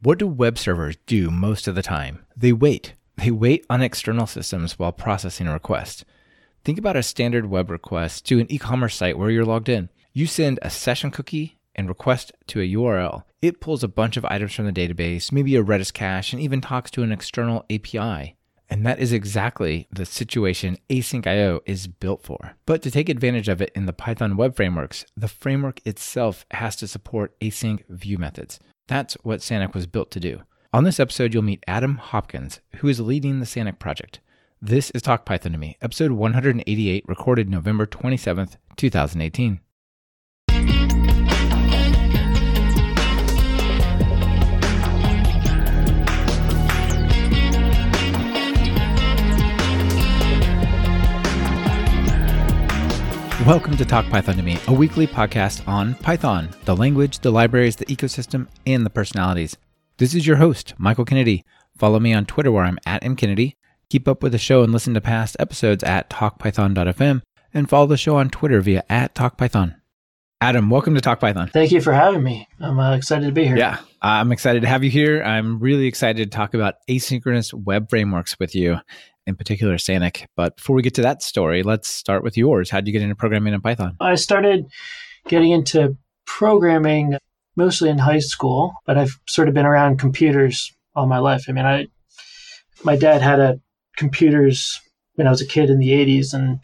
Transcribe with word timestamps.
What 0.00 0.20
do 0.20 0.28
web 0.28 0.58
servers 0.58 0.96
do 1.06 1.28
most 1.28 1.66
of 1.66 1.74
the 1.74 1.82
time? 1.82 2.24
They 2.36 2.52
wait. 2.52 2.94
They 3.16 3.32
wait 3.32 3.66
on 3.68 3.82
external 3.82 4.28
systems 4.28 4.78
while 4.78 4.92
processing 4.92 5.48
a 5.48 5.52
request. 5.52 6.04
Think 6.64 6.78
about 6.78 6.94
a 6.94 7.02
standard 7.02 7.46
web 7.46 7.68
request 7.68 8.24
to 8.26 8.38
an 8.38 8.46
e 8.48 8.58
commerce 8.58 8.94
site 8.94 9.18
where 9.18 9.28
you're 9.28 9.44
logged 9.44 9.68
in. 9.68 9.88
You 10.12 10.26
send 10.26 10.60
a 10.62 10.70
session 10.70 11.10
cookie 11.10 11.58
and 11.74 11.88
request 11.88 12.30
to 12.46 12.60
a 12.60 12.74
URL. 12.74 13.24
It 13.42 13.60
pulls 13.60 13.82
a 13.82 13.88
bunch 13.88 14.16
of 14.16 14.24
items 14.26 14.54
from 14.54 14.66
the 14.66 14.72
database, 14.72 15.32
maybe 15.32 15.56
a 15.56 15.64
Redis 15.64 15.92
cache, 15.92 16.32
and 16.32 16.40
even 16.40 16.60
talks 16.60 16.92
to 16.92 17.02
an 17.02 17.10
external 17.10 17.64
API. 17.68 18.36
And 18.70 18.86
that 18.86 19.00
is 19.00 19.12
exactly 19.12 19.88
the 19.90 20.06
situation 20.06 20.78
asyncio 20.88 21.58
is 21.66 21.88
built 21.88 22.22
for. 22.22 22.54
But 22.66 22.82
to 22.82 22.92
take 22.92 23.08
advantage 23.08 23.48
of 23.48 23.60
it 23.60 23.72
in 23.74 23.86
the 23.86 23.92
Python 23.92 24.36
web 24.36 24.54
frameworks, 24.54 25.04
the 25.16 25.26
framework 25.26 25.84
itself 25.84 26.46
has 26.52 26.76
to 26.76 26.86
support 26.86 27.36
async 27.40 27.82
view 27.88 28.16
methods. 28.18 28.60
That's 28.88 29.14
what 29.22 29.40
Sanic 29.40 29.74
was 29.74 29.86
built 29.86 30.10
to 30.12 30.20
do. 30.20 30.40
On 30.72 30.82
this 30.82 30.98
episode, 30.98 31.34
you'll 31.34 31.42
meet 31.42 31.62
Adam 31.68 31.96
Hopkins, 31.96 32.60
who 32.76 32.88
is 32.88 33.00
leading 33.00 33.38
the 33.38 33.46
Sanic 33.46 33.78
project. 33.78 34.20
This 34.62 34.90
is 34.90 35.02
Talk 35.02 35.26
Python 35.26 35.52
to 35.52 35.58
Me, 35.58 35.76
episode 35.82 36.12
188, 36.12 37.04
recorded 37.06 37.50
November 37.50 37.86
27th, 37.86 38.56
2018. 38.76 39.60
Welcome 53.48 53.78
to 53.78 53.84
Talk 53.86 54.06
Python 54.10 54.36
to 54.36 54.42
Me, 54.42 54.58
a 54.66 54.72
weekly 54.74 55.06
podcast 55.06 55.66
on 55.66 55.94
Python, 55.94 56.50
the 56.66 56.76
language, 56.76 57.20
the 57.20 57.30
libraries, 57.30 57.76
the 57.76 57.86
ecosystem, 57.86 58.46
and 58.66 58.84
the 58.84 58.90
personalities. 58.90 59.56
This 59.96 60.14
is 60.14 60.26
your 60.26 60.36
host, 60.36 60.74
Michael 60.76 61.06
Kennedy. 61.06 61.46
Follow 61.74 61.98
me 61.98 62.12
on 62.12 62.26
Twitter 62.26 62.52
where 62.52 62.64
I'm 62.64 62.78
at 62.84 63.02
mkennedy. 63.02 63.54
Keep 63.88 64.06
up 64.06 64.22
with 64.22 64.32
the 64.32 64.38
show 64.38 64.62
and 64.62 64.70
listen 64.70 64.92
to 64.92 65.00
past 65.00 65.34
episodes 65.40 65.82
at 65.82 66.10
talkpython.fm 66.10 67.22
and 67.54 67.70
follow 67.70 67.86
the 67.86 67.96
show 67.96 68.16
on 68.16 68.28
Twitter 68.28 68.60
via 68.60 68.84
at 68.90 69.14
talkpython. 69.14 69.76
Adam, 70.42 70.68
welcome 70.68 70.94
to 70.94 71.00
Talk 71.00 71.18
Python. 71.18 71.48
Thank 71.48 71.72
you 71.72 71.80
for 71.80 71.94
having 71.94 72.22
me. 72.22 72.46
I'm 72.60 72.78
uh, 72.78 72.94
excited 72.96 73.26
to 73.26 73.32
be 73.32 73.46
here. 73.46 73.56
Yeah, 73.56 73.78
I'm 74.02 74.30
excited 74.30 74.60
to 74.60 74.68
have 74.68 74.84
you 74.84 74.90
here. 74.90 75.22
I'm 75.22 75.58
really 75.58 75.86
excited 75.86 76.30
to 76.30 76.36
talk 76.36 76.52
about 76.52 76.74
asynchronous 76.86 77.54
web 77.54 77.88
frameworks 77.88 78.38
with 78.38 78.54
you 78.54 78.78
in 79.28 79.36
particular 79.36 79.76
Sanic. 79.76 80.26
But 80.34 80.56
before 80.56 80.74
we 80.74 80.82
get 80.82 80.94
to 80.94 81.02
that 81.02 81.22
story, 81.22 81.62
let's 81.62 81.88
start 81.88 82.24
with 82.24 82.36
yours. 82.36 82.70
How 82.70 82.80
did 82.80 82.88
you 82.88 82.92
get 82.92 83.02
into 83.02 83.14
programming 83.14 83.54
in 83.54 83.60
Python? 83.60 83.96
I 84.00 84.14
started 84.14 84.66
getting 85.28 85.52
into 85.52 85.96
programming 86.24 87.18
mostly 87.54 87.90
in 87.90 87.98
high 87.98 88.18
school, 88.20 88.72
but 88.86 88.96
I've 88.96 89.20
sort 89.26 89.48
of 89.48 89.54
been 89.54 89.66
around 89.66 89.98
computers 89.98 90.72
all 90.94 91.06
my 91.06 91.18
life. 91.18 91.44
I 91.48 91.52
mean, 91.52 91.66
I 91.66 91.86
my 92.82 92.96
dad 92.96 93.22
had 93.22 93.38
a 93.38 93.60
computers 93.96 94.80
when 95.16 95.26
I 95.26 95.30
was 95.30 95.40
a 95.40 95.46
kid 95.46 95.68
in 95.68 95.78
the 95.78 95.90
80s, 95.90 96.32
and 96.32 96.60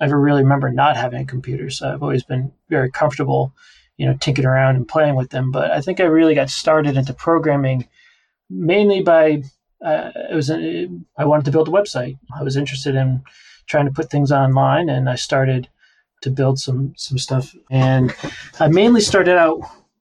I 0.00 0.06
really 0.06 0.42
remember 0.42 0.70
not 0.70 0.96
having 0.96 1.20
a 1.20 1.26
computer. 1.26 1.70
So 1.70 1.92
I've 1.92 2.02
always 2.02 2.22
been 2.22 2.52
very 2.70 2.90
comfortable, 2.90 3.52
you 3.96 4.06
know, 4.06 4.16
tinkering 4.20 4.46
around 4.46 4.76
and 4.76 4.86
playing 4.86 5.16
with 5.16 5.30
them. 5.30 5.50
But 5.50 5.72
I 5.72 5.80
think 5.80 5.98
I 6.00 6.04
really 6.04 6.34
got 6.34 6.48
started 6.48 6.96
into 6.96 7.12
programming 7.12 7.88
mainly 8.48 9.02
by 9.02 9.42
uh, 9.84 10.10
it 10.30 10.34
was 10.34 10.50
a, 10.50 10.88
I 11.16 11.24
wanted 11.24 11.44
to 11.46 11.50
build 11.50 11.68
a 11.68 11.72
website. 11.72 12.18
I 12.38 12.42
was 12.42 12.56
interested 12.56 12.94
in 12.94 13.22
trying 13.66 13.86
to 13.86 13.92
put 13.92 14.10
things 14.10 14.32
online, 14.32 14.88
and 14.88 15.08
I 15.08 15.16
started 15.16 15.68
to 16.22 16.30
build 16.30 16.58
some 16.58 16.94
some 16.96 17.18
stuff. 17.18 17.54
And 17.70 18.14
I 18.60 18.68
mainly 18.68 19.00
started 19.00 19.36
out 19.36 19.60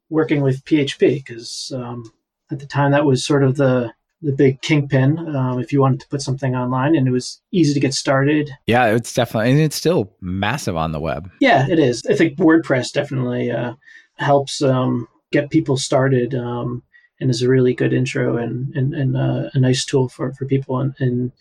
working 0.10 0.42
with 0.42 0.64
PHP 0.66 1.00
because 1.26 1.72
um, 1.76 2.12
at 2.52 2.60
the 2.60 2.66
time 2.66 2.92
that 2.92 3.06
was 3.06 3.26
sort 3.26 3.44
of 3.44 3.58
the 3.58 3.92
the 4.22 4.32
big 4.32 4.62
kingpin 4.62 5.20
um, 5.36 5.60
if 5.60 5.72
you 5.72 5.82
wanted 5.82 6.00
to 6.00 6.08
put 6.08 6.22
something 6.22 6.56
online, 6.56 6.96
and 6.96 7.08
it 7.08 7.12
was 7.12 7.42
easy 7.52 7.74
to 7.74 7.80
get 7.80 7.94
started. 7.94 8.50
Yeah, 8.66 8.88
it's 8.88 9.14
definitely, 9.14 9.52
and 9.52 9.60
it's 9.60 9.76
still 9.76 10.12
massive 10.22 10.76
on 10.76 10.94
the 10.94 11.00
web. 11.00 11.30
Yeah, 11.40 11.68
it 11.70 11.80
is. 11.80 12.04
I 12.10 12.16
think 12.16 12.38
WordPress 12.38 12.92
definitely 12.92 13.52
uh, 13.52 13.74
helps 14.18 14.62
um, 14.62 15.08
get 15.32 15.52
people 15.52 15.78
started. 15.78 16.34
Um, 16.34 16.82
and 17.20 17.30
is 17.30 17.42
a 17.42 17.50
really 17.50 17.74
good 17.74 17.94
intro 17.94 18.38
and 18.38 18.74
and, 18.76 18.94
and 18.94 19.18
uh, 19.18 19.50
a 19.54 19.60
nice 19.60 19.86
tool 19.86 20.10
for 20.10 20.34
for 20.34 20.46
people. 20.46 20.80
And, 20.80 20.96
and 21.00 21.32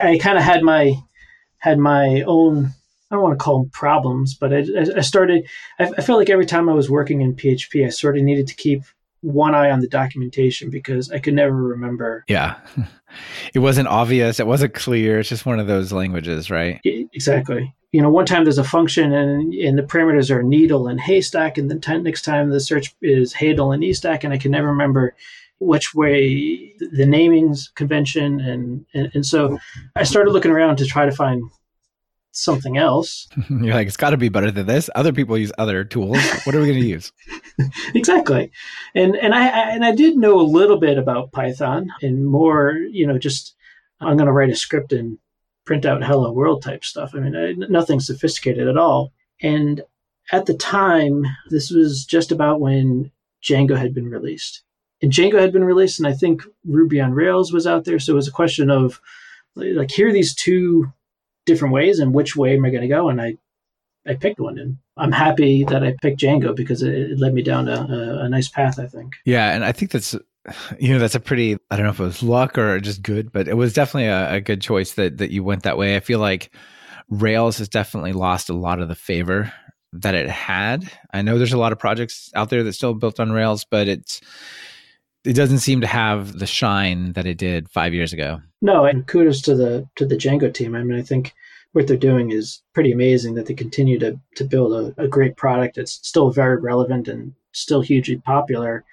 I 0.00 0.18
kind 0.18 0.38
of 0.38 0.44
had 0.44 0.62
my 0.62 0.94
had 1.58 1.78
my 1.78 2.22
own. 2.26 2.70
I 3.10 3.16
don't 3.16 3.22
want 3.22 3.38
to 3.38 3.44
call 3.44 3.60
them 3.60 3.70
problems, 3.70 4.34
but 4.34 4.52
I, 4.52 4.64
I 4.96 5.00
started. 5.00 5.46
I, 5.78 5.90
I 5.98 6.02
felt 6.02 6.18
like 6.18 6.30
every 6.30 6.46
time 6.46 6.68
I 6.68 6.74
was 6.74 6.90
working 6.90 7.20
in 7.20 7.36
PHP, 7.36 7.86
I 7.86 7.90
sort 7.90 8.16
of 8.16 8.24
needed 8.24 8.46
to 8.48 8.54
keep 8.54 8.82
one 9.24 9.54
eye 9.54 9.70
on 9.70 9.80
the 9.80 9.88
documentation 9.88 10.70
because 10.70 11.10
I 11.10 11.18
could 11.18 11.34
never 11.34 11.56
remember. 11.56 12.24
Yeah. 12.28 12.56
It 13.54 13.60
wasn't 13.60 13.86
obvious. 13.86 14.40
It 14.40 14.46
wasn't 14.48 14.74
clear. 14.74 15.20
It's 15.20 15.28
just 15.28 15.46
one 15.46 15.60
of 15.60 15.68
those 15.68 15.92
languages, 15.92 16.50
right? 16.50 16.80
Exactly. 16.84 17.72
You 17.92 18.02
know, 18.02 18.10
one 18.10 18.26
time 18.26 18.42
there's 18.42 18.58
a 18.58 18.64
function 18.64 19.12
and, 19.12 19.54
and 19.54 19.78
the 19.78 19.84
parameters 19.84 20.30
are 20.30 20.42
needle 20.42 20.88
and 20.88 21.00
haystack, 21.00 21.56
and 21.56 21.70
then 21.70 22.02
next 22.02 22.22
time 22.22 22.50
the 22.50 22.58
search 22.58 22.92
is 23.02 23.32
hadel 23.32 23.72
and 23.72 23.84
estack, 23.84 24.24
and 24.24 24.34
I 24.34 24.38
can 24.38 24.50
never 24.50 24.66
remember 24.66 25.14
which 25.60 25.94
way 25.94 26.74
the 26.80 27.06
naming's 27.06 27.68
convention 27.76 28.40
and, 28.40 28.84
and 28.92 29.10
and 29.14 29.24
so 29.24 29.56
I 29.94 30.02
started 30.02 30.32
looking 30.32 30.50
around 30.50 30.76
to 30.78 30.84
try 30.84 31.06
to 31.06 31.12
find 31.12 31.48
something 32.36 32.76
else. 32.76 33.28
You're 33.48 33.74
like, 33.74 33.86
it's 33.86 33.96
got 33.96 34.10
to 34.10 34.16
be 34.16 34.28
better 34.28 34.50
than 34.50 34.66
this. 34.66 34.90
Other 34.94 35.12
people 35.12 35.38
use 35.38 35.52
other 35.58 35.84
tools. 35.84 36.18
What 36.44 36.54
are 36.54 36.60
we 36.60 36.66
going 36.66 36.80
to 36.80 36.86
use? 36.86 37.12
exactly, 37.94 38.50
and 38.94 39.16
and 39.16 39.34
I, 39.34 39.46
I 39.46 39.70
and 39.70 39.84
I 39.84 39.94
did 39.94 40.16
know 40.16 40.38
a 40.40 40.42
little 40.42 40.78
bit 40.78 40.98
about 40.98 41.32
Python 41.32 41.92
and 42.02 42.26
more, 42.26 42.72
you 42.72 43.06
know, 43.06 43.18
just 43.18 43.54
I'm 44.00 44.16
going 44.16 44.26
to 44.26 44.32
write 44.32 44.50
a 44.50 44.56
script 44.56 44.92
and 44.92 45.18
print 45.64 45.86
out 45.86 46.04
hello 46.04 46.30
world 46.32 46.62
type 46.62 46.84
stuff. 46.84 47.12
I 47.14 47.20
mean, 47.20 47.36
I, 47.36 47.52
nothing 47.52 48.00
sophisticated 48.00 48.68
at 48.68 48.76
all. 48.76 49.12
And 49.40 49.82
at 50.32 50.46
the 50.46 50.54
time, 50.54 51.24
this 51.50 51.70
was 51.70 52.04
just 52.04 52.32
about 52.32 52.60
when 52.60 53.10
Django 53.42 53.76
had 53.76 53.94
been 53.94 54.08
released. 54.08 54.62
And 55.02 55.12
Django 55.12 55.38
had 55.38 55.52
been 55.52 55.64
released, 55.64 55.98
and 55.98 56.06
I 56.06 56.12
think 56.12 56.42
Ruby 56.66 57.00
on 57.00 57.12
Rails 57.12 57.52
was 57.52 57.66
out 57.66 57.84
there. 57.84 57.98
So 57.98 58.12
it 58.12 58.16
was 58.16 58.28
a 58.28 58.32
question 58.32 58.70
of 58.70 59.00
like, 59.54 59.90
here 59.90 60.08
are 60.08 60.12
these 60.12 60.34
two 60.34 60.92
different 61.46 61.74
ways, 61.74 61.98
and 61.98 62.14
which 62.14 62.36
way 62.36 62.56
am 62.56 62.64
I 62.64 62.70
going 62.70 62.82
to 62.82 62.88
go? 62.88 63.08
And 63.08 63.20
I, 63.20 63.36
I 64.06 64.14
picked 64.14 64.40
one, 64.40 64.58
and 64.58 64.78
I'm 64.96 65.12
happy 65.12 65.64
that 65.64 65.82
I 65.82 65.94
picked 66.02 66.20
Django 66.20 66.54
because 66.54 66.82
it, 66.82 66.94
it 66.94 67.18
led 67.18 67.34
me 67.34 67.42
down 67.42 67.68
a, 67.68 67.80
a, 67.80 68.24
a 68.24 68.28
nice 68.28 68.48
path. 68.48 68.78
I 68.78 68.86
think. 68.86 69.14
Yeah, 69.24 69.52
and 69.52 69.64
I 69.64 69.72
think 69.72 69.90
that's 69.90 70.14
you 70.78 70.92
know 70.92 70.98
that's 70.98 71.14
a 71.14 71.20
pretty 71.20 71.56
i 71.70 71.76
don't 71.76 71.86
know 71.86 71.90
if 71.90 72.00
it 72.00 72.04
was 72.04 72.22
luck 72.22 72.58
or 72.58 72.78
just 72.78 73.02
good 73.02 73.32
but 73.32 73.48
it 73.48 73.54
was 73.54 73.72
definitely 73.72 74.08
a, 74.08 74.34
a, 74.34 74.40
good 74.40 74.60
choice 74.60 74.92
that 74.92 75.16
that 75.18 75.30
you 75.30 75.42
went 75.42 75.62
that 75.62 75.78
way 75.78 75.96
i 75.96 76.00
feel 76.00 76.18
like 76.18 76.54
rails 77.08 77.58
has 77.58 77.68
definitely 77.68 78.12
lost 78.12 78.50
a 78.50 78.54
lot 78.54 78.78
of 78.78 78.88
the 78.88 78.94
favor 78.94 79.50
that 79.92 80.14
it 80.14 80.28
had 80.28 80.90
i 81.14 81.22
know 81.22 81.38
there's 81.38 81.54
a 81.54 81.58
lot 81.58 81.72
of 81.72 81.78
projects 81.78 82.30
out 82.34 82.50
there 82.50 82.62
that 82.62 82.74
still 82.74 82.92
built 82.92 83.18
on 83.18 83.32
rails 83.32 83.64
but 83.64 83.88
it's 83.88 84.20
it 85.24 85.34
doesn't 85.34 85.58
seem 85.58 85.80
to 85.80 85.86
have 85.86 86.38
the 86.38 86.46
shine 86.46 87.12
that 87.14 87.26
it 87.26 87.38
did 87.38 87.70
five 87.70 87.94
years 87.94 88.12
ago. 88.12 88.40
No, 88.60 88.84
and 88.84 89.06
kudos 89.06 89.40
to 89.42 89.54
the 89.54 89.88
to 89.96 90.06
the 90.06 90.16
Django 90.16 90.52
team. 90.52 90.74
I 90.74 90.82
mean, 90.82 90.98
I 90.98 91.02
think 91.02 91.32
what 91.72 91.86
they're 91.86 91.96
doing 91.96 92.30
is 92.30 92.62
pretty 92.74 92.92
amazing. 92.92 93.34
That 93.34 93.46
they 93.46 93.54
continue 93.54 93.98
to 93.98 94.18
to 94.36 94.44
build 94.44 94.72
a, 94.72 95.02
a 95.02 95.08
great 95.08 95.36
product 95.36 95.76
that's 95.76 96.00
still 96.06 96.30
very 96.30 96.56
relevant 96.56 97.08
and 97.08 97.34
still 97.52 97.80
hugely 97.80 98.16
popular. 98.16 98.84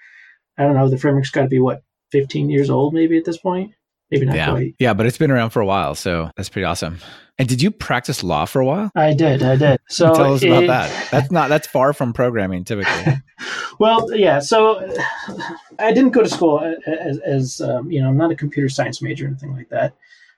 I 0.58 0.64
don't 0.64 0.76
know. 0.76 0.90
The 0.90 0.98
framework's 0.98 1.32
got 1.32 1.44
to 1.44 1.48
be 1.48 1.60
what 1.60 1.84
15 2.12 2.50
years 2.50 2.70
old, 2.70 2.94
maybe 2.94 3.18
at 3.18 3.26
this 3.26 3.38
point. 3.38 3.74
Maybe 4.12 4.26
not 4.26 4.36
yeah. 4.36 4.50
quite. 4.52 4.76
Yeah, 4.78 4.94
but 4.94 5.06
it's 5.06 5.18
been 5.18 5.32
around 5.32 5.52
for 5.52 5.62
a 5.62 5.66
while, 5.66 5.96
so 5.96 6.30
that's 6.36 6.50
pretty 6.50 6.66
awesome. 6.66 7.00
And 7.40 7.48
did 7.48 7.62
you 7.62 7.72
practice 7.72 8.24
law 8.24 8.46
for 8.46 8.60
a 8.62 8.66
while? 8.66 8.92
I 8.96 9.14
did. 9.14 9.42
I 9.42 9.56
did. 9.56 9.80
So 9.90 10.14
tell 10.14 10.34
us 10.34 10.44
about 10.44 10.68
that. 10.68 11.10
That's 11.10 11.32
not 11.32 11.50
that's 11.50 11.66
far 11.66 11.94
from 11.94 12.14
programming 12.14 12.66
typically. 12.66 13.16
well, 13.80 14.14
yeah. 14.16 14.40
So 14.40 14.88
I 15.80 15.92
didn't 15.92 16.12
go 16.12 16.22
to 16.22 16.30
school 16.30 16.60
as, 16.86 17.18
as 17.20 17.62
um, 17.62 17.90
you 17.90 18.02
know, 18.02 18.10
I'm 18.10 18.18
not 18.18 18.32
a 18.32 18.36
computer 18.36 18.70
science 18.70 19.02
major 19.02 19.26
or 19.26 19.30
anything 19.30 19.56
like 19.56 19.70
that. 19.70 19.96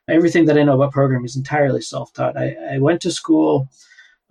Everything 0.08 0.46
that 0.46 0.58
I 0.58 0.64
know 0.64 0.76
about 0.76 0.94
programming 0.94 1.26
is 1.26 1.36
entirely 1.36 1.82
self-taught. 1.82 2.38
I, 2.38 2.56
I 2.74 2.78
went 2.78 3.02
to 3.02 3.12
school. 3.12 3.70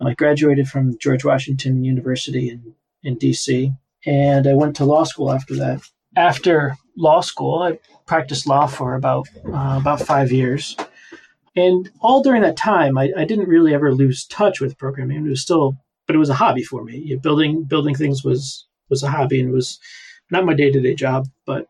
I 0.01 0.13
graduated 0.15 0.67
from 0.67 0.97
George 0.97 1.23
Washington 1.23 1.83
University 1.83 2.49
in 2.49 2.73
in 3.03 3.17
DC, 3.17 3.75
and 4.05 4.47
I 4.47 4.53
went 4.53 4.75
to 4.77 4.85
law 4.85 5.03
school 5.03 5.31
after 5.31 5.55
that. 5.57 5.81
After 6.15 6.77
law 6.95 7.21
school, 7.21 7.63
I 7.63 7.79
practiced 8.05 8.47
law 8.47 8.67
for 8.67 8.95
about 8.95 9.27
uh, 9.45 9.77
about 9.79 10.01
five 10.01 10.31
years 10.31 10.75
and 11.55 11.89
all 11.99 12.23
during 12.23 12.41
that 12.41 12.57
time, 12.57 12.97
I, 12.97 13.11
I 13.15 13.25
didn't 13.25 13.47
really 13.47 13.73
ever 13.73 13.93
lose 13.93 14.25
touch 14.25 14.59
with 14.59 14.77
programming. 14.77 15.25
It 15.25 15.29
was 15.29 15.41
still, 15.41 15.77
but 16.07 16.15
it 16.15 16.19
was 16.19 16.29
a 16.29 16.35
hobby 16.35 16.63
for 16.63 16.83
me. 16.83 16.97
You 16.97 17.15
know, 17.15 17.21
building 17.21 17.63
building 17.63 17.95
things 17.95 18.23
was 18.23 18.65
was 18.89 19.03
a 19.03 19.09
hobby 19.09 19.39
and 19.39 19.51
was 19.51 19.79
not 20.31 20.45
my 20.45 20.53
day 20.53 20.71
to 20.71 20.81
day 20.81 20.95
job. 20.95 21.27
But 21.45 21.67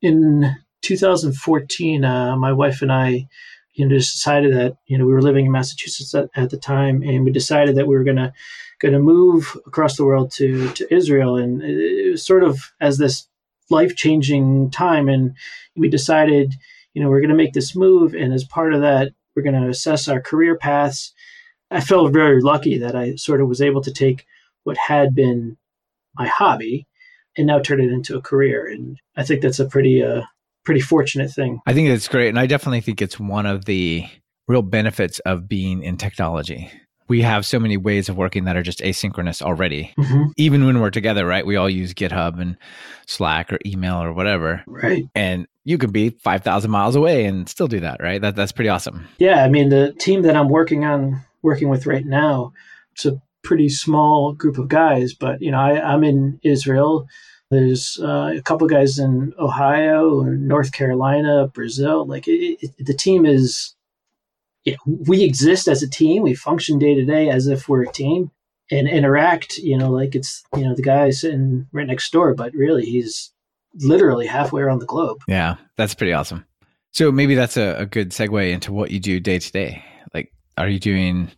in 0.00 0.56
2014, 0.82 2.04
uh, 2.04 2.36
my 2.36 2.52
wife 2.52 2.80
and 2.80 2.92
I, 2.92 3.26
you 3.74 3.86
know, 3.86 3.96
just 3.96 4.14
decided 4.14 4.54
that 4.54 4.76
you 4.86 4.96
know 4.96 5.04
we 5.04 5.12
were 5.12 5.22
living 5.22 5.46
in 5.46 5.52
Massachusetts 5.52 6.14
at, 6.14 6.30
at 6.36 6.50
the 6.50 6.58
time, 6.58 7.02
and 7.02 7.24
we 7.24 7.32
decided 7.32 7.74
that 7.76 7.88
we 7.88 7.96
were 7.96 8.04
gonna 8.04 8.32
gonna 8.80 9.00
move 9.00 9.56
across 9.66 9.96
the 9.96 10.04
world 10.04 10.30
to 10.36 10.70
to 10.74 10.94
Israel, 10.94 11.34
and 11.36 11.60
it 11.60 12.12
was 12.12 12.24
sort 12.24 12.44
of 12.44 12.72
as 12.80 12.98
this 12.98 13.26
life 13.70 13.96
changing 13.96 14.70
time. 14.70 15.08
And 15.08 15.34
we 15.76 15.88
decided, 15.88 16.54
you 16.94 17.02
know, 17.02 17.08
we're 17.08 17.20
going 17.20 17.30
to 17.30 17.36
make 17.36 17.52
this 17.52 17.76
move. 17.76 18.14
And 18.14 18.32
as 18.32 18.44
part 18.44 18.74
of 18.74 18.80
that, 18.80 19.12
we're 19.34 19.42
going 19.42 19.60
to 19.60 19.68
assess 19.68 20.08
our 20.08 20.20
career 20.20 20.56
paths. 20.56 21.12
I 21.70 21.80
felt 21.80 22.12
very 22.12 22.40
lucky 22.40 22.78
that 22.78 22.96
I 22.96 23.16
sort 23.16 23.40
of 23.40 23.48
was 23.48 23.60
able 23.60 23.82
to 23.82 23.92
take 23.92 24.26
what 24.64 24.76
had 24.76 25.14
been 25.14 25.56
my 26.14 26.26
hobby 26.26 26.86
and 27.36 27.46
now 27.46 27.58
turn 27.58 27.80
it 27.80 27.92
into 27.92 28.16
a 28.16 28.22
career. 28.22 28.66
And 28.66 28.98
I 29.16 29.22
think 29.22 29.42
that's 29.42 29.60
a 29.60 29.66
pretty, 29.66 30.02
uh, 30.02 30.22
pretty 30.64 30.80
fortunate 30.80 31.30
thing. 31.30 31.60
I 31.66 31.74
think 31.74 31.88
it's 31.88 32.08
great. 32.08 32.28
And 32.28 32.38
I 32.38 32.46
definitely 32.46 32.80
think 32.80 33.00
it's 33.00 33.20
one 33.20 33.46
of 33.46 33.66
the 33.66 34.06
real 34.48 34.62
benefits 34.62 35.18
of 35.20 35.48
being 35.48 35.82
in 35.82 35.98
technology 35.98 36.70
we 37.08 37.22
have 37.22 37.46
so 37.46 37.58
many 37.58 37.76
ways 37.76 38.08
of 38.08 38.16
working 38.16 38.44
that 38.44 38.56
are 38.56 38.62
just 38.62 38.80
asynchronous 38.80 39.42
already. 39.42 39.92
Mm-hmm. 39.98 40.24
Even 40.36 40.66
when 40.66 40.80
we're 40.80 40.90
together, 40.90 41.26
right? 41.26 41.44
We 41.44 41.56
all 41.56 41.68
use 41.68 41.94
GitHub 41.94 42.40
and 42.40 42.56
Slack 43.06 43.52
or 43.52 43.58
email 43.64 44.02
or 44.02 44.12
whatever. 44.12 44.62
Right. 44.66 45.04
And 45.14 45.46
you 45.64 45.78
could 45.78 45.92
be 45.92 46.10
5,000 46.10 46.70
miles 46.70 46.96
away 46.96 47.24
and 47.24 47.48
still 47.48 47.66
do 47.66 47.80
that, 47.80 48.00
right? 48.00 48.20
That 48.20 48.36
that's 48.36 48.52
pretty 48.52 48.68
awesome. 48.68 49.06
Yeah, 49.18 49.44
I 49.44 49.48
mean 49.48 49.70
the 49.70 49.92
team 49.98 50.22
that 50.22 50.36
I'm 50.36 50.48
working 50.48 50.84
on 50.84 51.22
working 51.42 51.68
with 51.68 51.86
right 51.86 52.04
now, 52.04 52.52
it's 52.92 53.06
a 53.06 53.20
pretty 53.42 53.68
small 53.68 54.32
group 54.32 54.58
of 54.58 54.68
guys, 54.68 55.14
but 55.14 55.40
you 55.40 55.50
know, 55.50 55.58
I, 55.58 55.80
I'm 55.80 56.04
in 56.04 56.40
Israel. 56.42 57.06
There's 57.50 57.98
uh, 58.02 58.34
a 58.36 58.42
couple 58.42 58.66
guys 58.66 58.98
in 58.98 59.32
Ohio, 59.38 60.22
North 60.22 60.72
Carolina, 60.72 61.48
Brazil. 61.48 62.06
Like 62.06 62.28
it, 62.28 62.58
it, 62.60 62.72
the 62.78 62.92
team 62.92 63.24
is 63.24 63.74
you 64.68 64.72
know, 64.72 64.98
we 65.06 65.22
exist 65.22 65.68
as 65.68 65.82
a 65.82 65.88
team. 65.88 66.22
We 66.22 66.34
function 66.34 66.78
day 66.78 66.94
to 66.94 67.04
day 67.04 67.28
as 67.30 67.46
if 67.46 67.68
we're 67.68 67.82
a 67.82 67.92
team 67.92 68.30
and 68.70 68.88
interact, 68.88 69.58
you 69.58 69.78
know, 69.78 69.90
like 69.90 70.14
it's, 70.14 70.44
you 70.54 70.62
know, 70.62 70.74
the 70.74 70.82
guy 70.82 71.10
sitting 71.10 71.66
right 71.72 71.86
next 71.86 72.12
door, 72.12 72.34
but 72.34 72.52
really 72.54 72.84
he's 72.84 73.32
literally 73.80 74.26
halfway 74.26 74.62
around 74.62 74.80
the 74.80 74.86
globe. 74.86 75.18
Yeah, 75.28 75.56
that's 75.76 75.94
pretty 75.94 76.12
awesome. 76.12 76.44
So 76.92 77.12
maybe 77.12 77.34
that's 77.34 77.56
a, 77.56 77.76
a 77.78 77.86
good 77.86 78.10
segue 78.10 78.52
into 78.52 78.72
what 78.72 78.90
you 78.90 79.00
do 79.00 79.20
day 79.20 79.38
to 79.38 79.52
day. 79.52 79.84
Like, 80.12 80.32
are 80.56 80.68
you 80.68 80.78
doing, 80.78 81.30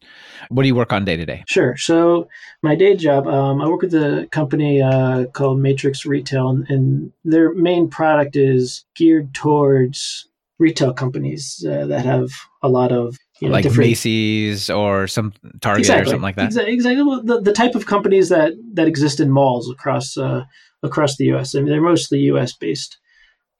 what 0.49 0.62
do 0.62 0.69
you 0.69 0.75
work 0.75 0.93
on 0.93 1.05
day 1.05 1.17
to 1.17 1.26
day? 1.26 1.44
Sure. 1.47 1.76
So 1.76 2.29
my 2.62 2.75
day 2.75 2.97
job, 2.97 3.26
um, 3.26 3.61
I 3.61 3.69
work 3.69 3.83
with 3.83 3.94
a 3.94 4.26
company 4.31 4.81
uh, 4.81 5.26
called 5.26 5.61
Matrix 5.61 6.06
Retail, 6.06 6.49
and, 6.49 6.67
and 6.71 7.12
their 7.25 7.53
main 7.53 7.88
product 7.88 8.37
is 8.37 8.85
geared 8.97 9.35
towards 9.35 10.29
retail 10.61 10.93
companies 10.93 11.65
uh, 11.67 11.87
that 11.87 12.05
have 12.05 12.29
a 12.62 12.69
lot 12.69 12.93
of 12.93 13.17
you 13.41 13.49
know, 13.49 13.55
like 13.55 13.65
different... 13.65 13.89
Macy's 13.89 14.69
or 14.69 15.09
some 15.09 15.33
Target 15.61 15.81
exactly. 15.81 16.03
or 16.03 16.05
something 16.05 16.23
like 16.23 16.37
that. 16.37 16.69
Exactly, 16.69 16.95
the, 17.25 17.41
the 17.41 17.53
type 17.53 17.75
of 17.75 17.87
companies 17.87 18.29
that 18.29 18.53
that 18.75 18.87
exist 18.87 19.19
in 19.19 19.31
malls 19.31 19.69
across 19.71 20.17
uh, 20.17 20.45
across 20.83 21.17
the 21.17 21.25
U.S. 21.27 21.55
I 21.55 21.61
mean, 21.61 21.71
they're 21.71 21.81
mostly 21.81 22.21
U.S. 22.21 22.53
based, 22.53 22.99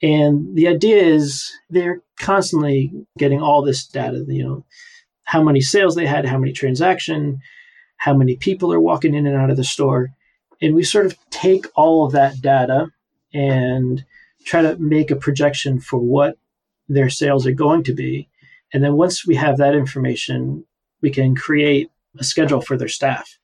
and 0.03 0.55
the 0.55 0.69
idea 0.69 1.03
is 1.03 1.51
they're 1.71 2.03
constantly 2.21 2.93
getting 3.19 3.41
all 3.41 3.63
this 3.63 3.87
data. 3.87 4.25
You 4.29 4.45
know, 4.45 4.65
how 5.25 5.43
many 5.43 5.63
sales 5.63 5.95
they 5.95 6.07
had, 6.07 6.27
how 6.27 6.39
many 6.39 6.53
transaction, 6.53 7.41
how 7.97 8.15
many 8.15 8.37
people 8.37 8.73
are 8.73 8.81
walking 8.81 9.15
in 9.15 9.27
and 9.27 9.37
out 9.37 9.51
of 9.51 9.57
the 9.57 9.65
store, 9.65 10.11
and 10.61 10.75
we 10.75 10.85
sort 10.85 11.07
of 11.07 11.17
take 11.31 11.67
all 11.75 12.05
of 12.05 12.13
that 12.13 12.43
data 12.43 12.89
and 13.33 14.05
try 14.45 14.61
to 14.61 14.77
make 14.79 15.11
a 15.11 15.17
projection 15.17 15.81
for 15.81 15.99
what 15.99 16.37
their 16.91 17.09
sales 17.09 17.47
are 17.47 17.53
going 17.53 17.85
to 17.85 17.95
be. 17.95 18.29
And 18.73 18.83
then 18.85 18.95
once 18.95 19.27
we 19.27 19.37
have 19.37 19.57
that 19.57 19.75
information, 19.75 20.65
we 21.01 21.11
can 21.11 21.35
create 21.35 21.91
a 22.19 22.25
schedule 22.25 22.61
for 22.61 22.77
their 22.77 22.89
staff. 22.89 23.39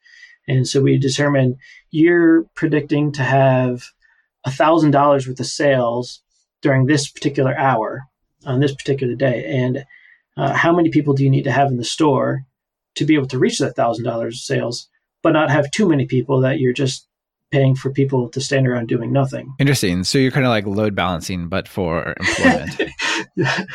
And 0.49 0.67
so 0.67 0.81
we 0.81 0.99
determine 0.99 1.57
you're 1.91 2.45
predicting 2.55 3.13
to 3.13 3.23
have 3.23 3.85
$1,000 4.47 4.93
worth 5.29 5.41
of 5.41 5.47
sales 5.47 6.23
during 6.61 6.87
this 6.87 7.09
particular 7.09 7.57
hour 7.57 8.05
on 8.45 8.61
this 8.61 8.75
particular 8.75 9.15
day. 9.15 9.45
And 9.45 9.85
uh, 10.37 10.53
how 10.53 10.75
many 10.75 10.91
people 10.91 11.15
do 11.15 11.25
you 11.25 11.31
need 11.31 11.45
to 11.45 11.53
have 11.53 11.69
in 11.69 11.77
the 11.77 11.85
store 11.85 12.45
to 12.97 13.05
be 13.05 13.15
able 13.15 13.29
to 13.29 13.39
reach 13.39 13.59
that 13.59 13.77
$1,000 13.77 14.35
sales, 14.35 14.89
but 15.23 15.33
not 15.33 15.51
have 15.51 15.71
too 15.71 15.89
many 15.89 16.07
people 16.07 16.41
that 16.41 16.59
you're 16.59 16.73
just 16.73 17.09
paying 17.51 17.77
for 17.77 17.91
people 17.91 18.29
to 18.31 18.41
stand 18.41 18.67
around 18.67 18.89
doing 18.89 19.13
nothing. 19.13 19.55
Interesting. 19.59 20.05
So 20.05 20.19
you're 20.19 20.33
kind 20.33 20.47
of 20.47 20.51
like 20.51 20.67
load 20.67 20.95
balancing, 20.95 21.49
but 21.49 21.69
for 21.69 22.15
employment. 22.19 22.81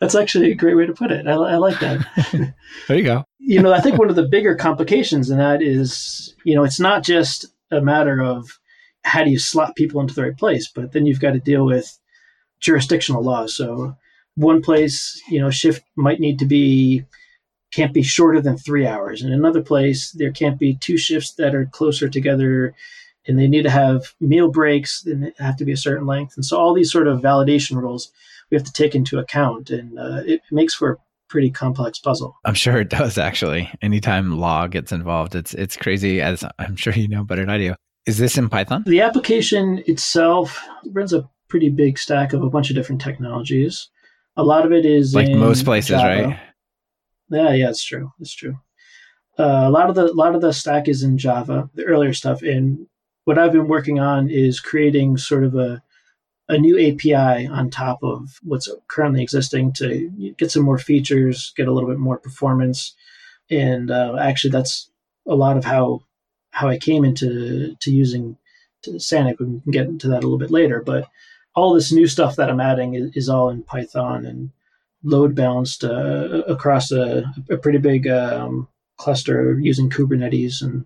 That's 0.00 0.14
actually 0.14 0.52
a 0.52 0.54
great 0.54 0.76
way 0.76 0.86
to 0.86 0.92
put 0.92 1.10
it. 1.10 1.26
I, 1.26 1.32
I 1.32 1.56
like 1.56 1.80
that. 1.80 2.54
there 2.88 2.96
you 2.96 3.04
go. 3.04 3.24
you 3.38 3.62
know, 3.62 3.72
I 3.72 3.80
think 3.80 3.98
one 3.98 4.10
of 4.10 4.16
the 4.16 4.28
bigger 4.28 4.54
complications 4.54 5.30
in 5.30 5.38
that 5.38 5.62
is, 5.62 6.34
you 6.44 6.54
know, 6.54 6.64
it's 6.64 6.80
not 6.80 7.02
just 7.02 7.46
a 7.70 7.80
matter 7.80 8.20
of 8.22 8.58
how 9.02 9.24
do 9.24 9.30
you 9.30 9.38
slot 9.38 9.76
people 9.76 10.00
into 10.00 10.14
the 10.14 10.22
right 10.22 10.36
place, 10.36 10.70
but 10.72 10.92
then 10.92 11.06
you've 11.06 11.20
got 11.20 11.32
to 11.32 11.40
deal 11.40 11.64
with 11.64 11.98
jurisdictional 12.60 13.22
laws. 13.22 13.56
So 13.56 13.96
one 14.34 14.62
place, 14.62 15.20
you 15.30 15.40
know, 15.40 15.50
shift 15.50 15.82
might 15.96 16.20
need 16.20 16.38
to 16.40 16.46
be 16.46 17.04
can't 17.72 17.92
be 17.92 18.02
shorter 18.02 18.40
than 18.40 18.56
three 18.56 18.86
hours. 18.86 19.22
In 19.22 19.32
another 19.32 19.62
place, 19.62 20.12
there 20.12 20.32
can't 20.32 20.58
be 20.58 20.76
two 20.76 20.96
shifts 20.96 21.32
that 21.32 21.54
are 21.54 21.66
closer 21.66 22.08
together 22.08 22.74
and 23.28 23.38
they 23.38 23.48
need 23.48 23.62
to 23.62 23.70
have 23.70 24.14
meal 24.20 24.48
breaks 24.48 25.04
and 25.04 25.32
have 25.38 25.56
to 25.56 25.64
be 25.64 25.72
a 25.72 25.76
certain 25.76 26.06
length. 26.06 26.36
And 26.36 26.44
so 26.44 26.56
all 26.56 26.74
these 26.74 26.92
sort 26.92 27.08
of 27.08 27.20
validation 27.20 27.76
rules 27.76 28.12
we 28.50 28.56
have 28.56 28.64
to 28.64 28.72
take 28.72 28.94
into 28.94 29.18
account, 29.18 29.70
and 29.70 29.98
uh, 29.98 30.22
it 30.24 30.40
makes 30.50 30.74
for 30.74 30.92
a 30.92 30.96
pretty 31.28 31.50
complex 31.50 31.98
puzzle. 31.98 32.36
I'm 32.44 32.54
sure 32.54 32.78
it 32.78 32.90
does 32.90 33.18
actually. 33.18 33.70
Anytime 33.82 34.38
law 34.38 34.66
gets 34.66 34.92
involved, 34.92 35.34
it's 35.34 35.54
it's 35.54 35.76
crazy, 35.76 36.20
as 36.20 36.44
I'm 36.58 36.76
sure 36.76 36.92
you 36.92 37.08
know 37.08 37.24
better 37.24 37.42
than 37.42 37.50
I 37.50 37.58
do. 37.58 37.74
Is 38.06 38.18
this 38.18 38.38
in 38.38 38.48
Python? 38.48 38.84
The 38.86 39.00
application 39.00 39.82
itself 39.86 40.64
runs 40.92 41.12
a 41.12 41.28
pretty 41.48 41.70
big 41.70 41.98
stack 41.98 42.32
of 42.32 42.42
a 42.42 42.50
bunch 42.50 42.70
of 42.70 42.76
different 42.76 43.00
technologies. 43.00 43.88
A 44.36 44.44
lot 44.44 44.64
of 44.64 44.72
it 44.72 44.84
is 44.84 45.14
like 45.14 45.30
most 45.30 45.64
places, 45.64 45.90
Java. 45.90 46.28
right? 46.28 46.38
Yeah, 47.30 47.52
yeah, 47.52 47.70
it's 47.70 47.84
true. 47.84 48.12
It's 48.20 48.34
true. 48.34 48.58
Uh, 49.38 49.64
a 49.66 49.70
lot 49.70 49.88
of 49.88 49.94
the 49.94 50.10
a 50.10 50.14
lot 50.14 50.34
of 50.34 50.40
the 50.40 50.52
stack 50.52 50.88
is 50.88 51.02
in 51.02 51.18
Java, 51.18 51.68
the 51.74 51.84
earlier 51.84 52.12
stuff. 52.14 52.42
And 52.42 52.86
what 53.24 53.38
I've 53.38 53.52
been 53.52 53.68
working 53.68 53.98
on 53.98 54.30
is 54.30 54.60
creating 54.60 55.18
sort 55.18 55.44
of 55.44 55.54
a 55.54 55.82
a 56.48 56.56
new 56.58 56.78
API 56.78 57.46
on 57.48 57.70
top 57.70 57.98
of 58.02 58.38
what's 58.42 58.68
currently 58.88 59.22
existing 59.22 59.72
to 59.72 60.08
get 60.38 60.50
some 60.50 60.62
more 60.62 60.78
features, 60.78 61.52
get 61.56 61.66
a 61.68 61.72
little 61.72 61.88
bit 61.88 61.98
more 61.98 62.18
performance, 62.18 62.94
and 63.50 63.90
uh, 63.90 64.16
actually 64.20 64.50
that's 64.50 64.90
a 65.26 65.34
lot 65.34 65.56
of 65.56 65.64
how 65.64 66.02
how 66.50 66.68
I 66.68 66.78
came 66.78 67.04
into 67.04 67.74
to 67.80 67.90
using 67.90 68.38
to 68.82 68.92
Sanic. 68.92 69.38
We 69.40 69.60
can 69.60 69.72
get 69.72 69.86
into 69.86 70.08
that 70.08 70.18
a 70.18 70.26
little 70.26 70.38
bit 70.38 70.50
later, 70.52 70.82
but 70.82 71.08
all 71.54 71.74
this 71.74 71.92
new 71.92 72.06
stuff 72.06 72.36
that 72.36 72.50
I'm 72.50 72.60
adding 72.60 72.94
is, 72.94 73.10
is 73.14 73.28
all 73.28 73.50
in 73.50 73.62
Python 73.62 74.24
and 74.26 74.50
load 75.06 75.34
balanced 75.34 75.84
uh, 75.84 76.42
across 76.48 76.90
a, 76.90 77.24
a, 77.48 77.56
pretty 77.56 77.78
big 77.78 78.08
um, 78.08 78.68
cluster 78.98 79.58
using 79.58 79.88
Kubernetes 79.88 80.60
and 80.60 80.84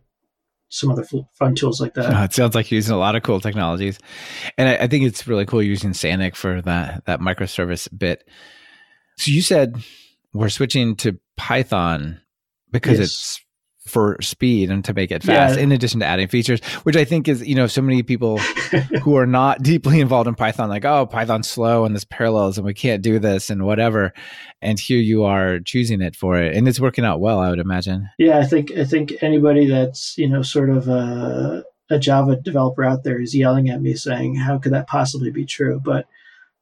some 0.68 0.90
other 0.90 1.04
fun 1.32 1.54
tools 1.54 1.80
like 1.80 1.94
that. 1.94 2.24
it 2.24 2.32
sounds 2.34 2.54
like 2.54 2.70
you're 2.70 2.76
using 2.76 2.94
a 2.94 2.98
lot 2.98 3.16
of 3.16 3.22
cool 3.22 3.40
technologies, 3.40 3.98
and 4.58 4.68
I, 4.68 4.84
I, 4.84 4.86
think 4.86 5.04
it's 5.04 5.26
really 5.26 5.46
cool 5.46 5.62
using 5.62 5.92
Sanic 5.92 6.36
for 6.36 6.60
that 6.62 7.04
that 7.06 7.20
microservice 7.20 7.88
bit. 7.96 8.28
So 9.16 9.32
you 9.32 9.42
said 9.42 9.76
we're 10.32 10.50
switching 10.50 10.96
to 10.96 11.18
Python 11.36 12.20
because 12.70 12.98
yes. 12.98 13.08
it's 13.08 13.44
for 13.86 14.16
speed 14.20 14.70
and 14.70 14.84
to 14.84 14.92
make 14.92 15.10
it 15.10 15.22
fast 15.22 15.56
yeah. 15.56 15.62
in 15.62 15.72
addition 15.72 16.00
to 16.00 16.06
adding 16.06 16.28
features 16.28 16.62
which 16.82 16.96
i 16.96 17.04
think 17.04 17.26
is 17.26 17.46
you 17.46 17.54
know 17.54 17.66
so 17.66 17.80
many 17.80 18.02
people 18.02 18.38
who 19.02 19.16
are 19.16 19.26
not 19.26 19.62
deeply 19.62 20.00
involved 20.00 20.28
in 20.28 20.34
python 20.34 20.68
like 20.68 20.84
oh 20.84 21.06
python's 21.06 21.48
slow 21.48 21.84
and 21.84 21.94
this 21.94 22.04
parallels 22.04 22.58
and 22.58 22.66
we 22.66 22.74
can't 22.74 23.02
do 23.02 23.18
this 23.18 23.50
and 23.50 23.64
whatever. 23.64 24.12
And 24.62 24.78
here 24.78 24.98
you 24.98 25.24
are 25.24 25.58
choosing 25.60 26.02
it 26.02 26.14
for 26.14 26.36
it 26.36 26.56
and 26.56 26.68
it's 26.68 26.80
working 26.80 27.04
out 27.04 27.20
well 27.20 27.38
i 27.38 27.50
would 27.50 27.58
imagine. 27.58 28.08
Yeah 28.18 28.38
i 28.38 28.44
think 28.44 28.70
i 28.72 28.84
think 28.84 29.14
anybody 29.22 29.66
that's 29.66 30.16
you 30.16 30.28
know 30.28 30.42
sort 30.42 30.70
of 30.70 30.88
a, 30.88 31.64
a 31.90 31.98
java 31.98 32.36
developer 32.36 32.84
out 32.84 33.02
there 33.02 33.20
is 33.20 33.34
yelling 33.34 33.68
at 33.68 33.82
me 33.82 33.94
saying 33.94 34.36
how 34.36 34.58
could 34.58 34.72
that 34.72 34.86
possibly 34.86 35.30
be 35.30 35.44
true? 35.44 35.80
But 35.82 36.06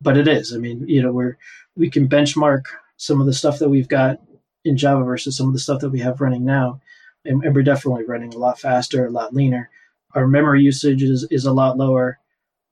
but 0.00 0.16
it 0.16 0.28
is. 0.28 0.54
I 0.54 0.58
mean 0.58 0.86
you 0.88 1.02
know 1.02 1.12
we're 1.12 1.36
we 1.76 1.90
can 1.90 2.08
benchmark 2.08 2.62
some 2.96 3.20
of 3.20 3.26
the 3.26 3.32
stuff 3.34 3.58
that 3.58 3.68
we've 3.68 3.88
got 3.88 4.20
in 4.64 4.76
java 4.76 5.04
versus 5.04 5.36
some 5.36 5.46
of 5.46 5.52
the 5.52 5.60
stuff 5.60 5.80
that 5.80 5.90
we 5.90 6.00
have 6.00 6.20
running 6.20 6.44
now 6.44 6.80
and, 7.28 7.42
and, 7.44 7.54
we're 7.54 7.62
definitely 7.62 8.04
running 8.04 8.34
a 8.34 8.38
lot 8.38 8.58
faster, 8.58 9.06
a 9.06 9.10
lot 9.10 9.34
leaner. 9.34 9.70
Our 10.14 10.26
memory 10.26 10.62
usage 10.62 11.02
is, 11.02 11.26
is 11.30 11.44
a 11.44 11.52
lot 11.52 11.76
lower, 11.76 12.18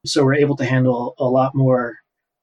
so 0.05 0.25
we're 0.25 0.35
able 0.35 0.57
to 0.57 0.65
handle 0.65 1.15
a 1.19 1.25
lot 1.25 1.55
more 1.55 1.99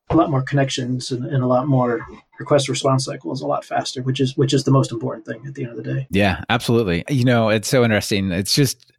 a 0.10 0.16
lot 0.16 0.30
more 0.30 0.44
connections 0.44 1.12
and, 1.12 1.26
and 1.26 1.44
a 1.44 1.48
lot 1.48 1.68
more 1.68 2.06
request 2.40 2.68
response 2.68 3.06
cycles 3.06 3.42
a 3.42 3.48
lot 3.48 3.66
faster, 3.66 4.02
which 4.04 4.20
is 4.20 4.38
which 4.38 4.54
is 4.54 4.64
the 4.64 4.72
most 4.72 4.92
important 4.92 5.26
thing 5.26 5.42
at 5.48 5.56
the 5.56 5.64
end 5.64 5.72
of 5.72 5.84
the 5.84 5.94
day. 5.94 6.08
Yeah, 6.10 6.44
absolutely. 6.50 7.04
You 7.10 7.24
know, 7.24 7.50
it's 7.50 7.68
so 7.68 7.84
interesting. 7.84 8.32
It's 8.32 8.54
just 8.54 8.92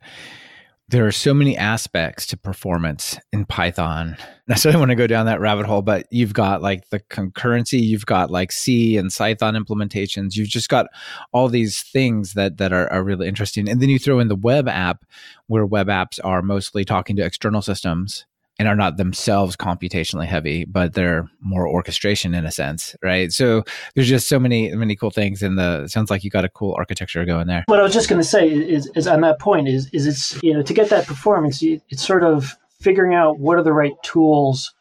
there 0.88 1.06
are 1.06 1.12
so 1.12 1.32
many 1.32 1.56
aspects 1.56 2.26
to 2.26 2.36
performance 2.36 3.18
in 3.32 3.46
Python. 3.46 4.16
I 4.48 4.54
certainly 4.56 4.80
want 4.80 4.90
to 4.90 4.96
go 4.96 5.06
down 5.06 5.26
that 5.26 5.40
rabbit 5.40 5.64
hole, 5.64 5.80
but 5.80 6.06
you've 6.10 6.34
got 6.34 6.60
like 6.60 6.90
the 6.90 7.00
concurrency, 7.00 7.80
you've 7.80 8.04
got 8.04 8.30
like 8.30 8.52
C 8.52 8.98
and 8.98 9.10
Python 9.12 9.54
implementations, 9.54 10.36
you've 10.36 10.48
just 10.48 10.68
got 10.68 10.86
all 11.32 11.48
these 11.48 11.80
things 11.80 12.34
that 12.34 12.58
that 12.58 12.72
are, 12.72 12.92
are 12.92 13.02
really 13.02 13.26
interesting. 13.26 13.68
And 13.68 13.80
then 13.80 13.88
you 13.88 13.98
throw 13.98 14.18
in 14.18 14.28
the 14.28 14.36
web 14.36 14.68
app, 14.68 15.04
where 15.46 15.64
web 15.64 15.88
apps 15.88 16.20
are 16.22 16.42
mostly 16.42 16.84
talking 16.84 17.16
to 17.16 17.24
external 17.24 17.62
systems 17.62 18.26
and 18.58 18.68
are 18.68 18.76
not 18.76 18.96
themselves 18.96 19.56
computationally 19.56 20.26
heavy, 20.26 20.64
but 20.64 20.94
they're 20.94 21.28
more 21.40 21.68
orchestration 21.68 22.34
in 22.34 22.46
a 22.46 22.52
sense, 22.52 22.94
right? 23.02 23.32
So 23.32 23.64
there's 23.94 24.08
just 24.08 24.28
so 24.28 24.38
many 24.38 24.74
many 24.74 24.96
cool 24.96 25.10
things, 25.10 25.42
and 25.42 25.58
the 25.58 25.88
sounds 25.88 26.10
like 26.10 26.24
you 26.24 26.30
got 26.30 26.44
a 26.44 26.48
cool 26.48 26.74
architecture 26.78 27.24
going 27.24 27.46
there. 27.46 27.64
What 27.66 27.80
I 27.80 27.82
was 27.82 27.92
just 27.92 28.08
going 28.08 28.20
to 28.20 28.28
say 28.28 28.48
is, 28.48 28.90
is 28.94 29.06
on 29.06 29.22
that 29.22 29.38
point 29.40 29.68
is 29.68 29.88
is 29.92 30.06
it's 30.06 30.42
you 30.42 30.54
know 30.54 30.62
to 30.62 30.74
get 30.74 30.90
that 30.90 31.06
performance, 31.06 31.62
it's 31.62 32.06
sort 32.06 32.22
of 32.22 32.56
figuring 32.80 33.14
out 33.14 33.38
what 33.38 33.58
are 33.58 33.62
the 33.62 33.72
right 33.72 33.94
tools 34.02 34.74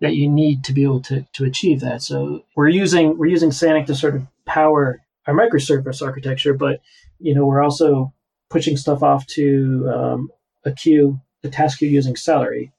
that 0.00 0.16
you 0.16 0.28
need 0.28 0.64
to 0.64 0.72
be 0.72 0.82
able 0.82 1.00
to, 1.00 1.24
to 1.32 1.44
achieve 1.44 1.80
that. 1.80 2.02
So 2.02 2.44
we're 2.56 2.68
using 2.68 3.16
we're 3.16 3.26
using 3.26 3.50
Sanic 3.50 3.86
to 3.86 3.94
sort 3.94 4.16
of 4.16 4.26
power 4.44 5.00
our 5.26 5.34
microservice 5.34 6.04
architecture, 6.04 6.52
but 6.52 6.80
you 7.20 7.34
know 7.34 7.46
we're 7.46 7.62
also 7.62 8.12
pushing 8.50 8.76
stuff 8.76 9.02
off 9.02 9.26
to 9.28 9.90
um, 9.94 10.30
a 10.64 10.72
queue, 10.72 11.20
a 11.42 11.48
task 11.48 11.78
queue 11.78 11.88
using 11.88 12.16
Celery. 12.16 12.72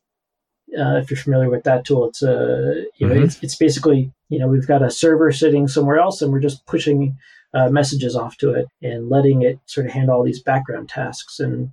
Uh, 0.77 0.97
if 0.97 1.09
you're 1.09 1.17
familiar 1.17 1.49
with 1.49 1.63
that 1.63 1.85
tool, 1.85 2.07
it's 2.07 2.21
a 2.21 2.33
uh, 2.33 2.73
you 2.97 3.07
know 3.07 3.15
mm-hmm. 3.15 3.23
it's, 3.23 3.41
it's 3.43 3.55
basically 3.55 4.11
you 4.29 4.39
know 4.39 4.47
we've 4.47 4.67
got 4.67 4.81
a 4.81 4.89
server 4.89 5.31
sitting 5.31 5.67
somewhere 5.67 5.99
else, 5.99 6.21
and 6.21 6.31
we're 6.31 6.39
just 6.39 6.65
pushing 6.65 7.17
uh, 7.53 7.69
messages 7.69 8.15
off 8.15 8.37
to 8.37 8.51
it 8.51 8.67
and 8.81 9.09
letting 9.09 9.43
it 9.43 9.59
sort 9.65 9.85
of 9.85 9.93
handle 9.93 10.15
all 10.15 10.23
these 10.23 10.41
background 10.41 10.89
tasks. 10.89 11.39
And 11.39 11.71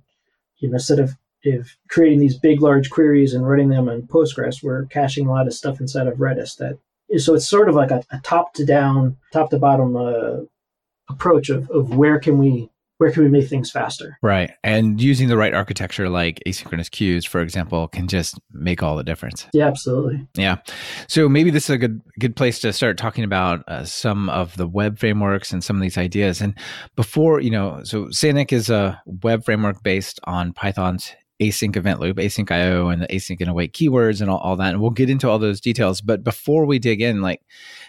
you 0.57 0.69
know 0.69 0.75
instead 0.75 0.99
of 0.99 1.15
if 1.41 1.75
creating 1.89 2.19
these 2.19 2.37
big 2.37 2.61
large 2.61 2.89
queries 2.89 3.33
and 3.33 3.47
running 3.47 3.69
them 3.69 3.89
in 3.89 4.07
Postgres, 4.07 4.63
we're 4.63 4.85
caching 4.85 5.27
a 5.27 5.31
lot 5.31 5.47
of 5.47 5.53
stuff 5.53 5.81
inside 5.81 6.07
of 6.07 6.17
Redis. 6.17 6.57
That 6.57 6.77
so 7.19 7.35
it's 7.35 7.49
sort 7.49 7.69
of 7.69 7.75
like 7.75 7.91
a, 7.91 8.03
a 8.11 8.19
top 8.23 8.53
to 8.53 8.65
down, 8.65 9.17
top 9.31 9.49
to 9.49 9.57
bottom 9.57 9.95
uh, 9.95 10.41
approach 11.09 11.49
of, 11.49 11.69
of 11.69 11.95
where 11.95 12.19
can 12.19 12.37
we 12.37 12.69
where 12.97 13.11
can 13.11 13.23
we 13.23 13.29
make 13.29 13.47
things 13.47 13.71
faster? 13.71 14.17
Right. 14.21 14.51
And 14.63 15.01
using 15.01 15.27
the 15.27 15.37
right 15.37 15.53
architecture 15.53 16.09
like 16.09 16.41
asynchronous 16.47 16.89
queues, 16.89 17.25
for 17.25 17.41
example, 17.41 17.87
can 17.87 18.07
just 18.07 18.39
make 18.51 18.83
all 18.83 18.95
the 18.95 19.03
difference. 19.03 19.47
Yeah, 19.53 19.67
absolutely. 19.67 20.27
Yeah. 20.35 20.57
So 21.07 21.27
maybe 21.27 21.49
this 21.49 21.65
is 21.65 21.71
a 21.71 21.77
good 21.77 22.01
good 22.19 22.35
place 22.35 22.59
to 22.59 22.73
start 22.73 22.97
talking 22.97 23.23
about 23.23 23.67
uh, 23.67 23.85
some 23.85 24.29
of 24.29 24.55
the 24.57 24.67
web 24.67 24.99
frameworks 24.99 25.51
and 25.51 25.63
some 25.63 25.75
of 25.75 25.81
these 25.81 25.97
ideas. 25.97 26.41
And 26.41 26.57
before, 26.95 27.39
you 27.39 27.51
know, 27.51 27.81
so 27.83 28.05
Sanic 28.05 28.51
is 28.51 28.69
a 28.69 29.01
web 29.05 29.43
framework 29.43 29.83
based 29.83 30.19
on 30.25 30.53
Python's 30.53 31.13
async 31.41 31.75
event 31.75 31.99
loop, 31.99 32.17
async 32.17 32.49
IO, 32.51 32.89
and 32.89 33.01
the 33.01 33.07
async 33.07 33.41
and 33.41 33.49
await 33.49 33.73
keywords 33.73 34.21
and 34.21 34.29
all, 34.29 34.37
all 34.39 34.55
that. 34.55 34.73
And 34.73 34.81
we'll 34.81 34.91
get 34.91 35.09
into 35.09 35.29
all 35.29 35.39
those 35.39 35.59
details. 35.59 36.01
But 36.01 36.23
before 36.23 36.65
we 36.65 36.79
dig 36.79 37.01
in, 37.01 37.21
like 37.21 37.41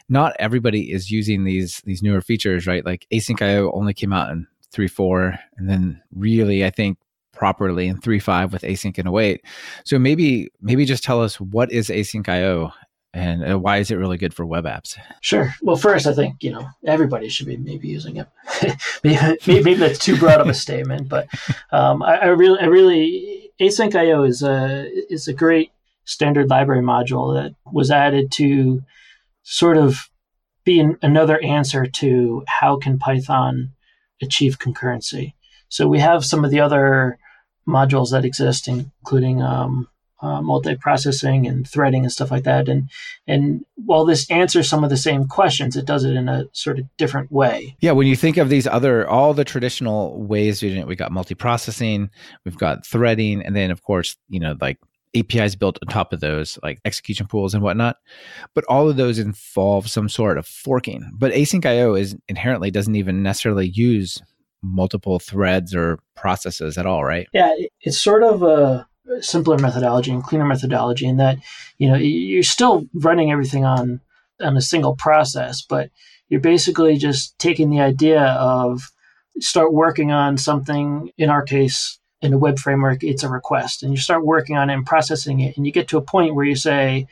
not 0.09 0.35
everybody 0.39 0.93
is 0.93 1.11
using 1.11 1.45
these 1.45 1.83
these 1.85 2.03
newer 2.03 2.21
features, 2.21 2.67
right? 2.67 2.85
Like 2.85 3.07
async 3.13 3.41
IO 3.41 3.71
only 3.73 3.95
came 3.95 4.13
out 4.13 4.31
in 4.31 4.47
three 4.75 4.89
four, 4.89 5.39
and 5.57 5.71
then 5.71 6.03
really, 6.15 6.65
I 6.65 6.71
think 6.71 6.99
properly 7.33 7.89
in 7.89 8.01
three 8.01 8.19
five 8.19 8.53
with 8.53 8.63
async 8.63 8.99
and 8.99 9.09
await. 9.09 9.43
So 9.85 9.99
maybe 9.99 10.51
maybe 10.61 10.85
just 10.85 11.05
tell 11.05 11.23
us 11.23 11.41
what 11.41 11.73
is 11.73 11.89
async 11.89 12.29
IO 12.29 12.73
and 13.15 13.49
uh, 13.49 13.59
why 13.59 13.79
is 13.79 13.91
it 13.91 13.97
really 13.97 14.19
good 14.19 14.35
for 14.35 14.45
web 14.45 14.65
apps? 14.65 14.99
Sure. 15.21 15.55
Well, 15.63 15.77
first, 15.77 16.07
I 16.07 16.13
think 16.13 16.43
you 16.43 16.51
know 16.51 16.67
everybody 16.85 17.29
should 17.29 17.47
be 17.47 17.57
maybe 17.57 17.89
using 17.89 18.17
it. 18.17 18.29
maybe, 19.05 19.39
maybe, 19.47 19.75
that's 19.75 20.01
too 20.01 20.19
broad 20.19 20.41
of 20.41 20.49
a 20.49 20.55
statement, 20.55 21.09
but 21.09 21.29
um, 21.71 22.03
I, 22.03 22.17
I, 22.17 22.27
really, 22.27 22.59
I 22.59 22.67
really, 22.67 23.53
Async 23.61 23.95
IO 23.95 24.25
is 24.25 24.43
a 24.43 24.91
is 25.09 25.29
a 25.29 25.33
great 25.33 25.71
standard 26.05 26.51
library 26.51 26.83
module 26.83 27.35
that 27.35 27.55
was 27.73 27.91
added 27.91 28.33
to 28.33 28.83
sort 29.45 29.77
of 29.77 30.11
be 30.65 30.81
an, 30.81 30.99
another 31.01 31.41
answer 31.43 31.87
to 31.87 32.43
how 32.49 32.77
can 32.77 32.99
Python 32.99 33.71
achieve 34.23 34.59
concurrency. 34.59 35.35
So 35.69 35.89
we 35.89 35.99
have 35.99 36.25
some 36.25 36.45
of 36.45 36.51
the 36.51 36.61
other 36.61 37.19
modules 37.67 38.11
that 38.11 38.25
exist, 38.25 38.69
including 38.69 39.43
um, 39.43 39.89
uh, 40.25 40.41
multiprocessing 40.41 41.49
and 41.49 41.69
threading 41.69 42.03
and 42.03 42.13
stuff 42.13 42.31
like 42.31 42.45
that. 42.45 42.69
And 42.69 42.89
and 43.27 43.65
while 43.75 44.05
this 44.05 44.31
answers 44.31 44.69
some 44.69 44.83
of 44.83 44.91
the 44.91 44.97
same 44.97 45.27
questions, 45.27 45.77
it 45.77 45.85
does 45.85 46.05
it 46.05 46.15
in 46.15 46.29
a 46.29 46.45
sort 46.53 46.79
of 46.79 46.87
different 46.97 47.31
way. 47.31 47.77
Yeah, 47.81 47.93
when 47.93 48.07
you 48.07 48.17
think 48.17 48.37
of 48.37 48.49
these 48.49 48.67
other 48.67 49.09
all 49.09 49.35
the 49.35 49.45
traditional 49.45 50.23
ways 50.23 50.63
we 50.63 50.83
we 50.85 50.97
got 50.97 51.11
multiprocessing, 51.11 52.09
we've 52.45 52.59
got 52.59 52.87
threading, 52.87 53.43
and 53.43 53.55
then 53.55 53.71
of 53.71 53.83
course 53.83 54.17
you 54.29 54.41
know 54.41 54.57
like 54.61 54.79
APIs 55.17 55.55
built 55.55 55.79
on 55.83 55.93
top 55.93 56.13
of 56.13 56.21
those, 56.21 56.59
like 56.63 56.81
execution 56.85 57.27
pools 57.27 57.55
and 57.55 57.63
whatnot. 57.63 57.97
But 58.55 58.65
all 58.69 58.89
of 58.89 58.97
those 58.97 59.19
involve 59.19 59.89
some 59.89 60.09
sort 60.09 60.39
of 60.39 60.47
forking. 60.47 61.11
But 61.15 61.33
async 61.33 61.65
IO 61.65 61.95
is 61.95 62.17
inherently 62.29 62.71
doesn't 62.71 62.97
even 62.97 63.23
necessarily 63.23 63.69
use 63.69 64.21
multiple 64.63 65.19
threads 65.19 65.75
or 65.75 65.99
processes 66.17 66.79
at 66.79 66.87
all, 66.87 67.05
right? 67.05 67.27
Yeah, 67.33 67.55
it's 67.81 67.99
sort 67.99 68.23
of 68.23 68.43
a 68.43 68.87
simpler 69.21 69.59
methodology 69.59 70.11
and 70.11 70.25
cleaner 70.25 70.47
methodology 70.47 71.07
in 71.07 71.19
that 71.19 71.39
you 71.79 71.89
know 71.89 71.97
you're 71.97 72.43
still 72.43 72.87
running 72.95 73.31
everything 73.31 73.65
on 73.65 74.01
on 74.41 74.57
a 74.57 74.63
single 74.63 74.97
process 74.97 75.63
but 75.63 75.91
you're 76.29 76.41
basically 76.41 76.97
just 76.97 77.39
taking 77.39 77.71
the 77.71 77.81
idea 77.81 78.23
of 78.23 78.91
start 79.41 79.73
working 79.73 80.11
on 80.11 80.39
something 80.39 81.11
in 81.19 81.29
our 81.29 81.43
case 81.43 81.99
in 82.25 82.33
a 82.33 82.39
web 82.39 82.59
framework 82.59 83.03
it's 83.03 83.23
a 83.23 83.29
request. 83.29 83.83
And 83.83 83.93
you 83.93 83.99
start 83.99 84.25
working 84.25 84.57
on 84.57 84.71
it 84.71 84.75
and 84.75 84.87
processing 84.87 85.41
it 85.41 85.57
and 85.57 85.67
you 85.67 85.73
get 85.73 85.89
to 85.89 85.99
a 85.99 86.03
point 86.03 86.35
where 86.35 86.45
you 86.45 86.57
say 86.57 87.07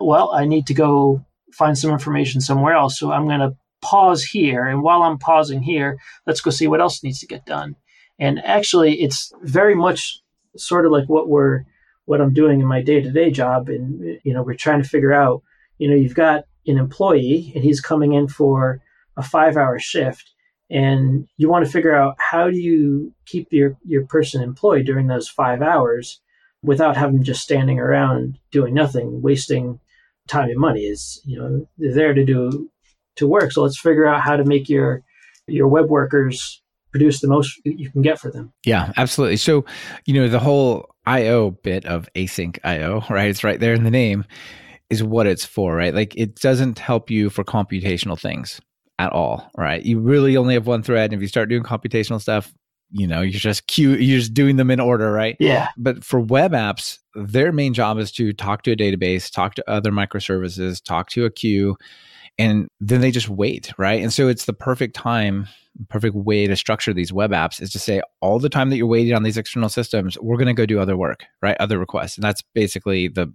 well 0.00 0.32
i 0.32 0.44
need 0.44 0.66
to 0.66 0.74
go 0.74 1.24
find 1.52 1.76
some 1.76 1.90
information 1.90 2.40
somewhere 2.40 2.74
else 2.74 2.98
so 2.98 3.12
i'm 3.12 3.26
going 3.26 3.40
to 3.40 3.56
pause 3.82 4.22
here. 4.22 4.64
And 4.64 4.82
while 4.82 5.02
i'm 5.02 5.18
pausing 5.18 5.62
here 5.62 5.98
let's 6.26 6.40
go 6.40 6.50
see 6.50 6.68
what 6.68 6.80
else 6.80 7.02
needs 7.02 7.20
to 7.20 7.26
get 7.26 7.46
done. 7.46 7.76
And 8.18 8.42
actually 8.44 9.00
it's 9.02 9.32
very 9.42 9.74
much 9.74 10.22
sort 10.56 10.86
of 10.86 10.92
like 10.92 11.08
what 11.08 11.28
we're 11.28 11.64
what 12.04 12.20
I'm 12.20 12.32
doing 12.32 12.60
in 12.60 12.66
my 12.66 12.82
day 12.82 13.00
to 13.00 13.10
day 13.10 13.30
job, 13.30 13.68
and 13.68 14.20
you 14.24 14.34
know 14.34 14.42
we're 14.42 14.54
trying 14.54 14.82
to 14.82 14.88
figure 14.88 15.12
out. 15.12 15.42
You 15.78 15.88
know, 15.88 15.96
you've 15.96 16.14
got 16.14 16.44
an 16.66 16.78
employee 16.78 17.52
and 17.54 17.64
he's 17.64 17.80
coming 17.80 18.12
in 18.12 18.28
for 18.28 18.80
a 19.16 19.22
five 19.22 19.56
hour 19.56 19.78
shift, 19.78 20.31
and 20.72 21.28
you 21.36 21.50
want 21.50 21.66
to 21.66 21.70
figure 21.70 21.94
out 21.94 22.16
how 22.18 22.50
do 22.50 22.56
you 22.56 23.12
keep 23.26 23.48
your 23.50 23.76
your 23.84 24.06
person 24.06 24.42
employed 24.42 24.86
during 24.86 25.06
those 25.06 25.28
five 25.28 25.60
hours 25.60 26.20
without 26.62 26.96
having 26.96 27.22
just 27.22 27.42
standing 27.42 27.78
around 27.78 28.38
doing 28.50 28.72
nothing, 28.72 29.20
wasting 29.20 29.78
time 30.28 30.48
and 30.48 30.58
money. 30.58 30.80
Is 30.80 31.20
you 31.24 31.38
know 31.38 31.68
they're 31.76 31.94
there 31.94 32.14
to 32.14 32.24
do 32.24 32.70
to 33.16 33.28
work, 33.28 33.52
so 33.52 33.62
let's 33.62 33.78
figure 33.78 34.06
out 34.06 34.22
how 34.22 34.36
to 34.36 34.44
make 34.44 34.68
your 34.68 35.02
your 35.46 35.68
web 35.68 35.90
workers 35.90 36.62
produce 36.90 37.20
the 37.20 37.28
most 37.28 37.60
you 37.64 37.90
can 37.90 38.00
get 38.00 38.18
for 38.18 38.30
them. 38.30 38.52
Yeah, 38.64 38.92
absolutely. 38.96 39.38
So, 39.38 39.64
you 40.04 40.14
know, 40.14 40.28
the 40.28 40.38
whole 40.38 40.90
IO 41.06 41.50
bit 41.50 41.86
of 41.86 42.08
async 42.14 42.58
IO, 42.64 43.02
right? 43.10 43.28
It's 43.28 43.44
right 43.44 43.58
there 43.58 43.72
in 43.72 43.84
the 43.84 43.90
name 43.90 44.24
is 44.90 45.02
what 45.02 45.26
it's 45.26 45.44
for, 45.44 45.74
right? 45.74 45.94
Like 45.94 46.14
it 46.16 46.36
doesn't 46.36 46.78
help 46.78 47.10
you 47.10 47.30
for 47.30 47.44
computational 47.44 48.20
things 48.20 48.60
at 48.98 49.12
all, 49.12 49.50
right? 49.56 49.84
You 49.84 49.98
really 49.98 50.36
only 50.36 50.54
have 50.54 50.66
one 50.66 50.82
thread. 50.82 51.12
And 51.12 51.14
if 51.14 51.22
you 51.22 51.28
start 51.28 51.48
doing 51.48 51.62
computational 51.62 52.20
stuff, 52.20 52.52
you 52.90 53.06
know, 53.06 53.22
you're 53.22 53.32
just 53.32 53.66
queue, 53.66 53.92
you're 53.94 54.20
just 54.20 54.34
doing 54.34 54.56
them 54.56 54.70
in 54.70 54.78
order, 54.78 55.10
right? 55.10 55.36
Yeah. 55.40 55.68
But 55.78 56.04
for 56.04 56.20
web 56.20 56.52
apps, 56.52 56.98
their 57.14 57.50
main 57.50 57.72
job 57.74 57.98
is 57.98 58.12
to 58.12 58.32
talk 58.32 58.62
to 58.64 58.72
a 58.72 58.76
database, 58.76 59.32
talk 59.32 59.54
to 59.54 59.70
other 59.70 59.90
microservices, 59.90 60.82
talk 60.84 61.08
to 61.10 61.24
a 61.24 61.30
queue, 61.30 61.76
and 62.38 62.68
then 62.80 63.00
they 63.00 63.10
just 63.10 63.28
wait, 63.28 63.72
right? 63.78 64.02
And 64.02 64.12
so 64.12 64.28
it's 64.28 64.46
the 64.46 64.52
perfect 64.52 64.96
time 64.96 65.48
perfect 65.88 66.14
way 66.14 66.46
to 66.46 66.56
structure 66.56 66.92
these 66.92 67.12
web 67.12 67.30
apps 67.30 67.60
is 67.60 67.70
to 67.70 67.78
say 67.78 68.02
all 68.20 68.38
the 68.38 68.48
time 68.48 68.70
that 68.70 68.76
you're 68.76 68.86
waiting 68.86 69.14
on 69.14 69.22
these 69.22 69.36
external 69.36 69.68
systems, 69.68 70.18
we're 70.20 70.36
going 70.36 70.46
to 70.46 70.52
go 70.52 70.66
do 70.66 70.80
other 70.80 70.96
work, 70.96 71.24
right? 71.40 71.56
Other 71.60 71.78
requests. 71.78 72.16
And 72.16 72.24
that's 72.24 72.42
basically 72.54 73.08
the 73.08 73.32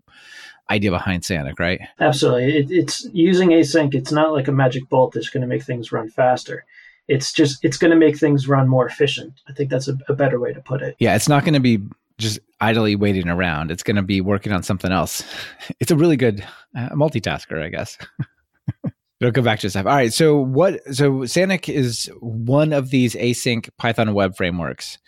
idea 0.69 0.91
behind 0.91 1.23
Sanic, 1.23 1.59
right? 1.59 1.79
Absolutely. 1.99 2.57
It, 2.57 2.71
it's 2.71 3.07
using 3.11 3.49
async. 3.49 3.95
It's 3.95 4.11
not 4.11 4.33
like 4.33 4.47
a 4.47 4.51
magic 4.51 4.87
bolt 4.89 5.13
that's 5.13 5.29
going 5.29 5.41
to 5.41 5.47
make 5.47 5.63
things 5.63 5.91
run 5.91 6.09
faster. 6.09 6.65
It's 7.07 7.31
just, 7.31 7.63
it's 7.63 7.77
going 7.77 7.91
to 7.91 7.97
make 7.97 8.17
things 8.17 8.47
run 8.47 8.67
more 8.67 8.85
efficient. 8.85 9.33
I 9.47 9.53
think 9.53 9.69
that's 9.69 9.87
a, 9.87 9.97
a 10.09 10.13
better 10.13 10.39
way 10.39 10.53
to 10.53 10.61
put 10.61 10.81
it. 10.81 10.95
Yeah. 10.99 11.15
It's 11.15 11.29
not 11.29 11.43
going 11.43 11.53
to 11.53 11.59
be 11.59 11.79
just 12.17 12.39
idly 12.59 12.95
waiting 12.95 13.29
around. 13.29 13.71
It's 13.71 13.83
going 13.83 13.95
to 13.95 14.01
be 14.01 14.21
working 14.21 14.51
on 14.51 14.63
something 14.63 14.91
else. 14.91 15.23
It's 15.79 15.91
a 15.91 15.95
really 15.95 16.17
good 16.17 16.43
uh, 16.75 16.89
multitasker, 16.89 17.61
I 17.63 17.69
guess. 17.69 17.97
It'll 19.19 19.31
go 19.31 19.41
back 19.41 19.59
to 19.61 19.69
stuff. 19.69 19.85
All 19.85 19.93
right. 19.93 20.13
So 20.13 20.37
what? 20.37 20.81
So 20.93 21.11
Sanic 21.21 21.73
is 21.73 22.09
one 22.19 22.71
of 22.71 22.91
these 22.91 23.15
async 23.15 23.69
Python 23.77 24.13
web 24.13 24.35
frameworks, 24.35 24.99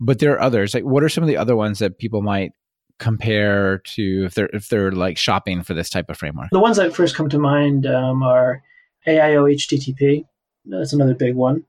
but 0.00 0.18
there 0.18 0.32
are 0.32 0.40
others. 0.40 0.74
Like, 0.74 0.84
what 0.84 1.04
are 1.04 1.08
some 1.08 1.22
of 1.22 1.28
the 1.28 1.36
other 1.36 1.54
ones 1.54 1.78
that 1.78 1.98
people 1.98 2.22
might 2.22 2.52
compare 2.98 3.78
to 3.78 4.24
if 4.24 4.34
they're 4.34 4.50
if 4.52 4.68
they're 4.68 4.92
like 4.92 5.16
shopping 5.16 5.62
for 5.62 5.74
this 5.74 5.90
type 5.90 6.10
of 6.10 6.18
framework? 6.18 6.48
The 6.50 6.58
ones 6.58 6.76
that 6.76 6.94
first 6.94 7.14
come 7.14 7.28
to 7.28 7.38
mind 7.38 7.86
um, 7.86 8.24
are 8.24 8.62
AIO 9.06 9.54
HTTP. 9.54 10.24
That's 10.64 10.92
another 10.92 11.14
big 11.14 11.36
one. 11.36 11.64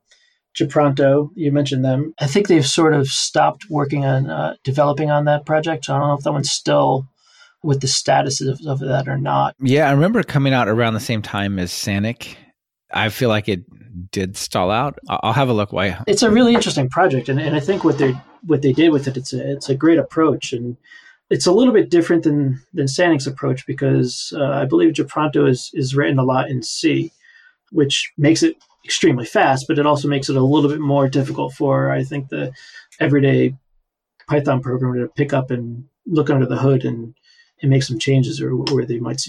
Japronto, 0.56 1.30
you 1.36 1.52
mentioned 1.52 1.84
them. 1.84 2.14
I 2.20 2.28
think 2.28 2.48
they've 2.48 2.66
sort 2.66 2.94
of 2.94 3.08
stopped 3.08 3.70
working 3.70 4.06
on 4.06 4.30
uh, 4.30 4.56
developing 4.64 5.10
on 5.10 5.26
that 5.26 5.46
project. 5.46 5.86
So 5.86 5.96
I 5.96 6.00
don't 6.00 6.08
know 6.08 6.14
if 6.14 6.24
that 6.24 6.32
one's 6.32 6.52
still 6.52 7.08
with 7.64 7.80
the 7.80 7.88
status 7.88 8.42
of, 8.42 8.60
of 8.68 8.80
that 8.80 9.08
or 9.08 9.18
not. 9.18 9.56
Yeah, 9.60 9.88
I 9.88 9.92
remember 9.94 10.22
coming 10.22 10.54
out 10.54 10.68
around 10.68 10.94
the 10.94 11.00
same 11.00 11.22
time 11.22 11.58
as 11.58 11.72
Sanic. 11.72 12.36
I 12.94 13.10
feel 13.10 13.30
like 13.30 13.50
it 13.50 13.64
did 14.12 14.38
stall 14.38 14.70
out. 14.70 15.00
I'll 15.08 15.34
have 15.34 15.50
a 15.50 15.54
look. 15.54 15.74
Why? 15.74 15.98
It's 16.06 16.22
a 16.22 16.30
really 16.30 16.54
interesting 16.54 16.90
project, 16.90 17.30
and, 17.30 17.40
and 17.40 17.56
I 17.56 17.60
think 17.60 17.84
what 17.84 17.98
they 17.98 18.14
what 18.46 18.62
they 18.62 18.74
did 18.74 18.92
with 18.92 19.08
it, 19.08 19.18
it's 19.18 19.34
a 19.34 19.52
it's 19.54 19.70
a 19.70 19.76
great 19.76 19.98
approach, 19.98 20.54
and 20.54 20.78
it's 21.30 21.48
a 21.48 21.52
little 21.52 21.74
bit 21.74 21.90
different 21.90 22.24
than 22.24 22.62
than 22.74 22.88
Sanic's 22.88 23.26
approach 23.26 23.66
because 23.66 24.34
uh, 24.38 24.44
I 24.44 24.66
believe 24.66 24.94
Japronto 24.94 25.50
is 25.50 25.72
is 25.74 25.96
written 25.96 26.20
a 26.20 26.24
lot 26.24 26.50
in 26.50 26.62
C, 26.62 27.12
which 27.72 28.12
makes 28.18 28.44
it 28.44 28.56
extremely 28.86 29.26
fast, 29.26 29.66
but 29.68 29.80
it 29.80 29.86
also 29.86 30.08
makes 30.08 30.30
it 30.30 30.36
a 30.36 30.44
little 30.44 30.70
bit 30.70 30.82
more 30.82 31.08
difficult 31.08 31.54
for 31.54 31.92
I 31.92 32.04
think 32.04 32.30
the 32.30 32.52
everyday 33.00 33.56
Python 34.28 34.62
programmer 34.62 35.00
to 35.00 35.14
pick 35.14 35.34
up 35.34 35.52
and 35.52 35.86
look 36.06 36.30
under 36.30 36.46
the 36.46 36.58
hood 36.58 36.84
and 36.84 37.16
and 37.62 37.70
make 37.70 37.84
some 37.84 38.00
changes 38.00 38.42
or 38.42 38.56
where 38.56 38.86
they 38.86 39.00
might 39.00 39.22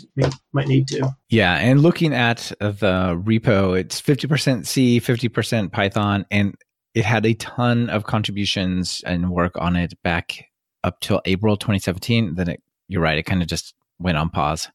might 0.52 0.68
need 0.68 0.88
to. 0.88 1.14
Yeah, 1.28 1.54
and 1.54 1.80
looking 1.80 2.12
at 2.12 2.52
the 2.58 3.20
repo, 3.24 3.78
it's 3.78 4.00
50% 4.00 4.66
C, 4.66 5.00
50% 5.00 5.72
Python 5.72 6.26
and 6.30 6.54
it 6.94 7.04
had 7.04 7.26
a 7.26 7.34
ton 7.34 7.90
of 7.90 8.04
contributions 8.04 9.02
and 9.04 9.30
work 9.30 9.52
on 9.58 9.76
it 9.76 10.00
back 10.02 10.44
up 10.84 11.00
till 11.00 11.20
April 11.24 11.56
2017. 11.56 12.36
Then 12.36 12.48
it, 12.48 12.62
you're 12.88 13.02
right, 13.02 13.18
it 13.18 13.24
kind 13.24 13.42
of 13.42 13.48
just 13.48 13.74
went 13.98 14.16
on 14.16 14.30
pause. 14.30 14.68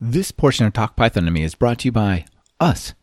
This 0.00 0.32
portion 0.32 0.64
of 0.64 0.72
Talk 0.72 0.96
Python 0.96 1.26
to 1.26 1.30
Me 1.30 1.42
is 1.42 1.54
brought 1.54 1.80
to 1.80 1.88
you 1.88 1.92
by 1.92 2.24
us. 2.58 2.94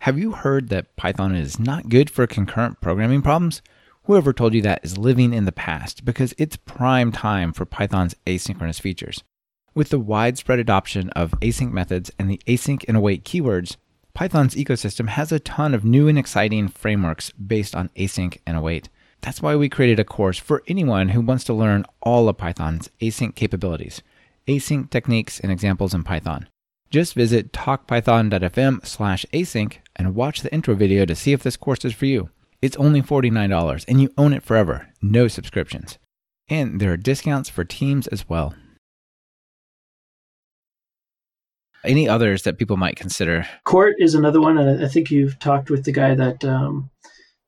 Have 0.00 0.18
you 0.18 0.32
heard 0.32 0.68
that 0.70 0.96
Python 0.96 1.36
is 1.36 1.60
not 1.60 1.88
good 1.88 2.10
for 2.10 2.26
concurrent 2.26 2.80
programming 2.80 3.22
problems? 3.22 3.62
Whoever 4.06 4.32
told 4.32 4.52
you 4.52 4.62
that 4.62 4.84
is 4.84 4.98
living 4.98 5.32
in 5.32 5.44
the 5.44 5.52
past 5.52 6.04
because 6.04 6.34
it's 6.36 6.56
prime 6.56 7.12
time 7.12 7.52
for 7.52 7.64
Python's 7.64 8.16
asynchronous 8.26 8.80
features. 8.80 9.22
With 9.74 9.90
the 9.90 10.00
widespread 10.00 10.58
adoption 10.58 11.10
of 11.10 11.30
async 11.40 11.70
methods 11.70 12.10
and 12.18 12.28
the 12.28 12.40
async 12.48 12.84
and 12.88 12.96
await 12.96 13.24
keywords, 13.24 13.76
Python's 14.12 14.56
ecosystem 14.56 15.08
has 15.08 15.30
a 15.30 15.38
ton 15.38 15.72
of 15.72 15.84
new 15.84 16.08
and 16.08 16.18
exciting 16.18 16.66
frameworks 16.66 17.30
based 17.30 17.76
on 17.76 17.90
async 17.90 18.38
and 18.44 18.56
await. 18.56 18.88
That's 19.20 19.40
why 19.40 19.54
we 19.54 19.68
created 19.68 20.00
a 20.00 20.04
course 20.04 20.36
for 20.36 20.64
anyone 20.66 21.10
who 21.10 21.20
wants 21.20 21.44
to 21.44 21.54
learn 21.54 21.86
all 22.02 22.28
of 22.28 22.36
Python's 22.36 22.90
async 23.00 23.36
capabilities, 23.36 24.02
async 24.48 24.90
techniques, 24.90 25.38
and 25.38 25.52
examples 25.52 25.94
in 25.94 26.02
Python. 26.02 26.48
Just 26.90 27.14
visit 27.14 27.52
talkpython.fm 27.52 28.84
slash 28.84 29.24
async 29.32 29.76
and 29.94 30.16
watch 30.16 30.42
the 30.42 30.52
intro 30.52 30.74
video 30.74 31.04
to 31.04 31.14
see 31.14 31.32
if 31.32 31.44
this 31.44 31.56
course 31.56 31.84
is 31.84 31.94
for 31.94 32.06
you. 32.06 32.30
It's 32.62 32.76
only 32.76 33.02
$49 33.02 33.84
and 33.88 34.00
you 34.00 34.10
own 34.16 34.32
it 34.32 34.44
forever, 34.44 34.88
no 35.02 35.26
subscriptions. 35.26 35.98
And 36.48 36.80
there 36.80 36.92
are 36.92 36.96
discounts 36.96 37.48
for 37.48 37.64
teams 37.64 38.06
as 38.06 38.28
well. 38.28 38.54
Any 41.84 42.08
others 42.08 42.44
that 42.44 42.58
people 42.58 42.76
might 42.76 42.94
consider? 42.94 43.46
Quart 43.64 43.96
is 43.98 44.14
another 44.14 44.40
one, 44.40 44.56
and 44.56 44.84
I 44.84 44.88
think 44.88 45.10
you've 45.10 45.40
talked 45.40 45.68
with 45.68 45.84
the 45.84 45.90
guy 45.90 46.14
that 46.14 46.44
um, 46.44 46.90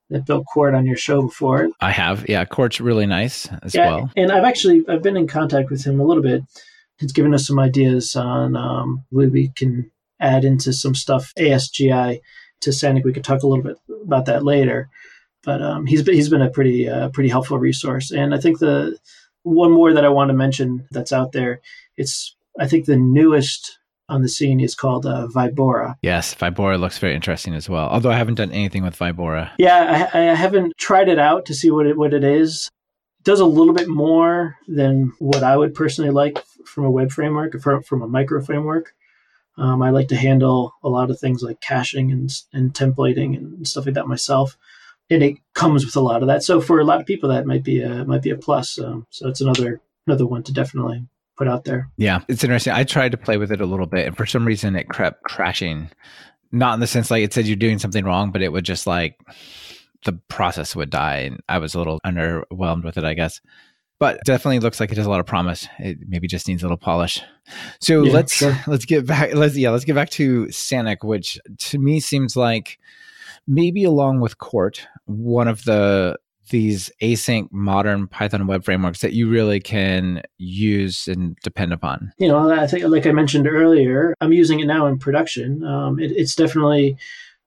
that 0.09 0.25
built 0.25 0.45
Quart 0.47 0.75
on 0.75 0.85
your 0.85 0.97
show 0.97 1.21
before. 1.21 1.69
I 1.79 1.91
have, 1.91 2.27
yeah. 2.27 2.43
Quart's 2.43 2.81
really 2.81 3.05
nice 3.05 3.47
as 3.63 3.73
yeah, 3.73 3.87
well. 3.87 4.11
And 4.17 4.33
I've 4.33 4.43
actually 4.43 4.83
I've 4.89 5.01
been 5.01 5.15
in 5.15 5.27
contact 5.27 5.69
with 5.69 5.85
him 5.85 6.01
a 6.01 6.03
little 6.03 6.21
bit. 6.21 6.43
He's 6.97 7.13
given 7.13 7.33
us 7.33 7.47
some 7.47 7.59
ideas 7.59 8.13
on 8.17 8.57
um, 8.57 9.05
we 9.09 9.51
can 9.55 9.89
add 10.19 10.43
into 10.43 10.73
some 10.73 10.95
stuff 10.95 11.31
ASGI 11.39 12.19
to 12.65 12.71
Sanic. 12.71 13.03
We 13.03 13.13
could 13.13 13.23
talk 13.23 13.43
a 13.43 13.47
little 13.47 13.63
bit 13.63 13.77
about 14.03 14.25
that 14.25 14.43
later. 14.43 14.89
But 15.43 15.61
um, 15.61 15.85
he's 15.85 16.03
been, 16.03 16.15
he's 16.15 16.29
been 16.29 16.41
a 16.41 16.49
pretty 16.49 16.89
uh, 16.89 17.09
pretty 17.09 17.29
helpful 17.29 17.57
resource. 17.59 18.11
And 18.11 18.33
I 18.33 18.39
think 18.39 18.59
the 18.59 18.97
one 19.43 19.71
more 19.71 19.93
that 19.93 20.03
I 20.03 20.09
want 20.09 20.29
to 20.29 20.33
mention 20.33 20.87
that's 20.91 21.13
out 21.13 21.31
there, 21.31 21.61
it's 21.97 22.35
I 22.59 22.67
think 22.67 22.85
the 22.85 22.97
newest 22.97 23.77
on 24.09 24.21
the 24.21 24.29
scene 24.29 24.59
is 24.59 24.75
called 24.75 25.05
uh, 25.05 25.27
Vibora. 25.33 25.95
Yes, 26.01 26.35
Vibora 26.35 26.79
looks 26.79 26.97
very 26.97 27.15
interesting 27.15 27.53
as 27.55 27.69
well. 27.69 27.87
Although 27.87 28.11
I 28.11 28.17
haven't 28.17 28.35
done 28.35 28.51
anything 28.51 28.83
with 28.83 28.97
Vibora. 28.97 29.51
Yeah, 29.57 30.09
I, 30.13 30.19
I 30.19 30.35
haven't 30.35 30.73
tried 30.77 31.09
it 31.09 31.19
out 31.19 31.45
to 31.45 31.53
see 31.53 31.71
what 31.71 31.85
it 31.85 31.97
what 31.97 32.13
it 32.13 32.23
is. 32.23 32.69
It 33.19 33.25
does 33.25 33.39
a 33.39 33.45
little 33.45 33.73
bit 33.73 33.87
more 33.87 34.57
than 34.67 35.13
what 35.19 35.43
I 35.43 35.55
would 35.55 35.73
personally 35.73 36.11
like 36.11 36.43
from 36.65 36.85
a 36.85 36.91
web 36.91 37.11
framework, 37.11 37.59
from, 37.61 37.83
from 37.83 38.01
a 38.01 38.07
micro 38.07 38.41
framework. 38.41 38.93
Um, 39.57 39.81
I 39.81 39.89
like 39.89 40.09
to 40.09 40.15
handle 40.15 40.73
a 40.83 40.89
lot 40.89 41.09
of 41.09 41.19
things 41.19 41.41
like 41.41 41.61
caching 41.61 42.11
and, 42.11 42.29
and 42.53 42.73
templating 42.73 43.37
and 43.37 43.67
stuff 43.67 43.85
like 43.85 43.95
that 43.95 44.07
myself, 44.07 44.57
and 45.09 45.23
it 45.23 45.37
comes 45.53 45.85
with 45.85 45.95
a 45.95 46.01
lot 46.01 46.21
of 46.21 46.27
that. 46.27 46.43
So 46.43 46.59
for 46.59 46.79
a 46.79 46.83
lot 46.83 46.99
of 46.99 47.05
people, 47.05 47.29
that 47.29 47.45
might 47.45 47.63
be 47.63 47.81
a 47.81 48.05
might 48.05 48.21
be 48.21 48.31
a 48.31 48.37
plus. 48.37 48.79
Um, 48.79 49.07
so 49.09 49.27
it's 49.27 49.41
another 49.41 49.81
another 50.07 50.25
one 50.25 50.43
to 50.43 50.53
definitely 50.53 51.05
put 51.37 51.47
out 51.47 51.63
there. 51.63 51.89
Yeah, 51.97 52.21
it's 52.27 52.43
interesting. 52.43 52.73
I 52.73 52.83
tried 52.83 53.11
to 53.11 53.17
play 53.17 53.37
with 53.37 53.51
it 53.51 53.61
a 53.61 53.65
little 53.65 53.85
bit, 53.85 54.07
and 54.07 54.17
for 54.17 54.25
some 54.25 54.45
reason, 54.45 54.75
it 54.75 54.89
kept 54.89 55.23
crashing. 55.23 55.89
Not 56.51 56.75
in 56.75 56.79
the 56.79 56.87
sense 56.87 57.11
like 57.11 57.23
it 57.23 57.33
said 57.33 57.47
you're 57.47 57.55
doing 57.55 57.79
something 57.79 58.05
wrong, 58.05 58.31
but 58.31 58.41
it 58.41 58.51
would 58.51 58.65
just 58.65 58.87
like 58.87 59.19
the 60.05 60.13
process 60.29 60.75
would 60.75 60.89
die, 60.89 61.19
and 61.19 61.41
I 61.47 61.59
was 61.59 61.75
a 61.75 61.77
little 61.77 61.99
underwhelmed 62.05 62.83
with 62.83 62.97
it, 62.97 63.03
I 63.03 63.13
guess 63.13 63.39
but 63.99 64.19
definitely 64.25 64.59
looks 64.59 64.79
like 64.79 64.91
it 64.91 64.97
has 64.97 65.05
a 65.05 65.09
lot 65.09 65.19
of 65.19 65.25
promise. 65.25 65.67
It 65.79 65.99
maybe 66.07 66.27
just 66.27 66.47
needs 66.47 66.63
a 66.63 66.65
little 66.65 66.77
polish. 66.77 67.21
So 67.79 68.03
yeah, 68.03 68.13
let's 68.13 68.33
sure. 68.33 68.57
let's 68.67 68.85
get 68.85 69.05
back. 69.05 69.33
Let's 69.33 69.55
yeah, 69.55 69.69
let's 69.69 69.85
get 69.85 69.95
back 69.95 70.09
to 70.11 70.45
Sanic, 70.47 70.97
which 71.03 71.39
to 71.59 71.79
me 71.79 71.99
seems 71.99 72.35
like 72.35 72.79
maybe 73.47 73.83
along 73.83 74.21
with 74.21 74.37
Quart, 74.37 74.87
one 75.05 75.47
of 75.47 75.63
the 75.63 76.17
these 76.49 76.91
async 77.01 77.51
modern 77.51 78.07
Python 78.07 78.45
web 78.45 78.63
frameworks 78.63 79.01
that 79.01 79.13
you 79.13 79.27
really 79.27 79.59
can 79.59 80.21
use 80.37 81.07
and 81.07 81.35
depend 81.43 81.73
upon. 81.73 82.11
You 82.17 82.27
know, 82.27 82.51
I 82.51 82.67
think 82.67 82.83
like 82.85 83.07
I 83.07 83.11
mentioned 83.11 83.47
earlier, 83.47 84.13
I'm 84.21 84.33
using 84.33 84.59
it 84.59 84.67
now 84.67 84.85
in 84.85 84.99
production. 84.99 85.63
Um, 85.63 85.99
it, 85.99 86.11
it's 86.11 86.35
definitely 86.35 86.97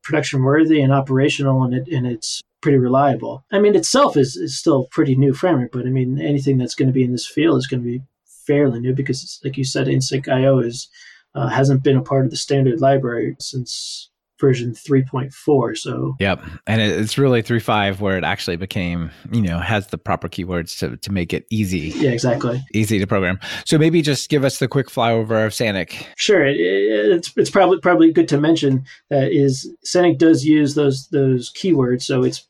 production 0.03 0.43
worthy 0.43 0.81
and 0.81 0.93
operational, 0.93 1.63
and 1.63 1.75
it 1.75 1.89
and 1.89 2.07
it's 2.07 2.41
pretty 2.61 2.79
reliable. 2.79 3.45
I 3.53 3.59
mean, 3.59 3.77
itself 3.77 4.17
is, 4.17 4.37
is 4.37 4.59
still 4.59 4.89
pretty 4.91 5.15
new 5.15 5.33
framework, 5.33 5.73
but 5.73 5.87
I 5.87 5.91
mean, 5.91 6.21
anything 6.21 6.59
that's 6.59 6.75
going 6.75 6.89
to 6.89 6.93
be 6.93 7.05
in 7.05 7.13
this 7.13 7.27
field 7.27 7.59
is 7.59 7.67
going 7.67 7.83
to 7.83 7.89
be 7.89 8.03
fairly 8.47 8.81
new 8.81 8.95
because, 8.95 9.41
like 9.45 9.57
you 9.57 9.65
said, 9.65 9.87
asyncio 9.87 10.65
is 10.65 10.89
uh, 11.35 11.49
hasn't 11.49 11.85
been 11.85 11.97
a 11.97 12.03
part 12.03 12.25
of 12.25 12.31
the 12.31 12.37
standard 12.37 12.81
library 12.81 13.37
since 13.39 14.11
version 14.41 14.73
3.4 14.73 15.77
so. 15.77 16.17
Yep 16.21 16.43
and 16.67 16.81
it's 16.81 17.19
really 17.19 17.43
3.5 17.43 18.01
where 18.01 18.17
it 18.17 18.25
actually 18.25 18.57
became 18.57 19.11
you 19.33 19.43
know 19.43 19.59
has 19.59 19.89
the 19.89 19.99
proper 19.99 20.29
keywords 20.29 20.79
to, 20.79 20.97
to 20.97 21.13
make 21.13 21.33
it 21.33 21.47
easy. 21.51 21.93
Yeah 21.97 22.11
exactly. 22.11 22.63
Easy 22.73 22.99
to 22.99 23.07
program. 23.07 23.39
So 23.65 23.79
maybe 23.79 24.03
just 24.03 24.29
give 24.29 24.45
us 24.45 24.59
the 24.59 24.69
quick 24.69 24.89
flyover 24.89 25.45
of 25.47 25.53
sanic. 25.53 26.07
Sure 26.17 26.45
it, 26.45 26.57
it's, 26.59 27.33
it's 27.37 27.51
probably 27.51 27.79
probably 27.81 28.13
good 28.13 28.29
to 28.29 28.41
mention 28.41 28.85
that 29.11 29.33
is 29.33 29.71
sanic 29.85 30.19
does 30.19 30.45
use 30.45 30.75
those 30.75 31.09
those 31.09 31.53
keywords 31.53 32.03
so 32.03 32.23
it's 32.23 32.47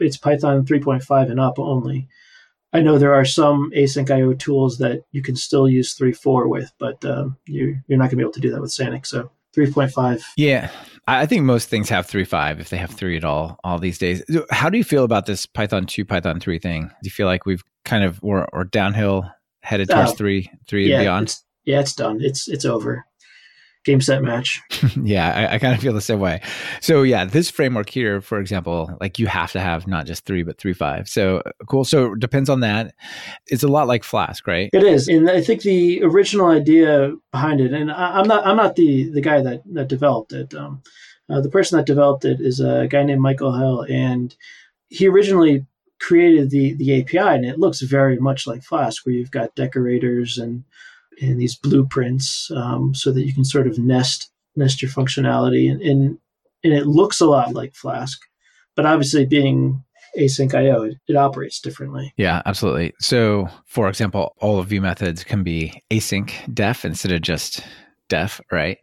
it's 0.00 0.16
python 0.16 0.64
3.5 0.64 1.30
and 1.30 1.40
up 1.40 1.58
only. 1.58 2.08
I 2.72 2.80
know 2.80 2.98
there 2.98 3.14
are 3.14 3.24
some 3.24 3.70
async 3.74 4.10
IO 4.10 4.34
tools 4.34 4.78
that 4.78 5.02
you 5.10 5.22
can 5.22 5.36
still 5.36 5.68
use 5.68 5.96
3.4 5.96 6.48
with, 6.48 6.70
but 6.78 7.02
um, 7.04 7.38
you, 7.46 7.78
you're 7.86 7.98
not 7.98 8.04
going 8.04 8.10
to 8.10 8.16
be 8.16 8.22
able 8.22 8.32
to 8.32 8.40
do 8.40 8.50
that 8.50 8.60
with 8.60 8.70
Sanic. 8.70 9.06
So 9.06 9.30
3.5. 9.66 10.22
Yeah. 10.36 10.70
I 11.06 11.24
think 11.24 11.44
most 11.44 11.70
things 11.70 11.88
have 11.88 12.06
3.5 12.06 12.60
if 12.60 12.68
they 12.68 12.76
have 12.76 12.90
3 12.90 13.16
at 13.16 13.24
all 13.24 13.58
all 13.64 13.78
these 13.78 13.96
days. 13.96 14.22
How 14.50 14.68
do 14.68 14.76
you 14.76 14.84
feel 14.84 15.04
about 15.04 15.24
this 15.26 15.46
Python 15.46 15.86
2 15.86 16.04
Python 16.04 16.38
3 16.38 16.58
thing? 16.58 16.88
Do 16.88 16.94
you 17.02 17.10
feel 17.10 17.26
like 17.26 17.46
we've 17.46 17.64
kind 17.84 18.04
of 18.04 18.18
or, 18.22 18.46
or 18.52 18.64
downhill 18.64 19.24
headed 19.60 19.88
towards 19.88 20.12
3 20.12 20.50
3 20.68 20.88
yeah, 20.88 20.96
and 20.96 21.02
beyond? 21.02 21.22
It's, 21.24 21.44
yeah, 21.64 21.80
it's 21.80 21.94
done. 21.94 22.18
It's 22.20 22.46
it's 22.46 22.66
over 22.66 23.06
game 23.88 24.00
set 24.02 24.22
match. 24.22 24.60
yeah, 25.02 25.32
I, 25.34 25.54
I, 25.54 25.58
kind 25.58 25.74
of 25.74 25.80
feel 25.80 25.94
the 25.94 26.00
same 26.02 26.20
way. 26.20 26.42
So 26.82 27.02
yeah, 27.02 27.24
this 27.24 27.50
framework 27.50 27.88
here, 27.88 28.20
for 28.20 28.38
example, 28.38 28.94
like 29.00 29.18
you 29.18 29.26
have 29.26 29.50
to 29.52 29.60
have 29.60 29.86
not 29.86 30.04
just 30.04 30.26
three 30.26 30.42
but 30.42 30.58
three 30.58 30.74
five. 30.74 31.08
So 31.08 31.42
cool. 31.68 31.84
So 31.84 32.12
it 32.12 32.20
depends 32.20 32.50
on 32.50 32.60
that. 32.60 32.94
It's 33.46 33.62
a 33.62 33.68
lot 33.68 33.88
like 33.88 34.04
Flask, 34.04 34.46
right? 34.46 34.68
It 34.74 34.84
is, 34.84 35.08
and 35.08 35.30
I 35.30 35.40
think 35.40 35.62
the 35.62 36.02
original 36.02 36.48
idea 36.48 37.14
behind 37.32 37.62
it, 37.62 37.72
and 37.72 37.90
I, 37.90 38.20
am 38.20 38.28
not 38.28 38.46
I'm 38.46 38.58
not 38.58 38.76
the 38.76 39.08
the 39.10 39.22
guy 39.22 39.40
that 39.40 39.62
that 39.72 39.88
developed 39.88 40.32
it. 40.32 40.54
Um, 40.54 40.82
uh, 41.30 41.40
the 41.40 41.50
person 41.50 41.78
that 41.78 41.86
developed 41.86 42.24
it 42.26 42.40
is 42.40 42.60
a 42.60 42.86
guy 42.90 43.02
named 43.02 43.22
Michael 43.22 43.56
Hill, 43.56 43.86
and 43.88 44.36
he 44.88 45.08
originally 45.08 45.66
created 45.98 46.50
the 46.50 46.74
the 46.74 47.00
API, 47.00 47.36
and 47.36 47.46
it 47.46 47.58
looks 47.58 47.80
very 47.80 48.18
much 48.18 48.46
like 48.46 48.62
Flask, 48.62 49.06
where 49.06 49.14
you've 49.14 49.30
got 49.30 49.54
decorators 49.54 50.36
and 50.36 50.64
and 51.20 51.40
these 51.40 51.56
blueprints 51.56 52.50
um, 52.54 52.94
so 52.94 53.12
that 53.12 53.24
you 53.24 53.34
can 53.34 53.44
sort 53.44 53.66
of 53.66 53.78
nest 53.78 54.30
nest 54.56 54.82
your 54.82 54.90
functionality 54.90 55.70
and, 55.70 55.80
and 55.82 56.18
and 56.64 56.72
it 56.72 56.86
looks 56.86 57.20
a 57.20 57.26
lot 57.26 57.54
like 57.54 57.74
Flask, 57.74 58.20
but 58.74 58.86
obviously 58.86 59.24
being 59.24 59.84
async 60.18 60.54
IO, 60.54 60.82
it, 60.82 60.96
it, 61.06 61.16
operates 61.16 61.60
differently. 61.60 62.12
Yeah, 62.16 62.42
absolutely. 62.46 62.94
So, 62.98 63.48
for 63.66 63.88
example, 63.88 64.34
all 64.40 64.58
of 64.58 64.66
view 64.66 64.80
methods 64.80 65.24
can 65.24 65.42
be 65.42 65.82
async 65.90 66.32
def 66.52 66.84
instead 66.84 67.12
of 67.12 67.22
just 67.22 67.62
def, 68.08 68.40
right? 68.50 68.78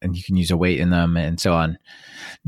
And 0.00 0.16
you 0.16 0.22
can 0.22 0.36
use 0.36 0.50
await 0.50 0.80
in 0.80 0.90
them 0.90 1.16
and 1.16 1.38
so 1.38 1.52
on. 1.52 1.78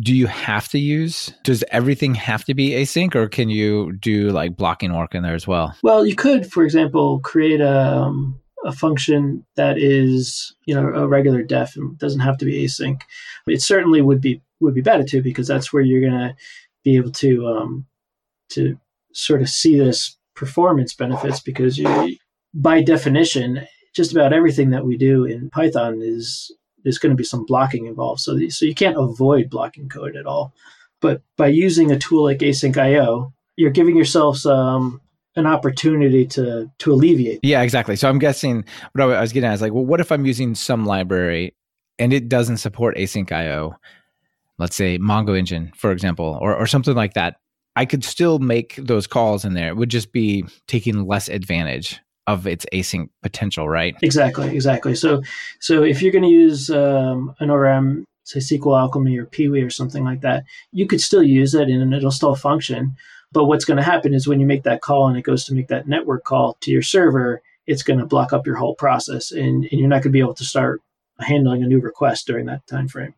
Do 0.01 0.14
you 0.14 0.27
have 0.27 0.68
to 0.70 0.79
use, 0.79 1.33
does 1.44 1.62
everything 1.70 2.14
have 2.16 2.44
to 2.47 2.55
be 2.55 2.70
async 2.70 3.14
or 3.14 3.29
can 3.29 3.49
you 3.49 3.92
do 3.99 4.31
like 4.31 4.57
blocking 4.57 4.92
work 4.92 5.14
in 5.14 5.23
there 5.23 5.35
as 5.35 5.47
well? 5.47 5.77
Well, 5.83 6.05
you 6.05 6.16
could, 6.16 6.51
for 6.51 6.64
example, 6.64 7.20
create 7.20 7.61
a, 7.61 8.03
um, 8.03 8.40
a 8.64 8.72
function 8.72 9.44
that 9.57 9.79
is 9.79 10.55
you 10.64 10.74
know 10.74 10.88
a 10.88 11.07
regular 11.07 11.42
def 11.42 11.77
and 11.77 11.98
doesn't 11.98 12.20
have 12.20 12.38
to 12.38 12.44
be 12.44 12.64
async. 12.64 13.00
It 13.46 13.62
certainly 13.62 14.03
would 14.03 14.20
be 14.20 14.40
would 14.61 14.74
be 14.74 14.81
better 14.81 15.05
too 15.05 15.22
because 15.22 15.46
that's 15.46 15.72
where 15.72 15.83
you're 15.83 16.09
going 16.09 16.29
to 16.29 16.37
be 16.83 16.96
able 16.96 17.12
to 17.12 17.46
um, 17.46 17.87
to 18.50 18.79
sort 19.12 19.42
of 19.42 19.48
see 19.48 19.79
this 19.79 20.16
performance 20.35 20.94
benefits 20.94 21.40
because 21.40 21.79
you, 21.79 22.16
by 22.53 22.83
definition, 22.83 23.66
just 23.94 24.12
about 24.12 24.33
everything 24.33 24.70
that 24.70 24.85
we 24.85 24.96
do 24.96 25.24
in 25.24 25.50
Python 25.50 26.00
is 26.03 26.50
there's 26.83 26.98
going 26.98 27.11
to 27.11 27.16
be 27.16 27.24
some 27.24 27.46
blocking 27.46 27.87
involved. 27.87 28.20
So, 28.20 28.37
the, 28.37 28.50
so 28.50 28.66
you 28.66 28.74
can't 28.74 28.98
avoid 28.98 29.48
blocking 29.48 29.88
code 29.88 30.16
at 30.16 30.27
all. 30.27 30.53
But 31.00 31.22
by 31.37 31.48
using 31.48 31.90
a 31.90 31.98
tool 31.98 32.24
like 32.24 32.38
Async 32.38 32.77
IO, 32.77 33.33
you're 33.57 33.70
giving 33.70 33.96
yourself 33.96 34.38
some 34.38 35.00
an 35.37 35.47
opportunity 35.47 36.27
to 36.27 36.70
to 36.79 36.92
alleviate. 36.92 37.40
Yeah, 37.42 37.62
exactly. 37.62 37.97
So 37.97 38.09
I'm 38.09 38.18
guessing 38.18 38.64
what 38.92 39.03
I 39.03 39.20
was 39.20 39.33
getting 39.33 39.49
at 39.49 39.55
is 39.55 39.62
like, 39.62 39.73
well, 39.73 39.85
what 39.85 40.01
if 40.01 40.12
I'm 40.12 40.27
using 40.27 40.55
some 40.55 40.87
library 40.87 41.55
and 41.99 42.12
it 42.12 42.29
doesn't 42.29 42.59
support 42.59 42.97
async 42.97 43.31
IO? 43.31 43.77
Let's 44.59 44.77
say 44.77 44.99
Mongo 44.99 45.37
Engine, 45.37 45.73
for 45.77 45.90
example, 45.90 46.38
or 46.40 46.55
or 46.55 46.66
something 46.66 46.94
like 46.94 47.14
that. 47.14 47.37
I 47.77 47.87
could 47.87 48.05
still 48.05 48.38
make 48.38 48.77
those 48.77 49.09
calls 49.09 49.44
in 49.44 49.55
there. 49.55 49.68
It 49.68 49.77
would 49.77 49.88
just 49.88 50.12
be 50.12 50.44
taking 50.68 51.07
less 51.09 51.29
advantage 51.29 52.01
of 52.27 52.47
its 52.47 52.64
async 52.73 53.09
potential, 53.23 53.68
right? 53.68 53.97
Exactly, 54.03 54.55
exactly. 54.55 54.94
So, 54.94 55.23
so 55.61 55.83
if 55.83 56.01
you're 56.01 56.12
going 56.12 56.23
to 56.23 56.31
use 56.31 56.70
um, 56.70 57.35
an 57.40 57.51
ORM, 57.51 58.05
say 58.25 58.40
SQL 58.40 58.79
Alchemy 58.79 59.18
or 59.18 59.27
Peewee 59.27 59.62
or 59.62 59.70
something 59.70 60.05
like 60.05 60.23
that, 60.23 60.44
you 60.73 60.87
could 60.87 61.01
still 61.01 61.23
use 61.23 61.55
it 61.55 61.68
and 61.68 61.92
it'll 61.92 62.11
still 62.11 62.35
function. 62.35 62.97
But 63.35 63.44
what's 63.44 63.66
going 63.66 63.77
to 63.77 63.83
happen 63.83 64.14
is 64.14 64.27
when 64.27 64.40
you 64.40 64.47
make 64.47 64.62
that 64.62 64.81
call 64.81 65.09
and 65.09 65.18
it 65.18 65.23
goes 65.23 65.44
to 65.44 65.55
make 65.55 65.68
that 65.68 65.87
network 65.87 66.25
call 66.25 66.57
to 66.61 66.70
your 66.70 66.83
server, 66.83 67.42
it's 67.66 67.83
going 67.83 67.99
to 67.99 68.07
block 68.07 68.33
up 68.33 68.47
your 68.47 68.57
whole 68.57 68.77
process, 68.77 69.33
and, 69.33 69.64
and 69.64 69.73
you're 69.73 69.88
not 69.88 69.97
going 69.97 70.05
to 70.05 70.11
be 70.11 70.20
able 70.20 70.35
to 70.35 70.44
start 70.44 70.81
handling 71.20 71.62
a 71.62 71.66
new 71.66 71.81
request 71.81 72.27
during 72.27 72.47
that 72.47 72.66
time 72.66 72.88
frame. 72.88 73.14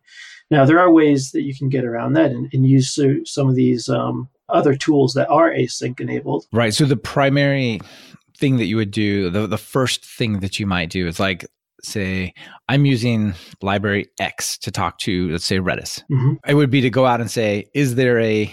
Now, 0.49 0.65
there 0.65 0.79
are 0.79 0.91
ways 0.91 1.31
that 1.31 1.43
you 1.43 1.53
can 1.55 1.69
get 1.69 1.85
around 1.85 2.13
that 2.13 2.31
and, 2.31 2.49
and 2.53 2.65
use 2.65 2.97
some 3.25 3.49
of 3.49 3.55
these 3.55 3.89
um, 3.89 4.29
other 4.49 4.75
tools 4.75 5.13
that 5.13 5.29
are 5.29 5.51
async 5.51 5.99
enabled. 5.99 6.47
Right. 6.51 6.73
So 6.73 6.85
the 6.85 6.97
primary 6.97 7.79
thing 8.37 8.57
that 8.57 8.65
you 8.65 8.77
would 8.77 8.91
do, 8.91 9.29
the, 9.29 9.45
the 9.45 9.57
first 9.57 10.05
thing 10.05 10.39
that 10.39 10.59
you 10.59 10.65
might 10.65 10.89
do 10.89 11.05
is 11.07 11.19
like, 11.19 11.45
say, 11.83 12.33
I'm 12.69 12.85
using 12.85 13.33
library 13.61 14.07
X 14.19 14.57
to 14.59 14.71
talk 14.71 14.99
to, 14.99 15.31
let's 15.31 15.45
say, 15.45 15.59
Redis. 15.59 16.01
Mm-hmm. 16.09 16.33
It 16.47 16.53
would 16.53 16.69
be 16.69 16.81
to 16.81 16.89
go 16.89 17.05
out 17.05 17.21
and 17.21 17.29
say, 17.29 17.69
is 17.73 17.95
there 17.95 18.19
a 18.19 18.51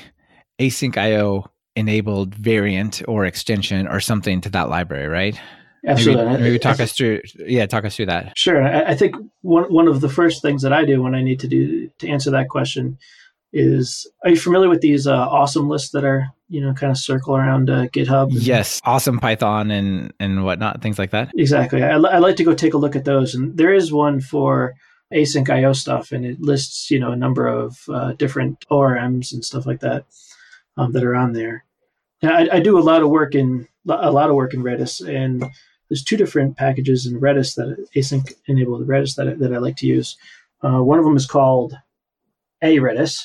async 0.59 0.96
IO 0.96 1.50
enabled 1.76 2.34
variant 2.34 3.02
or 3.08 3.24
extension 3.24 3.87
or 3.87 4.00
something 4.00 4.40
to 4.42 4.50
that 4.50 4.68
library, 4.68 5.08
right? 5.08 5.38
Absolutely. 5.87 6.24
Maybe, 6.24 6.42
maybe 6.42 6.58
talk 6.58 6.80
us 6.80 6.92
through. 6.92 7.20
Yeah, 7.38 7.66
talk 7.66 7.84
us 7.84 7.96
through 7.96 8.06
that. 8.06 8.37
Sure. 8.37 8.62
I, 8.62 8.94
think 8.94 9.16
one 9.42 9.64
one 9.64 9.88
of 9.88 10.00
the 10.00 10.08
first 10.08 10.40
things 10.40 10.62
that 10.62 10.72
I 10.72 10.84
do 10.84 11.02
when 11.02 11.14
I 11.14 11.22
need 11.22 11.40
to 11.40 11.48
do 11.48 11.90
to 11.98 12.08
answer 12.08 12.30
that 12.30 12.48
question 12.48 12.98
is: 13.52 14.10
Are 14.24 14.30
you 14.30 14.37
familiar 14.37 14.68
with 14.68 14.80
these 14.80 15.06
uh, 15.06 15.14
awesome 15.14 15.68
lists 15.68 15.90
that 15.90 16.04
are 16.04 16.28
you 16.48 16.60
know 16.60 16.72
kind 16.72 16.90
of 16.90 16.96
circle 16.96 17.37
around 17.37 17.68
uh, 17.68 17.87
GitHub? 17.88 18.28
Yes, 18.30 18.80
awesome 18.84 19.20
Python 19.20 19.70
and 19.70 20.14
and 20.18 20.44
whatnot, 20.44 20.80
things 20.80 20.98
like 20.98 21.10
that. 21.10 21.32
Exactly. 21.37 21.82
I, 21.82 21.96
I 21.96 22.18
like 22.18 22.37
to 22.37 22.44
go 22.44 22.54
take 22.54 22.74
a 22.74 22.78
look 22.78 22.96
at 22.96 23.04
those, 23.04 23.34
and 23.34 23.56
there 23.56 23.74
is 23.74 23.92
one 23.92 24.20
for 24.20 24.74
async 25.12 25.50
IO 25.50 25.74
stuff, 25.74 26.12
and 26.12 26.24
it 26.24 26.40
lists 26.40 26.90
you 26.90 26.98
know 26.98 27.12
a 27.12 27.16
number 27.16 27.46
of 27.46 27.76
uh, 27.92 28.12
different 28.12 28.64
ORMs 28.70 29.34
and 29.34 29.44
stuff 29.44 29.66
like 29.66 29.80
that 29.80 30.06
um, 30.76 30.92
that 30.92 31.04
are 31.04 31.14
on 31.14 31.32
there. 31.32 31.64
I, 32.22 32.48
I 32.52 32.60
do 32.60 32.78
a 32.78 32.80
lot 32.80 33.02
of 33.02 33.10
work 33.10 33.34
in 33.34 33.68
a 33.88 34.10
lot 34.10 34.30
of 34.30 34.37
work 34.37 34.54
in 34.54 34.62
Redis, 34.62 35.06
and 35.06 35.44
there's 35.88 36.04
two 36.04 36.16
different 36.16 36.56
packages 36.56 37.06
in 37.06 37.20
Redis 37.20 37.54
that 37.56 37.87
async 37.94 38.32
enabled 38.46 38.87
Redis 38.88 39.16
that, 39.16 39.38
that 39.38 39.52
I 39.52 39.58
like 39.58 39.76
to 39.76 39.87
use. 39.87 40.16
Uh, 40.62 40.82
one 40.82 40.98
of 40.98 41.04
them 41.04 41.16
is 41.16 41.26
called 41.26 41.74
aredis, 42.62 43.18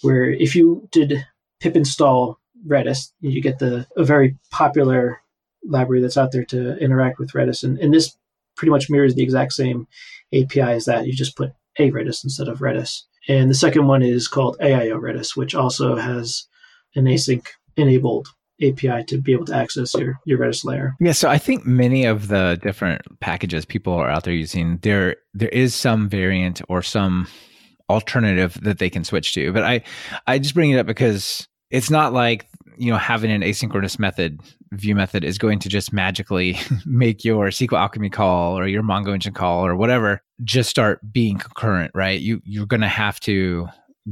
where 0.00 0.30
if 0.30 0.56
you 0.56 0.88
did 0.90 1.26
pip 1.60 1.76
install 1.76 2.38
Redis, 2.66 3.12
you 3.20 3.42
get 3.42 3.58
the 3.58 3.86
a 3.96 4.04
very 4.04 4.36
popular 4.50 5.20
library 5.64 6.00
that's 6.00 6.16
out 6.16 6.32
there 6.32 6.44
to 6.46 6.78
interact 6.78 7.18
with 7.18 7.32
Redis, 7.32 7.62
and, 7.62 7.78
and 7.78 7.92
this 7.92 8.16
pretty 8.56 8.70
much 8.70 8.90
mirrors 8.90 9.14
the 9.14 9.22
exact 9.22 9.52
same 9.52 9.86
API 10.32 10.60
as 10.60 10.86
that. 10.86 11.06
You 11.06 11.12
just 11.12 11.36
put 11.36 11.52
aredis 11.78 12.24
instead 12.24 12.48
of 12.48 12.58
Redis. 12.58 13.02
And 13.28 13.50
the 13.50 13.54
second 13.54 13.86
one 13.86 14.02
is 14.02 14.28
called 14.28 14.56
AIO 14.60 15.00
Redis, 15.00 15.36
which 15.36 15.54
also 15.54 15.96
has 15.96 16.46
an 16.96 17.04
async 17.04 17.46
enabled 17.76 18.28
API 18.62 19.04
to 19.04 19.18
be 19.18 19.32
able 19.32 19.46
to 19.46 19.54
access 19.54 19.94
your, 19.94 20.18
your 20.26 20.38
Redis 20.38 20.64
layer. 20.64 20.94
Yeah, 21.00 21.12
so 21.12 21.30
I 21.30 21.38
think 21.38 21.66
many 21.66 22.04
of 22.04 22.28
the 22.28 22.58
different 22.62 23.02
packages 23.20 23.64
people 23.64 23.94
are 23.94 24.10
out 24.10 24.24
there 24.24 24.34
using, 24.34 24.78
there 24.82 25.16
there 25.32 25.48
is 25.48 25.74
some 25.74 26.08
variant 26.08 26.60
or 26.68 26.82
some 26.82 27.26
alternative 27.88 28.58
that 28.62 28.78
they 28.78 28.90
can 28.90 29.04
switch 29.04 29.32
to. 29.34 29.52
But 29.52 29.64
I 29.64 29.82
I 30.26 30.38
just 30.38 30.54
bring 30.54 30.70
it 30.70 30.78
up 30.78 30.86
because 30.86 31.48
it's 31.70 31.90
not 31.90 32.12
like 32.12 32.46
you 32.76 32.90
know 32.90 32.98
having 32.98 33.30
an 33.30 33.42
asynchronous 33.42 33.98
method 33.98 34.40
view 34.72 34.94
method 34.94 35.24
is 35.24 35.38
going 35.38 35.58
to 35.60 35.68
just 35.68 35.92
magically 35.92 36.58
make 36.86 37.24
your 37.24 37.46
SQL 37.48 37.78
Alchemy 37.78 38.10
call 38.10 38.58
or 38.58 38.66
your 38.66 38.82
Mongo 38.82 39.14
engine 39.14 39.34
call 39.34 39.66
or 39.66 39.74
whatever 39.74 40.22
just 40.44 40.70
start 40.70 41.00
being 41.12 41.38
concurrent, 41.38 41.92
right? 41.94 42.20
You 42.20 42.40
you're 42.44 42.66
going 42.66 42.80
to 42.80 42.88
have 42.88 43.20
to 43.20 43.68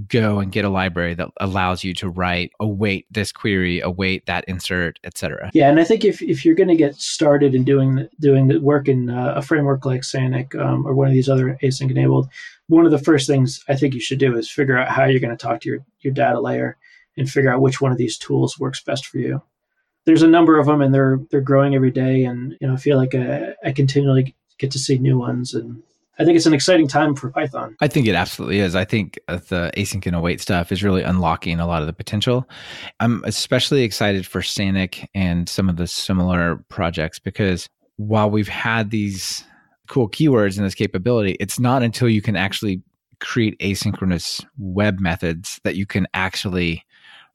go 0.06 0.38
and 0.38 0.52
get 0.52 0.64
a 0.64 0.68
library 0.68 1.14
that 1.14 1.30
allows 1.40 1.82
you 1.82 1.94
to 1.94 2.08
write 2.08 2.52
await 2.60 3.06
this 3.10 3.32
query 3.32 3.80
await 3.80 4.26
that 4.26 4.44
insert 4.46 4.98
etc 5.04 5.50
yeah 5.54 5.68
and 5.68 5.80
i 5.80 5.84
think 5.84 6.04
if, 6.04 6.22
if 6.22 6.44
you're 6.44 6.54
going 6.54 6.68
to 6.68 6.76
get 6.76 6.94
started 6.94 7.54
in 7.54 7.64
doing 7.64 7.96
the, 7.96 8.10
doing 8.20 8.48
the 8.48 8.58
work 8.60 8.88
in 8.88 9.10
uh, 9.10 9.34
a 9.36 9.42
framework 9.42 9.84
like 9.84 10.02
Sanic 10.02 10.54
um, 10.58 10.86
or 10.86 10.94
one 10.94 11.08
of 11.08 11.12
these 11.12 11.28
other 11.28 11.58
async 11.62 11.90
enabled 11.90 12.28
one 12.68 12.84
of 12.84 12.90
the 12.90 12.98
first 12.98 13.26
things 13.26 13.64
i 13.68 13.74
think 13.74 13.94
you 13.94 14.00
should 14.00 14.18
do 14.18 14.36
is 14.36 14.50
figure 14.50 14.78
out 14.78 14.88
how 14.88 15.04
you're 15.04 15.20
going 15.20 15.36
to 15.36 15.42
talk 15.42 15.60
to 15.60 15.68
your, 15.68 15.78
your 16.00 16.12
data 16.12 16.40
layer 16.40 16.76
and 17.18 17.28
figure 17.28 17.52
out 17.52 17.60
which 17.60 17.80
one 17.80 17.92
of 17.92 17.98
these 17.98 18.16
tools 18.16 18.58
works 18.58 18.82
best 18.82 19.06
for 19.06 19.18
you. 19.18 19.42
There's 20.06 20.22
a 20.22 20.28
number 20.28 20.58
of 20.58 20.66
them 20.66 20.80
and 20.80 20.94
they're 20.94 21.20
they're 21.30 21.40
growing 21.42 21.74
every 21.74 21.90
day 21.90 22.24
and 22.24 22.56
you 22.60 22.66
know 22.66 22.72
i 22.72 22.76
feel 22.76 22.96
like 22.96 23.14
I, 23.14 23.54
I 23.62 23.72
continually 23.72 24.34
get 24.56 24.70
to 24.70 24.78
see 24.78 24.96
new 24.96 25.18
ones 25.18 25.52
and 25.52 25.82
I 26.18 26.24
think 26.24 26.36
it's 26.36 26.46
an 26.46 26.54
exciting 26.54 26.88
time 26.88 27.14
for 27.14 27.30
Python. 27.30 27.76
I 27.80 27.86
think 27.86 28.08
it 28.08 28.14
absolutely 28.14 28.58
is. 28.58 28.74
I 28.74 28.84
think 28.84 29.18
uh, 29.28 29.36
the 29.36 29.70
async 29.76 30.04
and 30.06 30.16
await 30.16 30.40
stuff 30.40 30.72
is 30.72 30.82
really 30.82 31.02
unlocking 31.02 31.60
a 31.60 31.66
lot 31.66 31.80
of 31.80 31.86
the 31.86 31.92
potential. 31.92 32.48
I'm 32.98 33.22
especially 33.24 33.82
excited 33.82 34.26
for 34.26 34.40
Sanic 34.40 35.06
and 35.14 35.48
some 35.48 35.68
of 35.68 35.76
the 35.76 35.86
similar 35.86 36.56
projects 36.68 37.18
because 37.18 37.68
while 37.96 38.30
we've 38.30 38.48
had 38.48 38.90
these 38.90 39.44
cool 39.88 40.08
keywords 40.08 40.56
and 40.56 40.66
this 40.66 40.74
capability, 40.74 41.36
it's 41.38 41.60
not 41.60 41.82
until 41.82 42.08
you 42.08 42.22
can 42.22 42.36
actually 42.36 42.82
create 43.20 43.58
asynchronous 43.60 44.44
web 44.58 45.00
methods 45.00 45.60
that 45.64 45.76
you 45.76 45.86
can 45.86 46.06
actually 46.14 46.84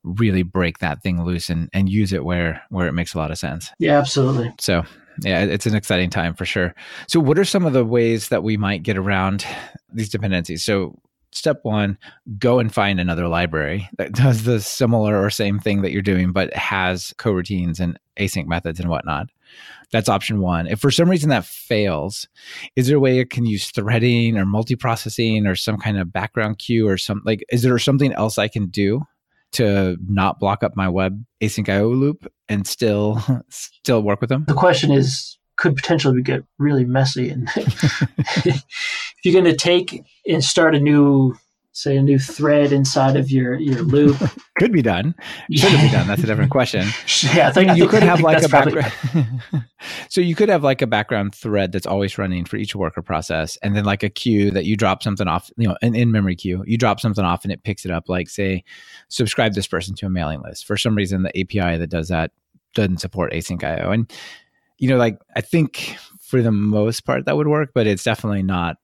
really 0.03 0.43
break 0.43 0.79
that 0.79 1.01
thing 1.01 1.23
loose 1.23 1.49
and, 1.49 1.69
and 1.73 1.89
use 1.89 2.11
it 2.11 2.25
where 2.25 2.61
where 2.69 2.87
it 2.87 2.93
makes 2.93 3.13
a 3.13 3.17
lot 3.17 3.31
of 3.31 3.37
sense. 3.37 3.71
Yeah, 3.79 3.97
absolutely. 3.97 4.53
So 4.59 4.83
yeah, 5.21 5.43
it's 5.43 5.65
an 5.65 5.75
exciting 5.75 6.09
time 6.09 6.33
for 6.33 6.45
sure. 6.45 6.73
So, 7.07 7.19
what 7.19 7.39
are 7.39 7.45
some 7.45 7.65
of 7.65 7.73
the 7.73 7.85
ways 7.85 8.29
that 8.29 8.43
we 8.43 8.57
might 8.57 8.83
get 8.83 8.97
around 8.97 9.45
these 9.93 10.09
dependencies? 10.09 10.63
So, 10.63 10.99
step 11.31 11.59
one, 11.63 11.97
go 12.37 12.59
and 12.59 12.73
find 12.73 12.99
another 12.99 13.27
library 13.27 13.89
that 13.97 14.11
does 14.13 14.43
the 14.43 14.59
similar 14.61 15.21
or 15.21 15.29
same 15.29 15.59
thing 15.59 15.81
that 15.81 15.91
you're 15.91 16.01
doing, 16.01 16.31
but 16.31 16.53
has 16.53 17.13
coroutines 17.17 17.79
and 17.79 17.99
async 18.17 18.45
methods 18.45 18.79
and 18.79 18.89
whatnot. 18.89 19.27
That's 19.91 20.09
option 20.09 20.39
one. 20.39 20.65
If 20.65 20.79
for 20.79 20.89
some 20.89 21.09
reason 21.09 21.29
that 21.29 21.45
fails, 21.45 22.27
is 22.75 22.87
there 22.87 22.97
a 22.97 22.99
way 22.99 23.17
you 23.17 23.25
can 23.27 23.45
use 23.45 23.69
threading 23.69 24.37
or 24.37 24.45
multiprocessing 24.45 25.47
or 25.47 25.55
some 25.55 25.77
kind 25.77 25.99
of 25.99 26.11
background 26.11 26.57
queue 26.57 26.87
or 26.87 26.97
some 26.97 27.21
like, 27.25 27.43
is 27.51 27.61
there 27.61 27.77
something 27.77 28.11
else 28.13 28.39
I 28.39 28.47
can 28.47 28.67
do 28.67 29.05
to 29.53 29.97
not 30.07 30.39
block 30.39 30.63
up 30.63 30.75
my 30.75 30.89
web 30.89 31.23
async 31.41 31.69
IO 31.69 31.89
loop 31.89 32.31
and 32.49 32.67
still 32.67 33.21
still 33.49 34.01
work 34.01 34.21
with 34.21 34.29
them? 34.29 34.45
The 34.47 34.53
question 34.53 34.91
is 34.91 35.37
could 35.55 35.75
potentially 35.75 36.21
get 36.21 36.43
really 36.57 36.85
messy 36.85 37.29
and 37.29 37.47
if 37.55 38.63
you're 39.23 39.33
going 39.33 39.45
to 39.45 39.55
take 39.55 40.03
and 40.27 40.43
start 40.43 40.75
a 40.75 40.79
new 40.79 41.35
say 41.73 41.97
a 41.97 42.01
new 42.01 42.19
thread 42.19 42.71
inside 42.71 43.17
of 43.17 43.31
your 43.31 43.55
your 43.55 43.81
loop. 43.81 44.15
Could 44.57 44.71
be 44.71 44.83
done. 44.83 45.15
Should 45.51 45.73
yeah. 45.73 45.81
be 45.81 45.91
done. 45.91 46.07
That's 46.07 46.23
a 46.23 46.27
different 46.27 46.51
question. 46.51 46.87
Yeah 47.33 47.47
i 47.47 47.51
think 47.51 47.71
you 47.77 47.83
think, 47.83 47.91
could 47.91 48.03
have 48.03 48.21
like 48.21 48.43
a 48.43 48.49
background 48.49 48.91
so 50.09 50.19
you 50.19 50.35
could 50.35 50.49
have 50.49 50.63
like 50.63 50.81
a 50.81 50.87
background 50.87 51.33
thread 51.33 51.71
that's 51.71 51.85
always 51.85 52.17
running 52.17 52.43
for 52.43 52.57
each 52.57 52.75
worker 52.75 53.01
process 53.01 53.57
and 53.63 53.75
then 53.75 53.85
like 53.85 54.03
a 54.03 54.09
queue 54.09 54.51
that 54.51 54.65
you 54.65 54.75
drop 54.75 55.01
something 55.01 55.27
off 55.27 55.49
you 55.57 55.67
know 55.67 55.75
an 55.81 55.95
in-memory 55.95 56.35
queue 56.35 56.63
you 56.67 56.77
drop 56.77 56.99
something 56.99 57.23
off 57.23 57.43
and 57.43 57.51
it 57.51 57.63
picks 57.63 57.85
it 57.85 57.91
up. 57.91 58.09
Like 58.09 58.29
say 58.29 58.63
subscribe 59.07 59.53
this 59.53 59.67
person 59.67 59.95
to 59.95 60.05
a 60.05 60.09
mailing 60.09 60.41
list. 60.41 60.65
For 60.65 60.75
some 60.75 60.95
reason 60.95 61.23
the 61.23 61.41
api 61.41 61.77
that 61.77 61.89
does 61.89 62.09
that 62.09 62.31
doesn't 62.73 62.99
support 62.99 63.31
async 63.31 63.63
io 63.63 63.91
and 63.91 64.11
you 64.77 64.89
know 64.89 64.97
like 64.97 65.19
i 65.35 65.41
think 65.41 65.97
for 66.19 66.41
the 66.41 66.51
most 66.51 67.01
part 67.01 67.25
that 67.25 67.37
would 67.37 67.47
work 67.47 67.71
but 67.73 67.87
it's 67.87 68.03
definitely 68.03 68.43
not 68.43 68.77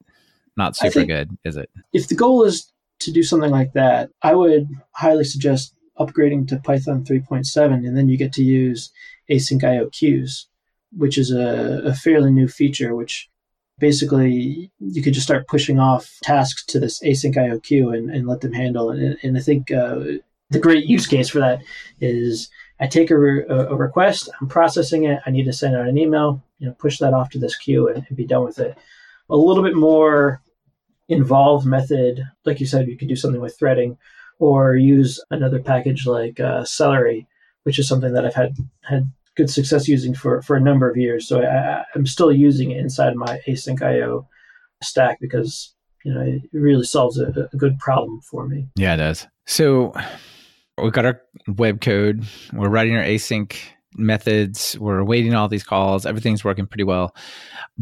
not 0.56 0.76
super 0.76 1.04
good 1.04 1.36
is 1.44 1.56
it? 1.56 1.70
if 1.92 2.08
the 2.08 2.14
goal 2.14 2.44
is 2.44 2.72
to 3.00 3.12
do 3.12 3.22
something 3.22 3.50
like 3.50 3.72
that, 3.72 4.10
I 4.22 4.34
would 4.34 4.68
highly 4.92 5.24
suggest 5.24 5.74
upgrading 5.98 6.48
to 6.48 6.58
Python 6.58 7.04
3.7, 7.04 7.86
and 7.86 7.96
then 7.96 8.08
you 8.08 8.16
get 8.16 8.32
to 8.34 8.44
use 8.44 8.90
async 9.30 9.62
IO 9.62 9.88
queues, 9.90 10.48
which 10.96 11.18
is 11.18 11.30
a, 11.30 11.82
a 11.84 11.94
fairly 11.94 12.30
new 12.30 12.48
feature, 12.48 12.94
which 12.94 13.28
basically 13.78 14.70
you 14.78 15.02
could 15.02 15.14
just 15.14 15.26
start 15.26 15.48
pushing 15.48 15.78
off 15.78 16.18
tasks 16.22 16.64
to 16.66 16.78
this 16.78 17.00
async 17.02 17.36
IO 17.36 17.58
queue 17.58 17.90
and, 17.90 18.10
and 18.10 18.26
let 18.26 18.40
them 18.40 18.52
handle 18.52 18.90
it. 18.90 19.00
And, 19.00 19.16
and 19.22 19.38
I 19.38 19.40
think 19.40 19.70
uh, 19.70 20.00
the 20.50 20.58
great 20.58 20.84
use 20.86 21.06
case 21.06 21.28
for 21.28 21.38
that 21.40 21.62
is 22.00 22.50
I 22.78 22.86
take 22.86 23.10
a, 23.10 23.18
re- 23.18 23.44
a, 23.48 23.74
request, 23.74 24.28
I'm 24.40 24.48
processing 24.48 25.04
it, 25.04 25.20
I 25.26 25.30
need 25.30 25.44
to 25.44 25.52
send 25.52 25.76
out 25.76 25.88
an 25.88 25.98
email, 25.98 26.42
you 26.58 26.66
know, 26.66 26.74
push 26.74 26.98
that 26.98 27.14
off 27.14 27.30
to 27.30 27.38
this 27.38 27.56
queue 27.56 27.88
and, 27.88 28.04
and 28.08 28.16
be 28.16 28.26
done 28.26 28.44
with 28.44 28.58
it. 28.58 28.76
A 29.28 29.36
little 29.36 29.62
bit 29.62 29.76
more 29.76 30.42
involved 31.10 31.66
method, 31.66 32.22
like 32.44 32.60
you 32.60 32.66
said, 32.66 32.86
you 32.86 32.96
could 32.96 33.08
do 33.08 33.16
something 33.16 33.40
with 33.40 33.58
threading 33.58 33.98
or 34.38 34.76
use 34.76 35.22
another 35.30 35.58
package 35.60 36.06
like 36.06 36.40
uh, 36.40 36.64
Celery, 36.64 37.26
which 37.64 37.78
is 37.78 37.86
something 37.86 38.14
that 38.14 38.24
I've 38.24 38.34
had 38.34 38.56
had 38.82 39.12
good 39.36 39.50
success 39.50 39.88
using 39.88 40.14
for, 40.14 40.40
for 40.42 40.56
a 40.56 40.60
number 40.60 40.88
of 40.88 40.96
years. 40.96 41.28
So 41.28 41.42
I, 41.42 41.84
am 41.94 42.06
still 42.06 42.32
using 42.32 42.70
it 42.70 42.78
inside 42.78 43.14
my 43.16 43.40
async 43.46 43.82
IO 43.82 44.28
stack 44.82 45.18
because 45.20 45.74
you 46.04 46.14
know 46.14 46.22
it 46.22 46.42
really 46.52 46.84
solves 46.84 47.18
a, 47.18 47.48
a 47.52 47.56
good 47.56 47.78
problem 47.78 48.20
for 48.22 48.46
me. 48.46 48.68
Yeah, 48.76 48.94
it 48.94 48.98
does. 48.98 49.26
So 49.46 49.92
we've 50.80 50.92
got 50.92 51.04
our 51.04 51.20
web 51.48 51.80
code. 51.80 52.24
We're 52.52 52.70
writing 52.70 52.96
our 52.96 53.04
async 53.04 53.56
methods. 53.94 54.78
We're 54.78 55.04
waiting 55.04 55.34
all 55.34 55.48
these 55.48 55.64
calls. 55.64 56.06
Everything's 56.06 56.44
working 56.44 56.66
pretty 56.66 56.84
well. 56.84 57.14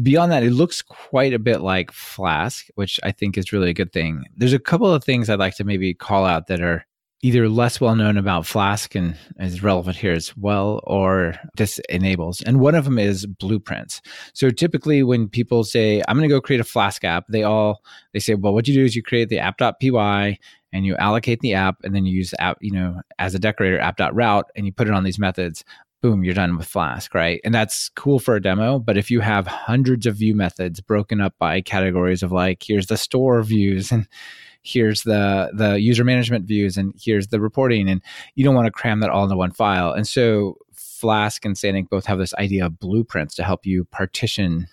Beyond 0.01 0.31
that, 0.31 0.43
it 0.43 0.51
looks 0.51 0.81
quite 0.81 1.33
a 1.33 1.39
bit 1.39 1.61
like 1.61 1.91
Flask, 1.91 2.67
which 2.75 2.99
I 3.03 3.11
think 3.11 3.37
is 3.37 3.53
really 3.53 3.69
a 3.69 3.73
good 3.73 3.93
thing. 3.93 4.25
There's 4.35 4.53
a 4.53 4.59
couple 4.59 4.91
of 4.91 5.03
things 5.03 5.29
I'd 5.29 5.39
like 5.39 5.55
to 5.57 5.63
maybe 5.63 5.93
call 5.93 6.25
out 6.25 6.47
that 6.47 6.61
are 6.61 6.85
either 7.21 7.49
less 7.49 7.81
well 7.81 7.95
known 7.95 8.17
about 8.17 8.45
Flask 8.45 8.95
and 8.95 9.15
is 9.39 9.61
relevant 9.61 9.97
here 9.97 10.13
as 10.13 10.35
well, 10.37 10.79
or 10.85 11.35
this 11.57 11.79
enables. 11.89 12.41
And 12.43 12.59
one 12.59 12.75
of 12.75 12.85
them 12.85 12.97
is 12.97 13.25
blueprints. 13.25 14.01
So 14.33 14.49
typically 14.49 15.03
when 15.03 15.27
people 15.27 15.63
say, 15.63 16.01
I'm 16.07 16.17
going 16.17 16.27
to 16.27 16.33
go 16.33 16.39
create 16.39 16.61
a 16.61 16.65
Flask 16.65 17.03
app, 17.03 17.25
they 17.27 17.43
all, 17.43 17.81
they 18.13 18.19
say, 18.19 18.35
well, 18.35 18.53
what 18.53 18.67
you 18.67 18.73
do 18.73 18.85
is 18.85 18.95
you 18.95 19.03
create 19.03 19.27
the 19.27 19.39
app.py 19.39 20.39
and 20.71 20.85
you 20.85 20.95
allocate 20.95 21.41
the 21.41 21.55
app 21.55 21.77
and 21.83 21.93
then 21.93 22.05
you 22.05 22.15
use 22.15 22.29
the 22.29 22.41
app, 22.41 22.57
you 22.61 22.71
know, 22.71 23.01
as 23.17 23.35
a 23.35 23.39
decorator 23.39 23.79
app.route 23.79 24.45
and 24.55 24.65
you 24.65 24.71
put 24.71 24.87
it 24.87 24.93
on 24.93 25.03
these 25.03 25.19
methods. 25.19 25.65
Boom, 26.01 26.23
you're 26.23 26.33
done 26.33 26.57
with 26.57 26.67
Flask, 26.67 27.13
right? 27.13 27.41
And 27.43 27.53
that's 27.53 27.89
cool 27.89 28.19
for 28.19 28.35
a 28.35 28.41
demo. 28.41 28.79
But 28.79 28.97
if 28.97 29.11
you 29.11 29.19
have 29.19 29.47
hundreds 29.47 30.05
of 30.05 30.15
view 30.15 30.33
methods 30.33 30.79
broken 30.79 31.19
up 31.19 31.33
by 31.37 31.59
categories 31.59 32.23
of 32.23 32.31
like, 32.31 32.63
here's 32.63 32.87
the 32.87 32.95
store 32.95 33.43
views 33.43 33.91
and 33.91 34.07
here's 34.61 35.03
the 35.03 35.49
the 35.53 35.79
user 35.79 36.03
management 36.03 36.45
views 36.45 36.77
and 36.77 36.93
here's 37.01 37.27
the 37.27 37.39
reporting 37.39 37.89
and 37.89 38.01
you 38.35 38.43
don't 38.43 38.55
want 38.55 38.65
to 38.65 38.71
cram 38.71 38.99
that 38.99 39.09
all 39.09 39.23
into 39.23 39.37
one 39.37 39.51
file 39.51 39.93
and 39.93 40.05
so 40.05 40.57
flask 40.73 41.45
and 41.45 41.55
Sanic 41.55 41.89
both 41.89 42.05
have 42.05 42.19
this 42.19 42.33
idea 42.35 42.65
of 42.65 42.77
blueprints 42.77 43.35
to 43.35 43.43
help 43.43 43.65
you 43.65 43.85
partition 43.85 44.67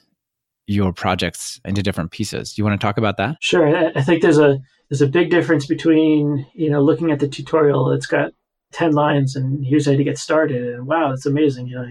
your 0.67 0.93
projects 0.93 1.61
into 1.65 1.85
different 1.85 2.11
pieces 2.11 2.53
do 2.53 2.61
you 2.61 2.65
want 2.65 2.79
to 2.79 2.85
talk 2.85 2.99
about 2.99 3.17
that 3.17 3.37
sure 3.39 3.97
i 3.97 4.03
think 4.03 4.23
there's 4.23 4.39
a 4.39 4.59
there's 4.91 5.03
a 5.03 5.07
big 5.07 5.31
difference 5.31 5.67
between 5.67 6.45
you 6.53 6.69
know 6.69 6.83
looking 6.83 7.12
at 7.12 7.21
the 7.21 7.29
tutorial 7.29 7.93
it's 7.93 8.07
got 8.07 8.33
10 8.72 8.92
lines 8.92 9.37
and 9.37 9.64
here's 9.64 9.87
how 9.87 9.92
to 9.92 10.05
get 10.05 10.18
started 10.18 10.74
and 10.74 10.87
wow 10.87 11.12
it's 11.12 11.26
amazing 11.26 11.66
you 11.66 11.76
know 11.76 11.87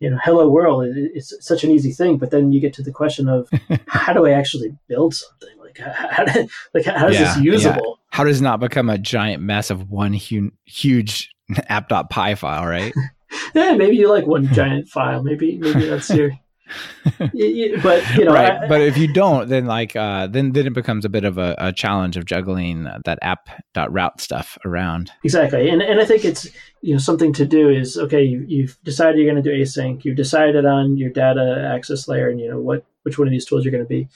you 0.00 0.10
know 0.10 0.18
hello 0.24 0.48
world 0.48 0.84
it's 0.86 1.34
such 1.40 1.64
an 1.64 1.70
easy 1.70 1.92
thing 1.92 2.16
but 2.18 2.30
then 2.30 2.52
you 2.52 2.60
get 2.60 2.72
to 2.72 2.82
the 2.82 2.92
question 2.92 3.28
of 3.28 3.48
how 3.86 4.12
do 4.12 4.26
i 4.26 4.30
actually 4.30 4.76
build 4.88 5.14
something 5.14 5.54
like 5.78 5.94
how, 5.94 6.24
like 6.74 6.84
how 6.84 7.08
is 7.08 7.14
yeah, 7.18 7.34
this 7.34 7.38
usable? 7.38 7.98
Yeah. 7.98 8.16
How 8.16 8.24
does 8.24 8.40
it 8.40 8.44
not 8.44 8.60
become 8.60 8.88
a 8.88 8.98
giant 8.98 9.42
mess 9.42 9.70
of 9.70 9.90
one 9.90 10.12
hu- 10.12 10.52
huge 10.64 11.34
app.py 11.68 12.34
file, 12.36 12.66
right? 12.66 12.92
yeah, 13.54 13.72
maybe 13.72 13.96
you 13.96 14.08
like 14.08 14.26
one 14.26 14.52
giant 14.52 14.88
file. 14.88 15.22
Maybe 15.22 15.58
maybe 15.58 15.86
that's 15.86 16.10
your 16.10 16.32
but 17.18 17.32
you 18.16 18.24
know, 18.24 18.32
right. 18.32 18.62
I, 18.62 18.68
but 18.68 18.80
if 18.80 18.96
you 18.96 19.12
don't, 19.12 19.48
then 19.48 19.66
like 19.66 19.94
uh, 19.94 20.26
then 20.26 20.52
then 20.52 20.66
it 20.66 20.72
becomes 20.72 21.04
a 21.04 21.08
bit 21.08 21.24
of 21.24 21.38
a, 21.38 21.54
a 21.58 21.72
challenge 21.72 22.16
of 22.16 22.24
juggling 22.24 22.84
that 23.04 23.18
app.route 23.22 24.20
stuff 24.20 24.58
around. 24.64 25.10
Exactly, 25.22 25.68
and 25.68 25.82
and 25.82 26.00
I 26.00 26.04
think 26.04 26.24
it's 26.24 26.48
you 26.80 26.92
know 26.92 26.98
something 26.98 27.32
to 27.34 27.44
do 27.44 27.68
is 27.68 27.98
okay. 27.98 28.22
You, 28.22 28.44
you've 28.46 28.78
decided 28.84 29.18
you're 29.18 29.30
going 29.30 29.42
to 29.42 29.50
do 29.50 29.56
async. 29.56 30.04
You've 30.04 30.16
decided 30.16 30.64
on 30.64 30.96
your 30.96 31.10
data 31.10 31.70
access 31.74 32.08
layer, 32.08 32.28
and 32.28 32.40
you 32.40 32.50
know 32.50 32.60
what 32.60 32.84
which 33.02 33.18
one 33.18 33.28
of 33.28 33.32
these 33.32 33.44
tools 33.44 33.64
you're 33.64 33.72
going 33.72 33.84
to 33.84 33.88
be 33.88 34.08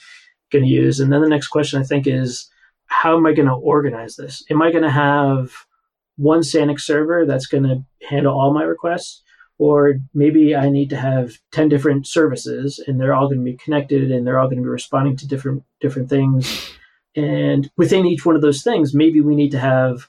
going 0.51 0.65
to 0.65 0.69
use. 0.69 0.99
And 0.99 1.11
then 1.11 1.21
the 1.21 1.29
next 1.29 1.47
question 1.47 1.79
I 1.79 1.85
think 1.85 2.07
is, 2.07 2.49
how 2.85 3.15
am 3.15 3.25
I 3.25 3.33
going 3.33 3.47
to 3.47 3.53
organize 3.53 4.15
this? 4.15 4.43
Am 4.49 4.61
I 4.61 4.71
going 4.71 4.83
to 4.83 4.89
have 4.89 5.51
one 6.17 6.39
Sanic 6.39 6.79
server 6.79 7.25
that's 7.25 7.45
going 7.45 7.63
to 7.63 7.83
handle 8.07 8.33
all 8.33 8.53
my 8.53 8.63
requests? 8.63 9.21
Or 9.59 9.99
maybe 10.13 10.55
I 10.55 10.69
need 10.69 10.89
to 10.89 10.97
have 10.97 11.33
10 11.51 11.69
different 11.69 12.07
services 12.07 12.83
and 12.85 12.99
they're 12.99 13.13
all 13.13 13.27
going 13.27 13.39
to 13.39 13.51
be 13.51 13.57
connected 13.57 14.09
and 14.09 14.25
they're 14.25 14.39
all 14.39 14.47
going 14.47 14.57
to 14.57 14.63
be 14.63 14.69
responding 14.69 15.17
to 15.17 15.27
different, 15.27 15.63
different 15.79 16.09
things. 16.09 16.71
And 17.15 17.69
within 17.77 18.05
each 18.05 18.25
one 18.25 18.35
of 18.35 18.41
those 18.41 18.63
things, 18.63 18.95
maybe 18.95 19.21
we 19.21 19.35
need 19.35 19.51
to 19.51 19.59
have 19.59 20.07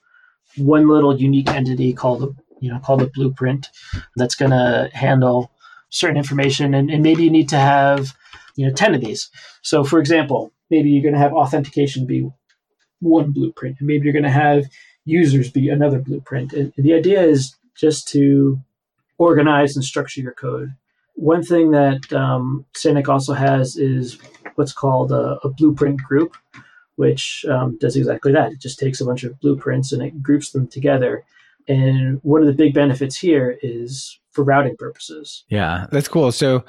one 0.57 0.89
little 0.89 1.21
unique 1.21 1.49
entity 1.49 1.93
called 1.93 2.23
a, 2.23 2.29
you 2.61 2.73
know, 2.73 2.79
called 2.79 3.03
a 3.03 3.11
blueprint 3.13 3.69
that's 4.17 4.35
going 4.35 4.53
to 4.53 4.89
handle 4.93 5.51
certain 5.91 6.17
information. 6.17 6.73
And, 6.73 6.91
and 6.91 7.03
maybe 7.03 7.25
you 7.25 7.31
need 7.31 7.49
to 7.51 7.59
have 7.59 8.15
you 8.57 8.67
know 8.67 8.73
10 8.73 8.95
of 8.95 9.01
these 9.01 9.31
so 9.63 9.85
for 9.85 9.99
example 9.99 10.53
maybe 10.71 10.91
you're 10.91 11.03
going 11.03 11.15
to 11.15 11.21
have 11.21 11.33
authentication 11.33 12.07
be 12.07 12.29
one 13.01 13.33
blueprint 13.33 13.77
and 13.79 13.87
maybe 13.87 14.05
you're 14.05 14.13
going 14.13 14.23
to 14.23 14.31
have 14.31 14.67
users 15.05 15.51
be 15.51 15.69
another 15.69 15.99
blueprint 15.99 16.53
and 16.53 16.73
the 16.77 16.93
idea 16.93 17.23
is 17.23 17.57
just 17.75 18.07
to 18.09 18.61
organize 19.21 19.77
and 19.77 19.85
structure 19.85 20.21
your 20.21 20.35
code 20.35 20.71
one 21.15 21.43
thing 21.43 21.71
that 21.73 22.13
um, 22.13 22.65
also 23.09 23.35
has 23.35 23.77
is 23.77 24.19
what's 24.55 24.73
called 24.73 25.13
a, 25.13 25.39
a 25.45 25.49
blueprint 25.49 26.03
group 26.03 26.37
which 26.97 27.45
um, 27.49 27.79
does 27.81 27.97
exactly 27.97 28.33
that 28.33 28.53
it 28.53 28.61
just 28.61 28.79
takes 28.79 29.01
a 29.01 29.05
bunch 29.05 29.23
of 29.23 29.39
blueprints 29.41 29.93
and 29.93 30.03
it 30.03 30.23
groups 30.23 30.51
them 30.51 30.67
together 30.67 31.25
and 31.69 32.19
one 32.23 32.41
of 32.41 32.47
the 32.47 32.53
big 32.53 32.75
benefits 32.75 33.17
here 33.17 33.59
is 33.63 34.19
for 34.33 34.45
routing 34.45 34.77
purposes. 34.77 35.45
Yeah, 35.49 35.87
that's 35.91 36.09
cool. 36.09 36.33
So 36.33 36.65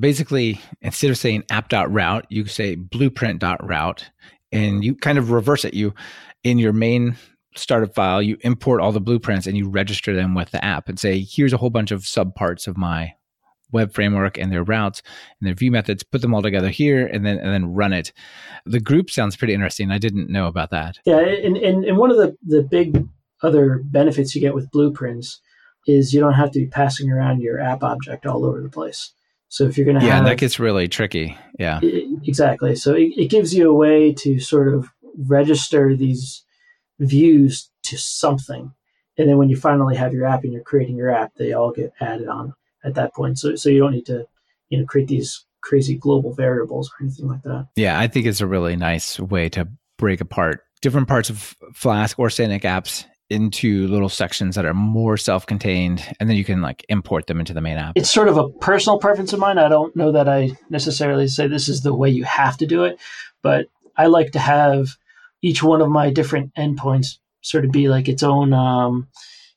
basically, 0.00 0.60
instead 0.80 1.10
of 1.10 1.18
saying 1.18 1.44
app.route, 1.50 2.26
you 2.28 2.46
say 2.46 2.74
blueprint.route 2.74 4.10
and 4.50 4.84
you 4.84 4.94
kind 4.94 5.18
of 5.18 5.30
reverse 5.30 5.64
it. 5.64 5.74
You, 5.74 5.94
in 6.44 6.58
your 6.58 6.72
main 6.72 7.16
startup 7.54 7.94
file, 7.94 8.22
you 8.22 8.36
import 8.42 8.80
all 8.80 8.92
the 8.92 9.00
blueprints 9.00 9.46
and 9.46 9.56
you 9.56 9.68
register 9.68 10.14
them 10.14 10.34
with 10.34 10.50
the 10.50 10.64
app 10.64 10.88
and 10.88 10.98
say, 10.98 11.20
here's 11.20 11.52
a 11.52 11.56
whole 11.56 11.70
bunch 11.70 11.90
of 11.90 12.02
subparts 12.02 12.66
of 12.66 12.76
my 12.76 13.14
web 13.72 13.92
framework 13.92 14.38
and 14.38 14.52
their 14.52 14.62
routes 14.62 15.02
and 15.40 15.46
their 15.48 15.54
view 15.54 15.70
methods, 15.70 16.02
put 16.02 16.20
them 16.20 16.34
all 16.34 16.42
together 16.42 16.68
here 16.68 17.06
and 17.06 17.24
then 17.24 17.38
and 17.38 17.52
then 17.52 17.72
run 17.72 17.92
it. 17.92 18.12
The 18.66 18.80
group 18.80 19.10
sounds 19.10 19.36
pretty 19.36 19.54
interesting. 19.54 19.90
I 19.90 19.98
didn't 19.98 20.30
know 20.30 20.46
about 20.46 20.70
that. 20.70 20.98
Yeah, 21.04 21.20
and, 21.20 21.56
and, 21.56 21.84
and 21.84 21.96
one 21.96 22.10
of 22.10 22.18
the, 22.18 22.36
the 22.46 22.62
big 22.62 23.08
other 23.42 23.80
benefits 23.84 24.34
you 24.34 24.40
get 24.40 24.54
with 24.54 24.70
blueprints 24.70 25.40
is 25.86 26.12
you 26.12 26.20
don't 26.20 26.34
have 26.34 26.52
to 26.52 26.60
be 26.60 26.66
passing 26.66 27.10
around 27.10 27.40
your 27.40 27.60
app 27.60 27.82
object 27.82 28.26
all 28.26 28.44
over 28.44 28.60
the 28.60 28.68
place. 28.68 29.12
So 29.48 29.64
if 29.64 29.76
you're 29.76 29.84
going 29.84 29.98
to 29.98 30.06
yeah, 30.06 30.16
have, 30.16 30.24
that 30.24 30.38
gets 30.38 30.58
really 30.58 30.88
tricky. 30.88 31.36
Yeah, 31.58 31.80
it, 31.82 32.08
exactly. 32.24 32.76
So 32.76 32.94
it, 32.94 33.12
it 33.16 33.30
gives 33.30 33.54
you 33.54 33.70
a 33.70 33.74
way 33.74 34.12
to 34.14 34.38
sort 34.38 34.72
of 34.72 34.90
register 35.16 35.96
these 35.96 36.44
views 37.02 37.70
to 37.84 37.98
something, 37.98 38.72
and 39.18 39.28
then 39.28 39.38
when 39.38 39.48
you 39.48 39.56
finally 39.56 39.96
have 39.96 40.12
your 40.12 40.26
app 40.26 40.44
and 40.44 40.52
you're 40.52 40.62
creating 40.62 40.96
your 40.96 41.10
app, 41.10 41.34
they 41.36 41.52
all 41.52 41.72
get 41.72 41.92
added 42.00 42.28
on 42.28 42.54
at 42.84 42.94
that 42.94 43.14
point. 43.14 43.38
So 43.38 43.54
so 43.56 43.68
you 43.68 43.78
don't 43.78 43.92
need 43.92 44.06
to 44.06 44.26
you 44.68 44.78
know 44.78 44.86
create 44.86 45.08
these 45.08 45.44
crazy 45.60 45.96
global 45.96 46.32
variables 46.32 46.90
or 46.90 47.04
anything 47.04 47.28
like 47.28 47.42
that. 47.42 47.68
Yeah, 47.76 47.98
I 47.98 48.08
think 48.08 48.26
it's 48.26 48.40
a 48.40 48.46
really 48.46 48.76
nice 48.76 49.20
way 49.20 49.48
to 49.50 49.68
break 49.98 50.20
apart 50.20 50.64
different 50.82 51.08
parts 51.08 51.30
of 51.30 51.56
Flask 51.72 52.18
or 52.18 52.28
Sanic 52.28 52.62
apps 52.62 53.06
into 53.30 53.86
little 53.86 54.10
sections 54.10 54.56
that 54.56 54.66
are 54.66 54.74
more 54.74 55.16
self-contained 55.16 56.04
and 56.20 56.28
then 56.28 56.36
you 56.36 56.44
can 56.44 56.60
like 56.60 56.84
import 56.90 57.26
them 57.28 57.40
into 57.40 57.54
the 57.54 57.62
main 57.62 57.78
app 57.78 57.92
it's 57.96 58.10
sort 58.10 58.28
of 58.28 58.36
a 58.36 58.50
personal 58.60 58.98
preference 58.98 59.32
of 59.32 59.38
mine 59.38 59.56
i 59.56 59.70
don't 59.70 59.96
know 59.96 60.12
that 60.12 60.28
i 60.28 60.50
necessarily 60.68 61.26
say 61.26 61.46
this 61.46 61.66
is 61.66 61.80
the 61.80 61.94
way 61.94 62.10
you 62.10 62.24
have 62.24 62.58
to 62.58 62.66
do 62.66 62.84
it 62.84 62.98
but 63.40 63.68
i 63.96 64.06
like 64.06 64.32
to 64.32 64.38
have 64.38 64.98
each 65.42 65.62
one 65.62 65.80
of 65.80 65.88
my 65.88 66.10
different 66.10 66.54
endpoints 66.54 67.18
sort 67.42 67.64
of 67.64 67.72
be 67.72 67.88
like 67.88 68.08
its 68.08 68.22
own 68.22 68.52
um, 68.52 69.08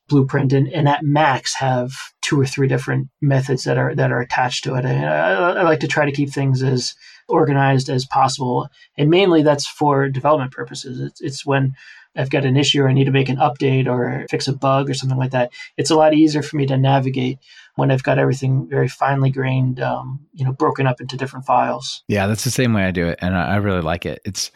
blueprint 0.07 0.53
and, 0.53 0.67
and 0.67 0.87
at 0.87 1.03
max 1.03 1.55
have 1.55 1.91
two 2.21 2.39
or 2.39 2.45
three 2.45 2.67
different 2.67 3.07
methods 3.21 3.63
that 3.63 3.77
are 3.77 3.95
that 3.95 4.11
are 4.11 4.19
attached 4.19 4.63
to 4.63 4.75
it. 4.75 4.85
I, 4.85 5.03
I, 5.03 5.31
I 5.53 5.61
like 5.63 5.79
to 5.81 5.87
try 5.87 6.05
to 6.05 6.11
keep 6.11 6.29
things 6.29 6.61
as 6.63 6.95
organized 7.27 7.89
as 7.89 8.05
possible 8.05 8.67
and 8.97 9.09
mainly 9.09 9.41
that's 9.41 9.67
for 9.67 10.09
development 10.09 10.51
purposes. 10.51 10.99
It's, 10.99 11.21
it's 11.21 11.45
when 11.45 11.73
I've 12.15 12.29
got 12.29 12.45
an 12.45 12.55
issue 12.55 12.81
or 12.81 12.89
I 12.89 12.93
need 12.93 13.05
to 13.05 13.11
make 13.11 13.29
an 13.29 13.37
update 13.37 13.87
or 13.87 14.25
fix 14.29 14.47
a 14.47 14.53
bug 14.53 14.89
or 14.89 14.93
something 14.93 15.17
like 15.17 15.31
that, 15.31 15.51
it's 15.77 15.89
a 15.89 15.95
lot 15.95 16.13
easier 16.13 16.41
for 16.41 16.55
me 16.55 16.65
to 16.67 16.77
navigate 16.77 17.39
when 17.75 17.91
I've 17.91 18.03
got 18.03 18.17
everything 18.17 18.67
very 18.69 18.87
finely 18.87 19.29
grained, 19.29 19.79
um, 19.79 20.19
you 20.33 20.45
know, 20.45 20.53
broken 20.53 20.87
up 20.87 21.01
into 21.01 21.17
different 21.17 21.45
files. 21.45 22.03
Yeah, 22.07 22.27
that's 22.27 22.43
the 22.43 22.51
same 22.51 22.73
way 22.73 22.85
I 22.85 22.91
do 22.91 23.07
it, 23.07 23.19
and 23.21 23.35
I, 23.35 23.53
I 23.53 23.55
really 23.57 23.81
like 23.81 24.05
it. 24.05 24.21
It's 24.25 24.51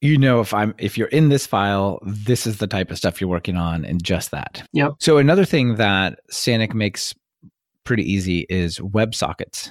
you 0.00 0.18
know 0.18 0.40
if 0.40 0.54
I'm 0.54 0.74
if 0.78 0.96
you're 0.96 1.08
in 1.08 1.28
this 1.28 1.46
file, 1.46 1.98
this 2.02 2.46
is 2.46 2.58
the 2.58 2.66
type 2.66 2.90
of 2.90 2.98
stuff 2.98 3.20
you're 3.20 3.30
working 3.30 3.56
on, 3.56 3.84
and 3.84 4.02
just 4.02 4.30
that. 4.30 4.62
Yep. 4.72 4.94
So 4.98 5.18
another 5.18 5.44
thing 5.44 5.76
that 5.76 6.20
Sanic 6.30 6.74
makes 6.74 7.14
pretty 7.84 8.10
easy 8.10 8.46
is 8.48 8.78
WebSockets, 8.78 9.70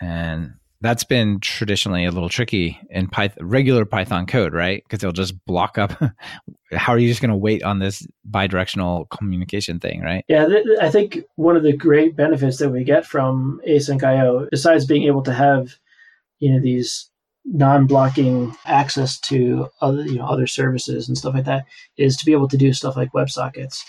and 0.00 0.52
that's 0.80 1.04
been 1.04 1.40
traditionally 1.40 2.04
a 2.04 2.10
little 2.10 2.28
tricky 2.28 2.78
in 2.90 3.08
Python, 3.08 3.46
regular 3.46 3.84
Python 3.84 4.26
code, 4.26 4.52
right? 4.52 4.82
Because 4.84 5.02
it'll 5.02 5.12
just 5.12 5.44
block 5.44 5.78
up 5.78 5.92
how 6.72 6.92
are 6.92 6.98
you 6.98 7.08
just 7.08 7.20
going 7.20 7.30
to 7.30 7.36
wait 7.36 7.62
on 7.62 7.78
this 7.78 8.06
bidirectional 8.30 9.08
communication 9.10 9.80
thing, 9.80 10.02
right? 10.02 10.24
Yeah, 10.28 10.46
th- 10.46 10.66
I 10.80 10.90
think 10.90 11.24
one 11.36 11.56
of 11.56 11.62
the 11.62 11.76
great 11.76 12.14
benefits 12.16 12.58
that 12.58 12.70
we 12.70 12.84
get 12.84 13.06
from 13.06 13.60
Async 13.66 14.02
IO, 14.02 14.46
besides 14.50 14.86
being 14.86 15.04
able 15.04 15.22
to 15.22 15.32
have, 15.32 15.76
you 16.38 16.52
know, 16.52 16.60
these 16.60 17.10
non-blocking 17.50 18.54
access 18.66 19.18
to 19.18 19.68
other 19.80 20.02
you 20.02 20.16
know 20.16 20.26
other 20.26 20.46
services 20.46 21.08
and 21.08 21.16
stuff 21.16 21.34
like 21.34 21.46
that 21.46 21.64
is 21.96 22.16
to 22.16 22.26
be 22.26 22.32
able 22.32 22.48
to 22.48 22.56
do 22.56 22.72
stuff 22.72 22.96
like 22.96 23.12
WebSockets. 23.12 23.82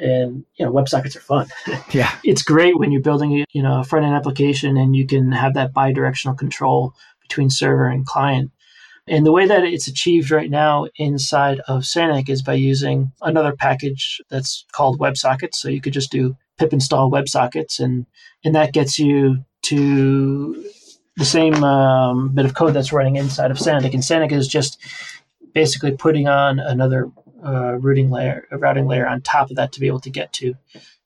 And 0.00 0.44
you 0.56 0.66
know, 0.66 0.72
WebSockets 0.72 1.16
are 1.16 1.20
fun. 1.20 1.46
Yeah. 1.92 2.12
it's 2.24 2.42
great 2.42 2.78
when 2.78 2.90
you're 2.90 3.02
building 3.02 3.44
you 3.52 3.62
know 3.62 3.80
a 3.80 3.84
front 3.84 4.04
end 4.04 4.14
application 4.14 4.76
and 4.76 4.96
you 4.96 5.06
can 5.06 5.32
have 5.32 5.54
that 5.54 5.72
bi-directional 5.72 6.36
control 6.36 6.94
between 7.22 7.50
server 7.50 7.86
and 7.86 8.04
client. 8.04 8.50
And 9.06 9.26
the 9.26 9.32
way 9.32 9.46
that 9.46 9.64
it's 9.64 9.86
achieved 9.86 10.30
right 10.30 10.50
now 10.50 10.86
inside 10.96 11.60
of 11.68 11.82
Sanic 11.82 12.28
is 12.30 12.42
by 12.42 12.54
using 12.54 13.12
another 13.20 13.52
package 13.52 14.20
that's 14.30 14.64
called 14.72 14.98
WebSockets. 14.98 15.56
So 15.56 15.68
you 15.68 15.80
could 15.80 15.92
just 15.92 16.10
do 16.10 16.36
pip 16.58 16.72
install 16.72 17.10
WebSockets, 17.10 17.78
and 17.78 18.06
and 18.44 18.54
that 18.54 18.72
gets 18.72 18.98
you 18.98 19.44
to 19.64 20.64
the 21.16 21.24
same 21.24 21.62
um, 21.62 22.30
bit 22.34 22.44
of 22.44 22.54
code 22.54 22.74
that's 22.74 22.92
running 22.92 23.16
inside 23.16 23.50
of 23.50 23.56
Sanic. 23.56 23.94
And 23.94 24.02
Sanic 24.02 24.32
is 24.32 24.48
just 24.48 24.78
basically 25.52 25.92
putting 25.92 26.26
on 26.26 26.58
another 26.58 27.10
uh, 27.44 27.74
routing 27.74 28.10
layer, 28.10 28.46
a 28.50 28.58
routing 28.58 28.86
layer 28.86 29.06
on 29.06 29.20
top 29.20 29.50
of 29.50 29.56
that 29.56 29.72
to 29.72 29.80
be 29.80 29.86
able 29.86 30.00
to 30.00 30.10
get 30.10 30.32
to 30.34 30.54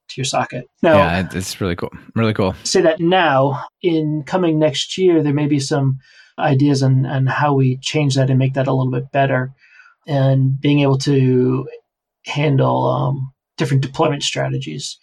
to 0.08 0.14
your 0.16 0.24
socket. 0.24 0.66
Now, 0.82 0.96
yeah, 0.96 1.28
it's 1.32 1.60
really 1.60 1.76
cool. 1.76 1.92
Really 2.14 2.32
cool. 2.32 2.54
Say 2.64 2.80
that 2.80 2.98
now, 2.98 3.66
in 3.82 4.22
coming 4.24 4.58
next 4.58 4.96
year, 4.96 5.22
there 5.22 5.34
may 5.34 5.46
be 5.46 5.60
some 5.60 5.98
ideas 6.38 6.82
on, 6.82 7.04
on 7.04 7.26
how 7.26 7.52
we 7.52 7.76
change 7.76 8.14
that 8.14 8.30
and 8.30 8.38
make 8.38 8.54
that 8.54 8.66
a 8.66 8.72
little 8.72 8.90
bit 8.90 9.12
better, 9.12 9.52
and 10.06 10.58
being 10.58 10.80
able 10.80 10.96
to 10.98 11.68
handle 12.24 12.86
um, 12.86 13.32
different 13.58 13.82
deployment 13.82 14.22
strategies. 14.22 14.98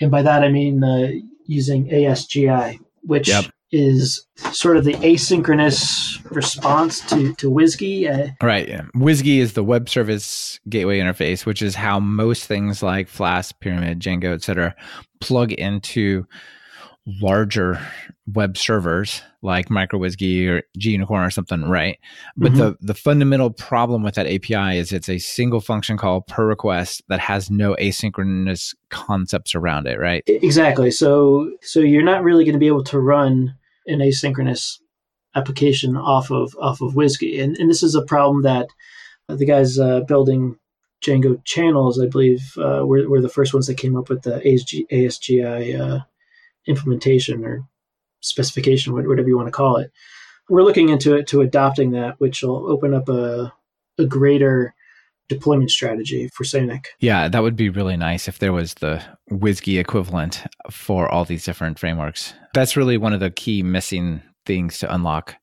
And 0.00 0.10
by 0.12 0.22
that, 0.22 0.44
I 0.44 0.50
mean 0.50 0.84
uh, 0.84 1.10
using 1.46 1.88
ASGI, 1.88 2.78
which 3.02 3.28
yep 3.28 3.46
is 3.72 4.26
sort 4.52 4.76
of 4.76 4.84
the 4.84 4.94
asynchronous 4.94 6.20
response 6.30 7.00
to 7.08 7.34
to 7.34 7.50
WSGI. 7.50 8.30
Uh, 8.30 8.46
right. 8.46 8.68
Yeah. 8.68 8.82
Is 8.94 9.52
the 9.54 9.64
web 9.64 9.88
service 9.88 10.60
gateway 10.68 10.98
interface, 11.00 11.44
which 11.46 11.62
is 11.62 11.74
how 11.74 12.00
most 12.00 12.46
things 12.46 12.82
like 12.82 13.08
Flask, 13.08 13.58
Pyramid, 13.60 14.00
Django, 14.00 14.34
etc., 14.34 14.74
plug 15.20 15.52
into 15.52 16.26
larger 17.06 17.78
web 18.26 18.56
servers 18.56 19.22
like 19.42 19.68
MicroWSGI 19.68 20.48
or 20.48 20.62
gUnicorn 20.78 21.26
or 21.26 21.30
something, 21.30 21.62
right? 21.68 21.98
But 22.36 22.52
mm-hmm. 22.52 22.60
the 22.60 22.76
the 22.80 22.94
fundamental 22.94 23.50
problem 23.50 24.02
with 24.02 24.14
that 24.14 24.26
API 24.26 24.78
is 24.78 24.92
it's 24.92 25.08
a 25.08 25.18
single 25.18 25.60
function 25.60 25.98
call 25.98 26.22
per 26.22 26.46
request 26.46 27.02
that 27.08 27.20
has 27.20 27.50
no 27.50 27.74
asynchronous 27.74 28.74
concepts 28.88 29.54
around 29.54 29.86
it, 29.86 29.98
right? 29.98 30.22
Exactly. 30.26 30.90
So 30.90 31.50
so 31.60 31.80
you're 31.80 32.02
not 32.02 32.22
really 32.22 32.44
going 32.44 32.54
to 32.54 32.58
be 32.58 32.68
able 32.68 32.84
to 32.84 32.98
run 32.98 33.54
an 33.86 33.98
asynchronous 33.98 34.78
application 35.34 35.96
off 35.96 36.30
of 36.30 36.56
off 36.58 36.80
of 36.80 36.94
WSGI, 36.94 37.42
and 37.42 37.56
and 37.58 37.68
this 37.68 37.82
is 37.82 37.94
a 37.94 38.02
problem 38.02 38.42
that 38.42 38.68
the 39.28 39.46
guys 39.46 39.78
uh, 39.78 40.00
building 40.00 40.56
Django 41.04 41.42
channels, 41.44 42.00
I 42.00 42.06
believe, 42.06 42.54
uh, 42.56 42.82
were, 42.84 43.08
were 43.08 43.20
the 43.20 43.28
first 43.28 43.52
ones 43.52 43.66
that 43.66 43.76
came 43.76 43.96
up 43.96 44.08
with 44.08 44.22
the 44.22 44.40
ASG, 44.40 44.86
ASGI 44.90 45.80
uh, 45.80 46.04
implementation 46.66 47.44
or 47.44 47.66
specification, 48.20 48.92
whatever 48.92 49.28
you 49.28 49.36
want 49.36 49.48
to 49.48 49.52
call 49.52 49.76
it. 49.76 49.90
We're 50.48 50.62
looking 50.62 50.88
into 50.88 51.14
it 51.14 51.26
to 51.28 51.40
adopting 51.40 51.92
that, 51.92 52.16
which 52.18 52.42
will 52.42 52.70
open 52.70 52.94
up 52.94 53.08
a, 53.08 53.52
a 53.98 54.06
greater 54.06 54.74
deployment 55.28 55.70
strategy 55.70 56.28
for 56.34 56.44
Sanic. 56.44 56.86
Yeah, 57.00 57.28
that 57.28 57.42
would 57.42 57.56
be 57.56 57.70
really 57.70 57.96
nice 57.96 58.28
if 58.28 58.38
there 58.38 58.52
was 58.52 58.74
the 58.74 59.02
WSGI 59.30 59.80
equivalent 59.80 60.44
for 60.70 61.10
all 61.10 61.24
these 61.24 61.44
different 61.44 61.78
frameworks. 61.78 62.34
That's 62.52 62.76
really 62.76 62.98
one 62.98 63.12
of 63.12 63.20
the 63.20 63.30
key 63.30 63.62
missing 63.62 64.22
things 64.44 64.78
to 64.78 64.94
unlock 64.94 65.36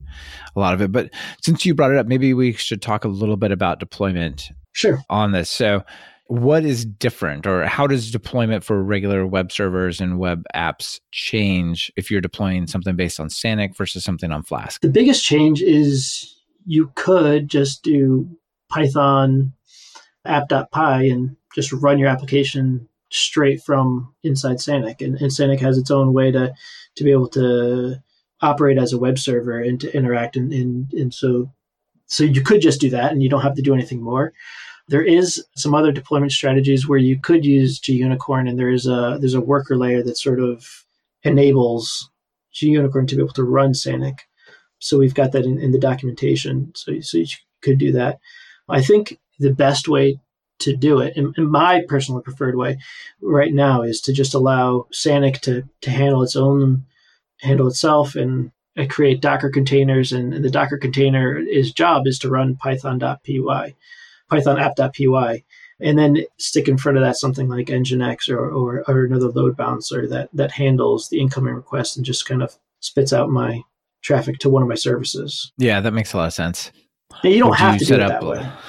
a 0.56 0.60
lot 0.60 0.76
of 0.76 0.82
it. 0.82 0.92
But 0.92 1.10
since 1.42 1.66
you 1.66 1.74
brought 1.74 1.92
it 1.92 1.98
up, 1.98 2.06
maybe 2.06 2.34
we 2.34 2.54
should 2.54 2.82
talk 2.82 3.06
a 3.06 3.10
little 3.10 3.38
bit 3.38 3.52
about 3.52 3.80
deployment. 3.80 4.50
Sure. 4.74 5.02
On 5.10 5.32
this. 5.32 5.50
So 5.50 5.84
what 6.28 6.64
is 6.64 6.86
different 6.86 7.46
or 7.46 7.66
how 7.66 7.88
does 7.88 8.10
deployment 8.10 8.64
for 8.64 8.82
regular 8.82 9.26
web 9.26 9.52
servers 9.52 10.00
and 10.00 10.18
web 10.18 10.44
apps 10.56 11.00
change 11.12 11.92
if 11.98 12.10
you're 12.10 12.22
deploying 12.22 12.68
something 12.68 12.96
based 12.96 13.20
on 13.20 13.28
Sanic 13.28 13.76
versus 13.76 14.04
something 14.04 14.32
on 14.32 14.44
Flask? 14.44 14.82
The 14.82 14.90
biggest 14.90 15.26
change 15.26 15.62
is 15.62 16.36
you 16.66 16.92
could 16.96 17.50
just 17.50 17.84
do 17.84 18.30
Python 18.70 19.54
app.py 20.26 21.10
and 21.10 21.36
just 21.54 21.74
run 21.74 22.00
your 22.00 22.08
application 22.08 22.88
straight 23.10 23.62
from 23.62 24.14
inside 24.24 24.58
Sanic. 24.58 25.02
And, 25.02 25.16
and 25.18 25.32
Sanic 25.32 25.60
has 25.60 25.78
its 25.78 25.92
own 25.92 26.14
way 26.14 26.32
to, 26.32 26.54
to 26.96 27.04
be 27.04 27.12
able 27.12 27.28
to 27.30 28.02
operate 28.42 28.78
as 28.78 28.94
a 28.94 29.00
web 29.00 29.20
server 29.20 29.60
and 29.60 29.80
to 29.82 29.96
interact. 29.96 30.36
And, 30.36 30.54
and, 30.54 30.92
and 30.94 31.14
so, 31.14 31.52
so 32.08 32.24
you 32.24 32.42
could 32.42 32.62
just 32.62 32.80
do 32.80 32.90
that 32.92 33.12
and 33.12 33.22
you 33.22 33.30
don't 33.30 33.42
have 33.42 33.56
to 33.56 33.62
do 33.62 33.74
anything 33.74 34.02
more. 34.02 34.34
There 34.92 35.02
is 35.02 35.44
some 35.56 35.74
other 35.74 35.94
deployment 35.94 36.34
strategies 36.34 36.86
where 36.86 37.00
you 37.00 37.18
could 37.18 37.46
use 37.46 37.80
gUnicorn, 37.80 38.50
and 38.50 38.60
there 38.60 38.70
is 38.70 38.86
a 38.86 39.18
there's 39.22 39.34
a 39.34 39.40
worker 39.40 39.78
layer 39.78 40.04
that 40.04 40.18
sort 40.18 40.42
of 40.42 40.86
enables 41.24 42.10
gUnicorn 42.54 43.08
to 43.08 43.16
be 43.16 43.22
able 43.22 43.34
to 43.34 43.44
run 43.46 43.72
Sanic. 43.72 44.20
So 44.80 44.98
we've 44.98 45.14
got 45.14 45.32
that 45.32 45.46
in, 45.46 45.58
in 45.62 45.72
the 45.72 45.80
documentation. 45.80 46.74
So, 46.76 47.00
so 47.00 47.20
you 47.20 47.28
could 47.62 47.78
do 47.78 47.94
that. 47.94 48.20
I 48.68 48.82
think 48.82 49.18
the 49.40 49.54
best 49.54 49.88
way 49.88 50.20
to 50.60 50.76
do 50.76 51.00
it, 51.00 51.16
in 51.16 51.34
my 51.38 51.84
personally 51.88 52.22
preferred 52.22 52.58
way 52.58 52.78
right 53.22 53.54
now, 53.54 53.84
is 53.84 54.02
to 54.02 54.12
just 54.14 54.34
allow 54.34 54.88
Sanic 54.92 55.40
to, 55.42 55.64
to 55.82 55.90
handle 55.90 56.22
its 56.22 56.36
own, 56.36 56.86
handle 57.40 57.68
itself 57.68 58.16
and 58.16 58.52
create 58.90 59.22
Docker 59.22 59.50
containers. 59.50 60.12
And, 60.12 60.34
and 60.34 60.44
the 60.44 60.52
Docker 60.52 60.78
container, 60.78 61.38
its 61.38 61.72
job 61.72 62.08
is 62.08 62.20
to 62.20 62.30
run 62.30 62.58
python.py. 62.58 63.76
Python 64.32 64.58
app.py, 64.58 65.44
and 65.82 66.00
then 66.00 66.24
stick 66.38 66.70
in 66.70 66.78
front 66.78 66.98
of 66.98 67.04
that 67.04 67.18
something 67.18 67.50
like 67.50 67.68
Nginx 67.68 68.30
or, 68.30 68.50
or, 68.50 68.84
or 68.88 69.04
another 69.04 69.28
load 69.28 69.58
balancer 69.58 70.08
that, 70.08 70.30
that 70.34 70.52
handles 70.52 71.10
the 71.10 71.20
incoming 71.20 71.54
request 71.54 71.98
and 71.98 72.06
just 72.06 72.26
kind 72.26 72.42
of 72.42 72.56
spits 72.80 73.12
out 73.12 73.30
my 73.30 73.62
traffic 74.02 74.40
to 74.40 74.50
one 74.50 74.64
of 74.64 74.70
my 74.70 74.76
services. 74.76 75.52
Yeah, 75.58 75.82
that 75.82 75.92
makes 75.92 76.14
a 76.14 76.18
lot 76.18 76.28
of 76.28 76.34
sense. 76.34 76.72
Now, 77.24 77.30
you 77.30 77.40
don't 77.40 77.50
Would 77.50 77.60
have 77.60 77.74
you 77.74 77.80
to 77.80 77.86
set 77.86 77.96
do 77.98 78.02
it 78.02 78.12
up, 78.12 78.22
that 78.22 78.28
way. 78.28 78.52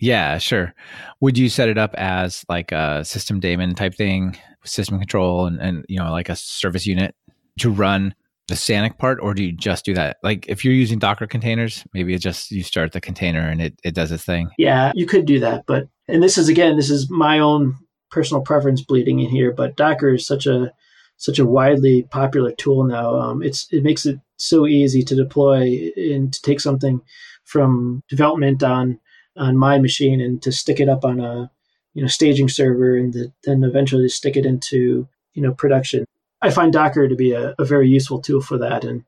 Yeah, 0.00 0.38
sure. 0.38 0.74
Would 1.20 1.38
you 1.38 1.48
set 1.48 1.68
it 1.68 1.78
up 1.78 1.94
as 1.94 2.44
like 2.48 2.72
a 2.72 3.04
system 3.04 3.38
daemon 3.40 3.74
type 3.74 3.94
thing, 3.94 4.36
system 4.64 4.98
control, 4.98 5.46
and, 5.46 5.60
and 5.60 5.84
you 5.88 5.98
know 5.98 6.10
like 6.10 6.28
a 6.28 6.36
service 6.36 6.86
unit 6.86 7.14
to 7.60 7.70
run 7.70 8.14
the 8.48 8.54
Sanic 8.54 8.98
part, 8.98 9.18
or 9.22 9.34
do 9.34 9.42
you 9.42 9.52
just 9.52 9.84
do 9.84 9.94
that? 9.94 10.18
Like 10.22 10.46
if 10.48 10.64
you're 10.64 10.74
using 10.74 10.98
Docker 10.98 11.26
containers, 11.26 11.84
maybe 11.94 12.14
it 12.14 12.18
just 12.18 12.50
you 12.50 12.62
start 12.62 12.92
the 12.92 13.00
container 13.00 13.40
and 13.40 13.60
it, 13.60 13.80
it 13.84 13.94
does 13.94 14.12
its 14.12 14.24
thing. 14.24 14.50
Yeah, 14.58 14.92
you 14.94 15.06
could 15.06 15.26
do 15.26 15.40
that. 15.40 15.64
But 15.66 15.88
and 16.08 16.22
this 16.22 16.36
is 16.36 16.48
again, 16.48 16.76
this 16.76 16.90
is 16.90 17.10
my 17.10 17.38
own 17.38 17.76
personal 18.10 18.42
preference 18.42 18.82
bleeding 18.82 19.20
in 19.20 19.30
here, 19.30 19.52
but 19.52 19.76
Docker 19.76 20.14
is 20.14 20.26
such 20.26 20.46
a 20.46 20.72
such 21.16 21.38
a 21.38 21.46
widely 21.46 22.02
popular 22.02 22.52
tool 22.52 22.84
now. 22.84 23.14
Um, 23.14 23.42
it's 23.42 23.66
it 23.72 23.82
makes 23.82 24.04
it 24.04 24.18
so 24.36 24.66
easy 24.66 25.02
to 25.02 25.14
deploy 25.14 25.90
and 25.96 26.32
to 26.32 26.42
take 26.42 26.60
something 26.60 27.00
from 27.44 28.02
development 28.08 28.62
on 28.62 29.00
on 29.36 29.56
my 29.56 29.78
machine 29.78 30.20
and 30.20 30.42
to 30.42 30.52
stick 30.52 30.80
it 30.80 30.88
up 30.88 31.04
on 31.04 31.20
a 31.20 31.50
you 31.94 32.02
know 32.02 32.08
staging 32.08 32.48
server 32.48 32.96
and 32.96 33.14
the, 33.14 33.32
then 33.44 33.64
eventually 33.64 34.08
stick 34.08 34.36
it 34.36 34.44
into 34.44 35.08
you 35.32 35.42
know 35.42 35.52
production 35.52 36.04
I 36.44 36.50
find 36.50 36.72
Docker 36.72 37.08
to 37.08 37.16
be 37.16 37.32
a, 37.32 37.54
a 37.58 37.64
very 37.64 37.88
useful 37.88 38.20
tool 38.20 38.42
for 38.42 38.58
that. 38.58 38.84
And, 38.84 39.04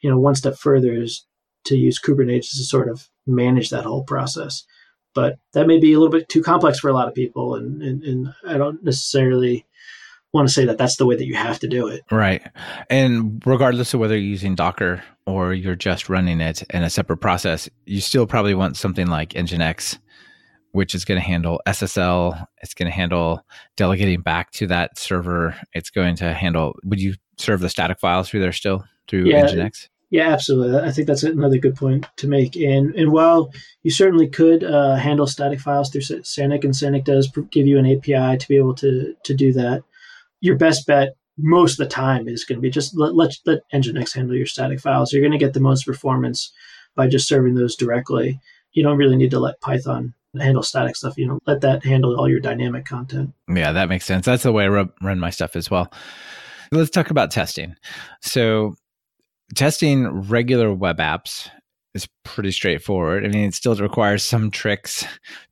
you 0.00 0.10
know, 0.10 0.18
one 0.18 0.34
step 0.34 0.56
further 0.56 0.92
is 0.92 1.24
to 1.66 1.76
use 1.76 2.00
Kubernetes 2.00 2.50
to 2.50 2.64
sort 2.64 2.88
of 2.88 3.08
manage 3.24 3.70
that 3.70 3.84
whole 3.84 4.02
process. 4.02 4.64
But 5.14 5.38
that 5.52 5.68
may 5.68 5.78
be 5.78 5.92
a 5.92 6.00
little 6.00 6.10
bit 6.10 6.28
too 6.28 6.42
complex 6.42 6.80
for 6.80 6.88
a 6.88 6.92
lot 6.92 7.06
of 7.06 7.14
people. 7.14 7.54
And, 7.54 7.80
and, 7.82 8.02
and 8.02 8.34
I 8.44 8.58
don't 8.58 8.82
necessarily 8.82 9.64
want 10.32 10.48
to 10.48 10.52
say 10.52 10.64
that 10.64 10.78
that's 10.78 10.96
the 10.96 11.06
way 11.06 11.14
that 11.14 11.26
you 11.26 11.36
have 11.36 11.60
to 11.60 11.68
do 11.68 11.86
it. 11.86 12.02
Right. 12.10 12.42
And 12.90 13.40
regardless 13.46 13.94
of 13.94 14.00
whether 14.00 14.16
you're 14.16 14.24
using 14.24 14.56
Docker 14.56 15.04
or 15.24 15.54
you're 15.54 15.76
just 15.76 16.08
running 16.08 16.40
it 16.40 16.64
in 16.70 16.82
a 16.82 16.90
separate 16.90 17.18
process, 17.18 17.68
you 17.86 18.00
still 18.00 18.26
probably 18.26 18.54
want 18.54 18.76
something 18.76 19.06
like 19.06 19.34
Nginx 19.34 19.98
which 20.72 20.94
is 20.94 21.04
going 21.04 21.20
to 21.20 21.26
handle 21.26 21.60
SSL. 21.66 22.46
It's 22.62 22.74
going 22.74 22.90
to 22.90 22.94
handle 22.94 23.42
delegating 23.76 24.20
back 24.20 24.50
to 24.52 24.66
that 24.68 24.98
server. 24.98 25.54
It's 25.72 25.90
going 25.90 26.16
to 26.16 26.32
handle. 26.34 26.74
Would 26.84 27.00
you 27.00 27.14
serve 27.38 27.60
the 27.60 27.68
static 27.68 28.00
files 28.00 28.28
through 28.28 28.40
there 28.40 28.52
still 28.52 28.84
through 29.08 29.26
yeah, 29.26 29.46
Nginx? 29.46 29.88
Yeah, 30.10 30.28
absolutely. 30.28 30.78
I 30.78 30.90
think 30.90 31.06
that's 31.06 31.22
another 31.22 31.56
good 31.56 31.74
point 31.74 32.06
to 32.16 32.28
make. 32.28 32.54
And 32.56 32.94
and 32.94 33.12
while 33.12 33.50
you 33.82 33.90
certainly 33.90 34.28
could 34.28 34.62
uh, 34.64 34.96
handle 34.96 35.26
static 35.26 35.60
files 35.60 35.90
through 35.90 36.02
Sanic, 36.02 36.64
and 36.64 36.74
Sanic 36.74 37.04
does 37.04 37.30
give 37.50 37.66
you 37.66 37.78
an 37.78 37.86
API 37.86 38.36
to 38.36 38.48
be 38.48 38.56
able 38.56 38.74
to 38.74 39.14
to 39.24 39.34
do 39.34 39.52
that, 39.54 39.84
your 40.40 40.56
best 40.56 40.86
bet 40.86 41.16
most 41.38 41.72
of 41.72 41.88
the 41.88 41.94
time 41.94 42.28
is 42.28 42.44
going 42.44 42.58
to 42.58 42.62
be 42.62 42.70
just 42.70 42.96
let 42.96 43.14
let, 43.14 43.32
let 43.46 43.60
Nginx 43.72 44.14
handle 44.14 44.36
your 44.36 44.46
static 44.46 44.80
files. 44.80 45.12
You're 45.12 45.22
going 45.22 45.32
to 45.32 45.38
get 45.38 45.54
the 45.54 45.60
most 45.60 45.86
performance 45.86 46.52
by 46.94 47.08
just 47.08 47.26
serving 47.26 47.54
those 47.54 47.74
directly. 47.74 48.38
You 48.72 48.82
don't 48.82 48.98
really 48.98 49.16
need 49.16 49.30
to 49.30 49.40
let 49.40 49.60
Python 49.60 50.14
handle 50.38 50.62
static 50.62 50.96
stuff. 50.96 51.16
You 51.16 51.26
know, 51.26 51.38
let 51.46 51.60
that 51.60 51.84
handle 51.84 52.18
all 52.18 52.28
your 52.28 52.40
dynamic 52.40 52.84
content. 52.84 53.32
Yeah, 53.48 53.72
that 53.72 53.88
makes 53.88 54.04
sense. 54.04 54.26
That's 54.26 54.42
the 54.42 54.52
way 54.52 54.64
I 54.64 54.68
run 54.68 55.18
my 55.18 55.30
stuff 55.30 55.56
as 55.56 55.70
well. 55.70 55.92
Let's 56.70 56.90
talk 56.90 57.10
about 57.10 57.30
testing. 57.30 57.74
So, 58.22 58.74
testing 59.54 60.08
regular 60.08 60.72
web 60.72 60.98
apps 60.98 61.50
is 61.94 62.08
pretty 62.24 62.50
straightforward. 62.50 63.24
I 63.24 63.28
mean, 63.28 63.48
it 63.48 63.54
still 63.54 63.74
requires 63.74 64.24
some 64.24 64.50
tricks 64.50 65.04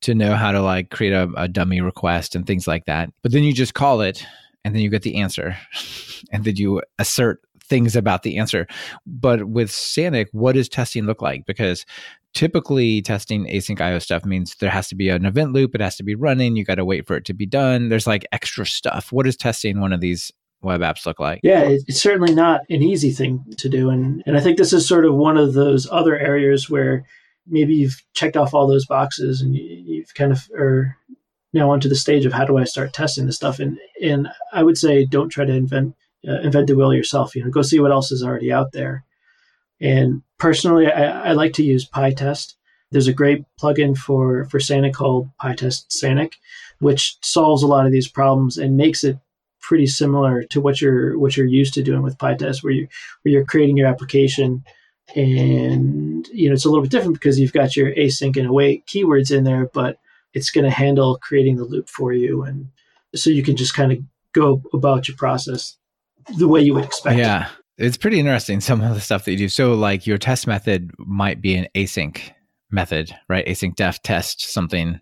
to 0.02 0.14
know 0.14 0.34
how 0.34 0.52
to 0.52 0.62
like 0.62 0.90
create 0.90 1.12
a, 1.12 1.28
a 1.36 1.48
dummy 1.48 1.80
request 1.80 2.34
and 2.34 2.46
things 2.46 2.66
like 2.66 2.86
that. 2.86 3.10
But 3.22 3.32
then 3.32 3.42
you 3.42 3.52
just 3.52 3.74
call 3.74 4.00
it 4.00 4.24
and 4.64 4.74
then 4.74 4.82
you 4.82 4.90
get 4.90 5.02
the 5.02 5.16
answer 5.16 5.56
and 6.32 6.44
then 6.44 6.56
you 6.56 6.82
assert 6.98 7.40
things 7.70 7.96
about 7.96 8.22
the 8.22 8.36
answer. 8.36 8.66
But 9.06 9.44
with 9.44 9.70
Sanic, 9.70 10.26
what 10.32 10.56
does 10.56 10.68
testing 10.68 11.06
look 11.06 11.22
like? 11.22 11.46
Because 11.46 11.86
typically 12.34 13.00
testing 13.00 13.46
asyncio 13.46 14.02
stuff 14.02 14.24
means 14.26 14.56
there 14.56 14.70
has 14.70 14.88
to 14.88 14.94
be 14.94 15.08
an 15.08 15.24
event 15.24 15.52
loop, 15.52 15.74
it 15.74 15.80
has 15.80 15.96
to 15.96 16.02
be 16.02 16.14
running, 16.14 16.56
you 16.56 16.64
got 16.64 16.74
to 16.74 16.84
wait 16.84 17.06
for 17.06 17.16
it 17.16 17.24
to 17.24 17.32
be 17.32 17.46
done. 17.46 17.88
There's 17.88 18.06
like 18.06 18.26
extra 18.32 18.66
stuff. 18.66 19.10
What 19.10 19.26
is 19.26 19.36
testing 19.36 19.80
one 19.80 19.92
of 19.92 20.00
these 20.00 20.30
web 20.62 20.80
apps 20.80 21.06
look 21.06 21.18
like? 21.18 21.40
Yeah, 21.42 21.62
it's 21.62 22.00
certainly 22.00 22.34
not 22.34 22.60
an 22.68 22.82
easy 22.82 23.12
thing 23.12 23.44
to 23.56 23.68
do. 23.68 23.88
And, 23.88 24.22
and 24.26 24.36
I 24.36 24.40
think 24.40 24.58
this 24.58 24.72
is 24.72 24.86
sort 24.86 25.06
of 25.06 25.14
one 25.14 25.38
of 25.38 25.54
those 25.54 25.88
other 25.90 26.18
areas 26.18 26.68
where 26.68 27.04
maybe 27.46 27.74
you've 27.74 28.02
checked 28.14 28.36
off 28.36 28.52
all 28.52 28.66
those 28.66 28.86
boxes 28.86 29.40
and 29.40 29.56
you, 29.56 30.02
have 30.02 30.14
kind 30.14 30.32
of 30.32 30.48
are 30.56 30.96
now 31.52 31.70
onto 31.70 31.88
the 31.88 31.96
stage 31.96 32.26
of 32.26 32.32
how 32.32 32.44
do 32.44 32.58
I 32.58 32.64
start 32.64 32.92
testing 32.92 33.26
this 33.26 33.36
stuff. 33.36 33.58
And, 33.58 33.78
and 34.02 34.28
I 34.52 34.62
would 34.62 34.78
say 34.78 35.04
don't 35.04 35.30
try 35.30 35.44
to 35.44 35.52
invent 35.52 35.94
uh, 36.26 36.40
invent 36.40 36.66
the 36.66 36.76
wheel 36.76 36.94
yourself. 36.94 37.34
You 37.34 37.44
know, 37.44 37.50
go 37.50 37.62
see 37.62 37.80
what 37.80 37.92
else 37.92 38.12
is 38.12 38.22
already 38.22 38.52
out 38.52 38.72
there. 38.72 39.04
And 39.80 40.22
personally, 40.38 40.86
I, 40.86 41.30
I 41.30 41.32
like 41.32 41.54
to 41.54 41.64
use 41.64 41.88
PyTest. 41.88 42.54
There's 42.90 43.08
a 43.08 43.12
great 43.12 43.44
plugin 43.60 43.96
for 43.96 44.44
for 44.46 44.58
Sanic 44.58 44.94
called 44.94 45.30
PyTest 45.40 45.88
Sanic, 45.88 46.34
which 46.80 47.16
solves 47.22 47.62
a 47.62 47.68
lot 47.68 47.86
of 47.86 47.92
these 47.92 48.08
problems 48.08 48.58
and 48.58 48.76
makes 48.76 49.04
it 49.04 49.18
pretty 49.60 49.86
similar 49.86 50.42
to 50.44 50.60
what 50.60 50.80
you're 50.80 51.18
what 51.18 51.36
you're 51.36 51.46
used 51.46 51.74
to 51.74 51.82
doing 51.82 52.02
with 52.02 52.18
PyTest, 52.18 52.62
where 52.62 52.72
you 52.72 52.88
where 53.22 53.32
you're 53.32 53.44
creating 53.44 53.76
your 53.76 53.86
application, 53.86 54.64
and 55.14 56.26
you 56.28 56.48
know 56.48 56.54
it's 56.54 56.64
a 56.64 56.68
little 56.68 56.82
bit 56.82 56.90
different 56.90 57.14
because 57.14 57.38
you've 57.38 57.52
got 57.52 57.76
your 57.76 57.94
async 57.94 58.36
and 58.36 58.48
await 58.48 58.86
keywords 58.86 59.34
in 59.34 59.44
there, 59.44 59.66
but 59.72 59.98
it's 60.34 60.50
going 60.50 60.64
to 60.64 60.70
handle 60.70 61.18
creating 61.18 61.56
the 61.56 61.64
loop 61.64 61.88
for 61.88 62.12
you, 62.12 62.42
and 62.42 62.68
so 63.14 63.30
you 63.30 63.42
can 63.42 63.56
just 63.56 63.74
kind 63.74 63.92
of 63.92 63.98
go 64.32 64.62
about 64.72 65.08
your 65.08 65.16
process 65.16 65.76
the 66.38 66.48
way 66.48 66.60
you 66.60 66.74
would 66.74 66.84
expect. 66.84 67.18
Yeah. 67.18 67.48
It's 67.78 67.96
pretty 67.96 68.20
interesting 68.20 68.60
some 68.60 68.82
of 68.82 68.94
the 68.94 69.00
stuff 69.00 69.24
that 69.24 69.32
you 69.32 69.38
do. 69.38 69.48
So 69.48 69.72
like 69.74 70.06
your 70.06 70.18
test 70.18 70.46
method 70.46 70.90
might 70.98 71.40
be 71.40 71.54
an 71.56 71.66
async 71.74 72.20
method, 72.70 73.14
right? 73.28 73.46
Async 73.46 73.74
def 73.74 74.02
test 74.02 74.52
something, 74.52 75.00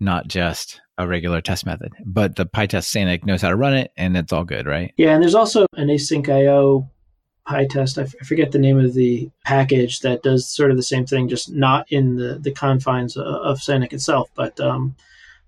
not 0.00 0.28
just 0.28 0.80
a 0.96 1.06
regular 1.06 1.40
test 1.40 1.66
method. 1.66 1.92
But 2.04 2.36
the 2.36 2.46
PyTest 2.46 2.90
Sanic 2.90 3.26
knows 3.26 3.42
how 3.42 3.50
to 3.50 3.56
run 3.56 3.74
it 3.74 3.92
and 3.96 4.16
it's 4.16 4.32
all 4.32 4.44
good, 4.44 4.66
right? 4.66 4.94
Yeah, 4.96 5.12
and 5.12 5.22
there's 5.22 5.34
also 5.34 5.66
an 5.74 5.88
asyncio 5.88 6.88
PyTest. 7.46 7.98
I, 7.98 8.02
f- 8.02 8.14
I 8.20 8.24
forget 8.24 8.52
the 8.52 8.58
name 8.58 8.78
of 8.78 8.94
the 8.94 9.30
package 9.44 10.00
that 10.00 10.22
does 10.22 10.48
sort 10.48 10.70
of 10.70 10.76
the 10.76 10.82
same 10.82 11.04
thing, 11.04 11.28
just 11.28 11.52
not 11.52 11.90
in 11.92 12.16
the, 12.16 12.38
the 12.38 12.52
confines 12.52 13.16
of, 13.16 13.26
of 13.26 13.58
Sanic 13.58 13.92
itself. 13.92 14.30
But 14.34 14.58
um, 14.60 14.96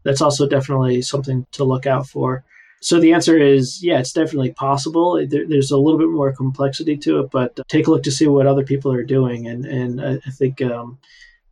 that's 0.03 0.21
also 0.21 0.47
definitely 0.47 1.01
something 1.03 1.47
to 1.53 1.65
look 1.65 1.87
out 1.87 2.07
for. 2.07 2.45
So 2.87 3.01
the 3.01 3.13
answer 3.15 3.37
is 3.37 3.83
yeah, 3.83 3.99
it's 3.99 4.13
definitely 4.13 4.53
possible. 4.53 5.15
There, 5.27 5.45
there's 5.45 5.73
a 5.73 5.77
little 5.77 5.99
bit 5.99 6.09
more 6.09 6.33
complexity 6.33 6.97
to 6.99 7.19
it, 7.19 7.33
but 7.33 7.59
take 7.67 7.89
a 7.89 7.91
look 7.91 8.05
to 8.05 8.13
see 8.13 8.29
what 8.29 8.47
other 8.47 8.63
people 8.63 8.93
are 8.93 9.03
doing, 9.03 9.49
and 9.49 9.67
and 9.67 10.01
I, 10.01 10.21
I 10.25 10.31
think 10.31 10.63
um, 10.63 10.97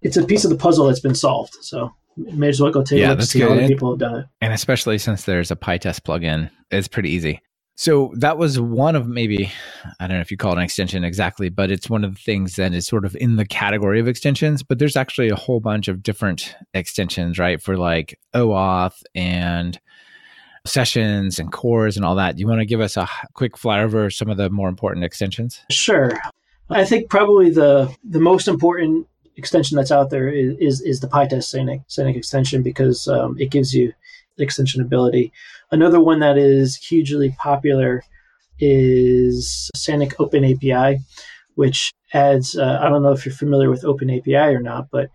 it's 0.00 0.16
a 0.16 0.24
piece 0.24 0.44
of 0.44 0.50
the 0.50 0.56
puzzle 0.56 0.86
that's 0.86 1.00
been 1.00 1.16
solved. 1.16 1.56
So 1.60 1.92
may 2.16 2.50
as 2.50 2.60
well 2.60 2.70
go 2.70 2.84
take 2.84 3.00
yeah, 3.00 3.08
a 3.08 3.10
look 3.10 3.18
to 3.18 3.26
see 3.26 3.40
good. 3.40 3.48
how 3.48 3.54
other 3.56 3.66
people 3.66 3.90
have 3.90 3.98
done 3.98 4.20
it. 4.20 4.26
And 4.42 4.52
especially 4.52 4.96
since 4.96 5.24
there's 5.24 5.50
a 5.50 5.56
PyTest 5.56 6.02
plugin, 6.02 6.52
it's 6.70 6.86
pretty 6.86 7.10
easy. 7.10 7.40
So 7.74 8.12
that 8.18 8.38
was 8.38 8.60
one 8.60 8.94
of 8.94 9.08
maybe, 9.08 9.50
I 9.98 10.06
don't 10.06 10.18
know 10.18 10.20
if 10.20 10.30
you 10.30 10.36
call 10.36 10.52
it 10.52 10.58
an 10.58 10.62
extension 10.62 11.02
exactly, 11.02 11.48
but 11.48 11.72
it's 11.72 11.90
one 11.90 12.04
of 12.04 12.14
the 12.14 12.20
things 12.20 12.54
that 12.54 12.72
is 12.72 12.86
sort 12.86 13.04
of 13.04 13.16
in 13.16 13.34
the 13.34 13.44
category 13.44 13.98
of 13.98 14.06
extensions. 14.06 14.62
But 14.62 14.78
there's 14.78 14.96
actually 14.96 15.30
a 15.30 15.34
whole 15.34 15.58
bunch 15.58 15.88
of 15.88 16.00
different 16.00 16.54
extensions, 16.74 17.40
right? 17.40 17.60
For 17.60 17.76
like 17.76 18.20
OAuth 18.32 19.02
and 19.16 19.80
sessions 20.66 21.38
and 21.38 21.52
CORS 21.52 21.96
and 21.96 22.04
all 22.04 22.14
that. 22.14 22.36
Do 22.36 22.40
you 22.40 22.48
want 22.48 22.60
to 22.60 22.66
give 22.66 22.80
us 22.80 22.96
a 22.96 23.08
quick 23.34 23.56
flyover 23.56 24.06
of 24.06 24.14
some 24.14 24.30
of 24.30 24.36
the 24.36 24.50
more 24.50 24.68
important 24.68 25.04
extensions? 25.04 25.60
Sure. 25.70 26.12
I 26.70 26.84
think 26.84 27.10
probably 27.10 27.50
the 27.50 27.94
the 28.02 28.20
most 28.20 28.48
important 28.48 29.06
extension 29.36 29.76
that's 29.76 29.92
out 29.92 30.10
there 30.10 30.28
is 30.28 30.56
is, 30.58 30.80
is 30.80 31.00
the 31.00 31.08
PyTest 31.08 31.54
Sanic, 31.54 31.84
Sanic 31.88 32.16
extension 32.16 32.62
because 32.62 33.06
um, 33.08 33.36
it 33.38 33.50
gives 33.50 33.74
you 33.74 33.92
extension 34.38 34.80
ability. 34.80 35.32
Another 35.70 36.00
one 36.00 36.20
that 36.20 36.38
is 36.38 36.76
hugely 36.76 37.34
popular 37.38 38.02
is 38.58 39.70
Sanic 39.76 40.14
Open 40.18 40.44
API, 40.44 41.00
which 41.54 41.92
adds. 42.14 42.56
Uh, 42.56 42.78
I 42.80 42.88
don't 42.88 43.02
know 43.02 43.12
if 43.12 43.26
you're 43.26 43.34
familiar 43.34 43.68
with 43.68 43.84
Open 43.84 44.10
API 44.10 44.54
or 44.54 44.60
not, 44.60 44.88
but 44.90 45.10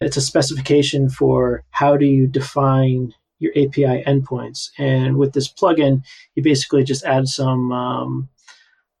it's 0.00 0.16
a 0.16 0.22
specification 0.22 1.08
for 1.08 1.62
how 1.70 1.96
do 1.96 2.06
you 2.06 2.26
define 2.26 3.14
your 3.40 3.52
API 3.52 4.04
endpoints. 4.06 4.70
And 4.78 5.16
with 5.16 5.32
this 5.32 5.52
plugin, 5.52 6.04
you 6.34 6.42
basically 6.42 6.84
just 6.84 7.04
add 7.04 7.26
some 7.26 7.72
um, 7.72 8.28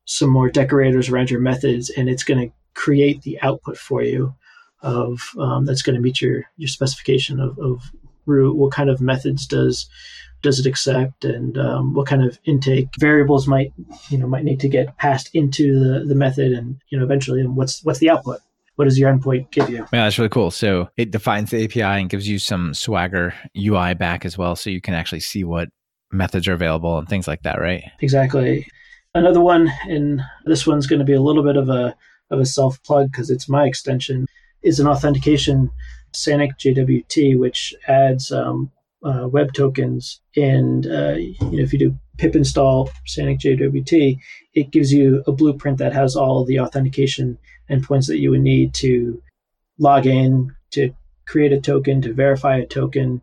some 0.06 0.28
more 0.28 0.50
decorators 0.50 1.08
around 1.08 1.30
your 1.30 1.40
methods, 1.40 1.90
and 1.90 2.08
it's 2.08 2.24
going 2.24 2.48
to 2.48 2.54
create 2.74 3.22
the 3.22 3.40
output 3.42 3.76
for 3.76 4.02
you 4.02 4.34
of 4.82 5.20
um, 5.38 5.66
that's 5.66 5.82
going 5.82 5.94
to 5.94 6.02
meet 6.02 6.20
your 6.20 6.44
your 6.56 6.68
specification 6.68 7.38
of, 7.38 7.56
of. 7.58 7.82
What 8.26 8.72
kind 8.72 8.90
of 8.90 9.00
methods 9.00 9.44
does 9.44 9.88
does 10.40 10.60
it 10.60 10.66
accept, 10.66 11.24
and 11.24 11.58
um, 11.58 11.94
what 11.94 12.06
kind 12.06 12.22
of 12.22 12.38
intake 12.44 12.88
variables 13.00 13.48
might 13.48 13.72
you 14.08 14.18
know 14.18 14.28
might 14.28 14.44
need 14.44 14.60
to 14.60 14.68
get 14.68 14.96
passed 14.98 15.30
into 15.34 15.80
the, 15.80 16.04
the 16.04 16.14
method, 16.14 16.52
and 16.52 16.80
you 16.90 16.98
know 16.98 17.04
eventually, 17.04 17.40
and 17.40 17.56
what's 17.56 17.82
what's 17.82 17.98
the 17.98 18.10
output 18.10 18.40
what 18.80 18.86
does 18.86 18.98
your 18.98 19.12
endpoint 19.12 19.50
give 19.50 19.68
you? 19.68 19.80
Yeah, 19.92 20.04
that's 20.04 20.18
really 20.18 20.30
cool. 20.30 20.50
So 20.50 20.88
it 20.96 21.10
defines 21.10 21.50
the 21.50 21.62
API 21.62 21.82
and 21.82 22.08
gives 22.08 22.26
you 22.26 22.38
some 22.38 22.72
Swagger 22.72 23.34
UI 23.54 23.92
back 23.92 24.24
as 24.24 24.38
well, 24.38 24.56
so 24.56 24.70
you 24.70 24.80
can 24.80 24.94
actually 24.94 25.20
see 25.20 25.44
what 25.44 25.68
methods 26.10 26.48
are 26.48 26.54
available 26.54 26.96
and 26.96 27.06
things 27.06 27.28
like 27.28 27.42
that, 27.42 27.60
right? 27.60 27.84
Exactly. 28.00 28.66
Another 29.14 29.42
one, 29.42 29.70
and 29.82 30.22
this 30.46 30.66
one's 30.66 30.86
going 30.86 30.98
to 30.98 31.04
be 31.04 31.12
a 31.12 31.20
little 31.20 31.42
bit 31.42 31.58
of 31.58 31.68
a 31.68 31.94
of 32.30 32.40
a 32.40 32.46
self 32.46 32.82
plug 32.82 33.12
because 33.12 33.28
it's 33.28 33.50
my 33.50 33.66
extension, 33.66 34.26
is 34.62 34.80
an 34.80 34.86
authentication 34.86 35.70
Sanic 36.14 36.52
JWT, 36.58 37.38
which 37.38 37.74
adds 37.86 38.32
um, 38.32 38.70
uh, 39.02 39.28
web 39.28 39.52
tokens. 39.52 40.20
And 40.36 40.86
uh, 40.86 41.14
you 41.14 41.36
know, 41.40 41.62
if 41.62 41.72
you 41.72 41.78
do 41.78 41.98
pip 42.18 42.36
install 42.36 42.90
Sanic 43.08 43.40
JWT, 43.40 44.18
it 44.54 44.70
gives 44.70 44.92
you 44.92 45.22
a 45.26 45.32
blueprint 45.32 45.78
that 45.78 45.92
has 45.92 46.16
all 46.16 46.44
the 46.44 46.60
authentication 46.60 47.38
endpoints 47.70 48.06
that 48.08 48.18
you 48.18 48.30
would 48.30 48.40
need 48.40 48.74
to 48.74 49.22
log 49.78 50.06
in, 50.06 50.54
to 50.72 50.92
create 51.26 51.52
a 51.52 51.60
token, 51.60 52.02
to 52.02 52.12
verify 52.12 52.56
a 52.56 52.66
token, 52.66 53.22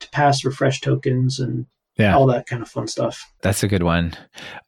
to 0.00 0.08
pass 0.10 0.44
refresh 0.44 0.80
tokens, 0.80 1.38
and 1.38 1.66
yeah. 1.98 2.16
all 2.16 2.26
that 2.26 2.46
kind 2.46 2.62
of 2.62 2.68
fun 2.68 2.88
stuff. 2.88 3.32
That's 3.42 3.62
a 3.62 3.68
good 3.68 3.82
one. 3.82 4.14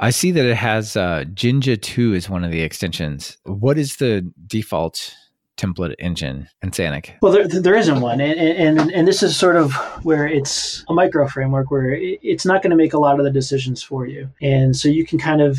I 0.00 0.10
see 0.10 0.30
that 0.30 0.44
it 0.44 0.56
has 0.56 0.96
uh, 0.96 1.24
Jinja 1.32 1.76
2 1.76 2.14
is 2.14 2.28
one 2.28 2.44
of 2.44 2.52
the 2.52 2.60
extensions. 2.60 3.38
What 3.44 3.78
is 3.78 3.96
the 3.96 4.30
default 4.46 5.14
template 5.56 5.94
engine 5.98 6.48
in 6.62 6.70
Sanic? 6.70 7.12
Well, 7.22 7.32
there, 7.32 7.46
there 7.48 7.76
isn't 7.76 8.00
one. 8.00 8.20
And, 8.20 8.78
and, 8.78 8.92
and 8.92 9.08
this 9.08 9.22
is 9.22 9.36
sort 9.36 9.56
of 9.56 9.72
where 10.04 10.26
it's 10.26 10.84
a 10.88 10.94
micro 10.94 11.28
framework 11.28 11.70
where 11.70 11.94
it's 11.94 12.44
not 12.44 12.62
going 12.62 12.70
to 12.70 12.76
make 12.76 12.92
a 12.92 12.98
lot 12.98 13.18
of 13.18 13.24
the 13.24 13.30
decisions 13.30 13.82
for 13.82 14.06
you. 14.06 14.30
And 14.42 14.76
so 14.76 14.88
you 14.88 15.06
can 15.06 15.18
kind 15.18 15.40
of 15.40 15.58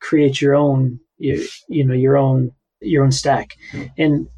create 0.00 0.40
your 0.40 0.54
own, 0.54 1.00
you, 1.18 1.46
you 1.68 1.84
know, 1.84 1.94
your 1.94 2.16
own 2.16 2.52
your 2.82 3.04
own 3.04 3.12
stack. 3.12 3.56
And 3.96 4.28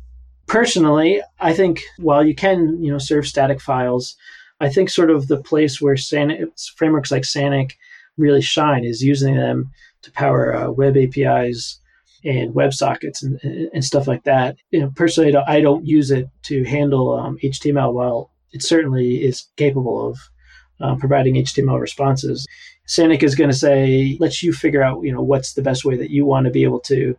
personally, 0.46 1.22
I 1.40 1.52
think 1.52 1.82
while 1.98 2.26
you 2.26 2.34
can, 2.34 2.82
you 2.82 2.92
know, 2.92 2.98
serve 2.98 3.26
static 3.26 3.60
files, 3.60 4.16
I 4.60 4.68
think 4.68 4.90
sort 4.90 5.10
of 5.10 5.28
the 5.28 5.38
place 5.38 5.80
where 5.80 5.94
Sanic, 5.94 6.48
frameworks 6.76 7.10
like 7.10 7.22
Sanic 7.22 7.72
really 8.16 8.42
shine 8.42 8.84
is 8.84 9.02
using 9.02 9.36
them 9.36 9.70
to 10.02 10.12
power 10.12 10.54
uh, 10.54 10.70
web 10.70 10.96
APIs 10.96 11.80
and 12.24 12.54
WebSockets 12.54 13.22
and, 13.22 13.38
and 13.72 13.84
stuff 13.84 14.06
like 14.06 14.24
that. 14.24 14.56
You 14.70 14.80
know, 14.80 14.92
personally, 14.94 15.28
I 15.28 15.32
don't, 15.32 15.48
I 15.48 15.60
don't 15.60 15.86
use 15.86 16.10
it 16.10 16.28
to 16.44 16.64
handle 16.64 17.12
um, 17.12 17.38
HTML. 17.42 17.92
While 17.92 18.30
it 18.52 18.62
certainly 18.62 19.22
is 19.22 19.46
capable 19.56 20.08
of 20.08 20.18
uh, 20.80 20.96
providing 20.96 21.34
HTML 21.34 21.80
responses, 21.80 22.46
Sanic 22.88 23.22
is 23.22 23.34
going 23.34 23.50
to 23.50 23.56
say, 23.56 24.16
"Let's 24.20 24.42
you 24.42 24.52
figure 24.52 24.82
out, 24.82 25.02
you 25.02 25.12
know, 25.12 25.22
what's 25.22 25.54
the 25.54 25.62
best 25.62 25.84
way 25.84 25.96
that 25.96 26.10
you 26.10 26.24
want 26.24 26.46
to 26.46 26.50
be 26.50 26.64
able 26.64 26.80
to 26.80 27.16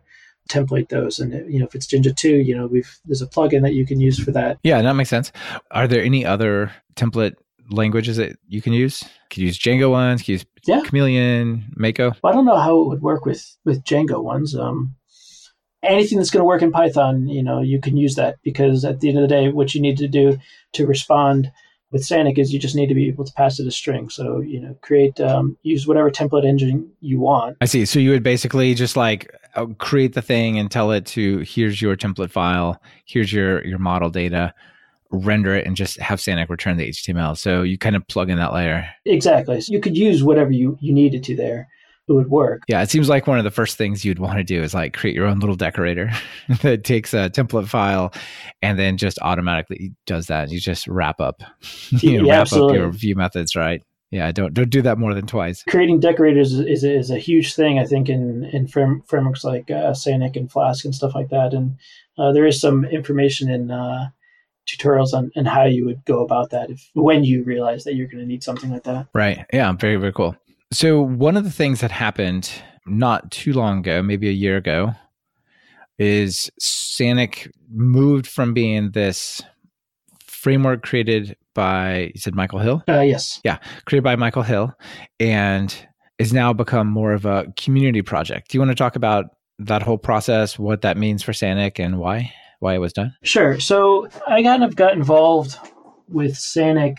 template 0.48 0.88
those. 0.88 1.18
And 1.18 1.52
you 1.52 1.58
know, 1.58 1.66
if 1.66 1.74
it's 1.74 1.86
Jinja 1.86 2.12
two, 2.12 2.36
you 2.36 2.56
know, 2.56 2.66
we've 2.66 2.98
there's 3.04 3.22
a 3.22 3.26
plugin 3.26 3.62
that 3.62 3.74
you 3.74 3.86
can 3.86 4.00
use 4.00 4.18
for 4.18 4.30
that. 4.32 4.58
Yeah, 4.62 4.80
that 4.82 4.94
makes 4.94 5.10
sense. 5.10 5.32
Are 5.70 5.88
there 5.88 6.02
any 6.02 6.24
other 6.24 6.72
template 6.94 7.34
languages 7.70 8.16
that 8.16 8.36
you 8.48 8.62
can 8.62 8.72
use? 8.72 9.02
Could 9.30 9.42
use 9.42 9.58
Django 9.58 9.90
ones. 9.90 10.22
Could 10.22 10.28
use 10.28 10.46
yeah. 10.66 10.82
Chameleon, 10.84 11.72
Mako. 11.76 12.12
Well, 12.22 12.32
I 12.32 12.36
don't 12.36 12.44
know 12.44 12.56
how 12.56 12.80
it 12.80 12.88
would 12.88 13.02
work 13.02 13.24
with 13.24 13.56
with 13.64 13.84
Django 13.84 14.22
ones. 14.22 14.54
Um, 14.54 14.94
anything 15.82 16.18
that's 16.18 16.30
going 16.30 16.40
to 16.40 16.46
work 16.46 16.62
in 16.62 16.72
Python, 16.72 17.28
you 17.28 17.42
know, 17.42 17.60
you 17.60 17.80
can 17.80 17.96
use 17.96 18.14
that 18.16 18.36
because 18.42 18.84
at 18.84 19.00
the 19.00 19.08
end 19.08 19.18
of 19.18 19.22
the 19.22 19.28
day, 19.28 19.48
what 19.50 19.74
you 19.74 19.80
need 19.80 19.98
to 19.98 20.08
do 20.08 20.38
to 20.72 20.86
respond 20.86 21.50
with 21.92 22.02
Sanic 22.02 22.38
is 22.38 22.52
you 22.52 22.58
just 22.58 22.74
need 22.74 22.88
to 22.88 22.94
be 22.94 23.08
able 23.08 23.24
to 23.24 23.32
pass 23.34 23.60
it 23.60 23.66
a 23.66 23.70
string. 23.70 24.10
So, 24.10 24.40
you 24.40 24.60
know, 24.60 24.76
create, 24.82 25.20
um, 25.20 25.56
use 25.62 25.86
whatever 25.86 26.10
template 26.10 26.44
engine 26.44 26.90
you 27.00 27.20
want. 27.20 27.56
I 27.60 27.66
see. 27.66 27.84
So 27.84 27.98
you 27.98 28.10
would 28.10 28.24
basically 28.24 28.74
just 28.74 28.96
like 28.96 29.32
uh, 29.54 29.66
create 29.78 30.14
the 30.14 30.22
thing 30.22 30.58
and 30.58 30.70
tell 30.70 30.90
it 30.90 31.06
to 31.06 31.38
here's 31.38 31.80
your 31.80 31.96
template 31.96 32.30
file, 32.30 32.80
here's 33.04 33.32
your 33.32 33.64
your 33.64 33.78
model 33.78 34.10
data, 34.10 34.52
render 35.10 35.54
it, 35.54 35.66
and 35.66 35.76
just 35.76 35.98
have 36.00 36.18
Sanic 36.18 36.48
return 36.48 36.76
the 36.76 36.88
HTML. 36.88 37.36
So 37.36 37.62
you 37.62 37.78
kind 37.78 37.96
of 37.96 38.06
plug 38.08 38.30
in 38.30 38.38
that 38.38 38.52
layer. 38.52 38.88
Exactly. 39.04 39.60
So 39.60 39.72
you 39.72 39.80
could 39.80 39.96
use 39.96 40.22
whatever 40.22 40.50
you 40.50 40.78
you 40.80 40.92
needed 40.92 41.24
to 41.24 41.36
there 41.36 41.68
it 42.08 42.12
would 42.12 42.30
work. 42.30 42.62
Yeah, 42.68 42.82
it 42.82 42.90
seems 42.90 43.08
like 43.08 43.26
one 43.26 43.38
of 43.38 43.44
the 43.44 43.50
first 43.50 43.76
things 43.76 44.04
you'd 44.04 44.18
want 44.18 44.38
to 44.38 44.44
do 44.44 44.62
is 44.62 44.74
like 44.74 44.94
create 44.94 45.16
your 45.16 45.26
own 45.26 45.40
little 45.40 45.56
decorator 45.56 46.10
that 46.62 46.84
takes 46.84 47.12
a 47.12 47.30
template 47.30 47.68
file 47.68 48.12
and 48.62 48.78
then 48.78 48.96
just 48.96 49.18
automatically 49.22 49.92
does 50.06 50.26
that. 50.26 50.50
You 50.50 50.60
just 50.60 50.86
wrap 50.86 51.20
up, 51.20 51.42
you 51.90 52.18
know, 52.18 52.26
yeah, 52.26 52.32
wrap 52.32 52.40
absolutely. 52.42 52.78
up 52.78 52.82
your 52.82 52.92
view 52.92 53.16
methods, 53.16 53.56
right? 53.56 53.82
Yeah, 54.12 54.30
don't 54.30 54.54
don't 54.54 54.70
do 54.70 54.82
that 54.82 54.98
more 54.98 55.14
than 55.14 55.26
twice. 55.26 55.64
Creating 55.64 55.98
decorators 55.98 56.52
is, 56.52 56.60
is, 56.60 56.84
is 56.84 57.10
a 57.10 57.18
huge 57.18 57.56
thing, 57.56 57.80
I 57.80 57.84
think, 57.84 58.08
in 58.08 58.44
in 58.52 58.68
frame, 58.68 59.02
frameworks 59.08 59.42
like 59.42 59.68
uh, 59.68 59.90
Sanic 59.90 60.36
and 60.36 60.50
Flask 60.50 60.84
and 60.84 60.94
stuff 60.94 61.14
like 61.14 61.30
that. 61.30 61.52
And 61.52 61.76
uh, 62.16 62.30
there 62.32 62.46
is 62.46 62.60
some 62.60 62.84
information 62.84 63.50
in 63.50 63.72
uh, 63.72 64.10
tutorials 64.66 65.12
on, 65.12 65.30
on 65.36 65.44
how 65.44 65.64
you 65.64 65.84
would 65.84 66.04
go 66.04 66.24
about 66.24 66.50
that 66.50 66.70
if 66.70 66.90
when 66.94 67.24
you 67.24 67.44
realize 67.44 67.84
that 67.84 67.94
you're 67.94 68.08
going 68.08 68.20
to 68.20 68.26
need 68.26 68.42
something 68.42 68.70
like 68.70 68.84
that. 68.84 69.06
Right. 69.14 69.44
Yeah. 69.52 69.72
Very 69.72 69.96
very 69.96 70.12
cool. 70.12 70.36
So, 70.72 71.00
one 71.00 71.36
of 71.36 71.44
the 71.44 71.50
things 71.50 71.80
that 71.80 71.92
happened 71.92 72.50
not 72.86 73.30
too 73.30 73.52
long 73.52 73.78
ago, 73.78 74.02
maybe 74.02 74.28
a 74.28 74.32
year 74.32 74.56
ago, 74.56 74.92
is 75.98 76.50
Sanic 76.60 77.50
moved 77.70 78.26
from 78.26 78.52
being 78.52 78.90
this 78.90 79.42
framework 80.20 80.82
created 80.82 81.36
by, 81.54 82.12
you 82.14 82.20
said 82.20 82.34
Michael 82.34 82.58
Hill? 82.58 82.82
Uh, 82.88 83.00
yes. 83.00 83.40
Yeah, 83.44 83.58
created 83.84 84.04
by 84.04 84.16
Michael 84.16 84.42
Hill 84.42 84.72
and 85.18 85.74
is 86.18 86.32
now 86.32 86.52
become 86.52 86.86
more 86.86 87.12
of 87.12 87.24
a 87.24 87.52
community 87.56 88.02
project. 88.02 88.50
Do 88.50 88.56
you 88.56 88.60
want 88.60 88.70
to 88.70 88.76
talk 88.76 88.96
about 88.96 89.26
that 89.58 89.82
whole 89.82 89.98
process, 89.98 90.58
what 90.58 90.82
that 90.82 90.96
means 90.96 91.22
for 91.22 91.32
Sanic 91.32 91.82
and 91.82 91.98
why? 91.98 92.32
Why 92.60 92.74
it 92.74 92.78
was 92.78 92.92
done? 92.92 93.14
Sure. 93.22 93.60
So 93.60 94.08
I 94.26 94.42
kind 94.42 94.64
of 94.64 94.76
got 94.76 94.94
involved 94.94 95.56
with 96.08 96.34
Sanic 96.34 96.96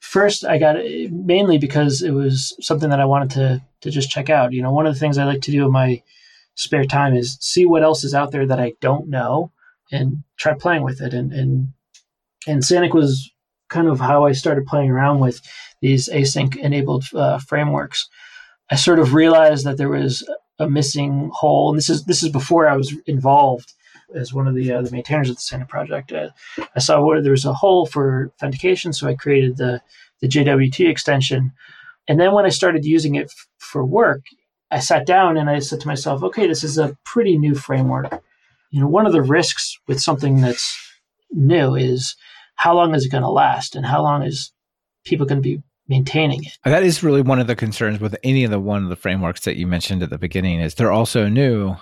first 0.00 0.44
I 0.44 0.58
got 0.58 0.76
it 0.76 1.12
mainly 1.12 1.58
because 1.58 2.02
it 2.02 2.12
was 2.12 2.56
something 2.60 2.90
that 2.90 3.00
I 3.00 3.04
wanted 3.04 3.30
to 3.32 3.62
to 3.82 3.90
just 3.90 4.10
check 4.10 4.30
out. 4.30 4.52
You 4.52 4.62
know, 4.62 4.72
one 4.72 4.86
of 4.86 4.94
the 4.94 5.00
things 5.00 5.18
I 5.18 5.24
like 5.24 5.42
to 5.42 5.50
do 5.50 5.64
in 5.64 5.72
my 5.72 6.02
spare 6.54 6.84
time 6.84 7.14
is 7.14 7.38
see 7.40 7.66
what 7.66 7.82
else 7.82 8.04
is 8.04 8.14
out 8.14 8.32
there 8.32 8.46
that 8.46 8.60
I 8.60 8.72
don't 8.80 9.08
know 9.08 9.52
and 9.92 10.24
try 10.36 10.54
playing 10.54 10.82
with 10.82 11.00
it. 11.00 11.14
And 11.14 11.32
and 11.32 11.68
and 12.46 12.62
Sanic 12.62 12.94
was 12.94 13.30
kind 13.68 13.88
of 13.88 14.00
how 14.00 14.24
I 14.24 14.32
started 14.32 14.66
playing 14.66 14.90
around 14.90 15.20
with 15.20 15.40
these 15.80 16.08
async 16.08 16.56
enabled 16.56 17.04
uh, 17.14 17.38
frameworks. 17.38 18.08
I 18.70 18.76
sort 18.76 18.98
of 18.98 19.14
realized 19.14 19.64
that 19.64 19.76
there 19.76 19.88
was 19.88 20.28
a 20.58 20.68
missing 20.68 21.30
hole, 21.32 21.70
and 21.70 21.78
this 21.78 21.90
is 21.90 22.04
this 22.04 22.22
is 22.22 22.30
before 22.30 22.68
I 22.68 22.76
was 22.76 22.94
involved 23.06 23.72
as 24.14 24.32
one 24.32 24.46
of 24.46 24.54
the 24.54 24.72
uh, 24.72 24.82
the 24.82 24.90
maintainers 24.90 25.30
of 25.30 25.36
the 25.36 25.40
Sanic 25.40 25.68
project. 25.68 26.12
Uh, 26.12 26.30
I 26.74 26.78
saw 26.78 27.00
where 27.00 27.22
there 27.22 27.32
was 27.32 27.44
a 27.44 27.52
hole 27.52 27.86
for 27.86 28.32
authentication, 28.36 28.92
so 28.92 29.06
I 29.06 29.14
created 29.14 29.56
the 29.56 29.80
the 30.20 30.28
JWT 30.28 30.88
extension. 30.88 31.52
And 32.08 32.18
then 32.18 32.32
when 32.32 32.46
I 32.46 32.50
started 32.50 32.84
using 32.84 33.14
it 33.14 33.26
f- 33.26 33.46
for 33.58 33.84
work, 33.84 34.22
I 34.70 34.80
sat 34.80 35.06
down 35.06 35.36
and 35.36 35.48
I 35.48 35.58
said 35.58 35.80
to 35.80 35.86
myself, 35.86 36.22
okay, 36.22 36.46
this 36.46 36.64
is 36.64 36.78
a 36.78 36.96
pretty 37.04 37.38
new 37.38 37.54
framework. 37.54 38.22
You 38.70 38.80
know, 38.80 38.88
one 38.88 39.06
of 39.06 39.12
the 39.12 39.22
risks 39.22 39.78
with 39.86 40.00
something 40.00 40.40
that's 40.40 40.76
new 41.30 41.74
is 41.74 42.16
how 42.56 42.74
long 42.74 42.94
is 42.94 43.04
it 43.04 43.12
going 43.12 43.22
to 43.22 43.30
last 43.30 43.76
and 43.76 43.86
how 43.86 44.02
long 44.02 44.22
is 44.22 44.52
people 45.04 45.26
going 45.26 45.42
to 45.42 45.48
be 45.48 45.62
maintaining 45.88 46.44
it. 46.44 46.58
That 46.64 46.82
is 46.82 47.02
really 47.02 47.22
one 47.22 47.40
of 47.40 47.46
the 47.46 47.56
concerns 47.56 48.00
with 48.00 48.14
any 48.22 48.44
of 48.44 48.50
the 48.50 48.60
one 48.60 48.82
of 48.82 48.90
the 48.90 48.96
frameworks 48.96 49.40
that 49.42 49.56
you 49.56 49.66
mentioned 49.66 50.02
at 50.02 50.10
the 50.10 50.18
beginning 50.18 50.60
is 50.60 50.74
they're 50.74 50.92
also 50.92 51.28
new 51.28 51.76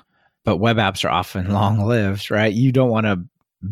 but 0.46 0.56
web 0.56 0.78
apps 0.78 1.04
are 1.04 1.10
often 1.10 1.50
long 1.52 1.80
lived, 1.80 2.30
right? 2.30 2.54
You 2.54 2.72
don't 2.72 2.88
want 2.88 3.04
to 3.04 3.22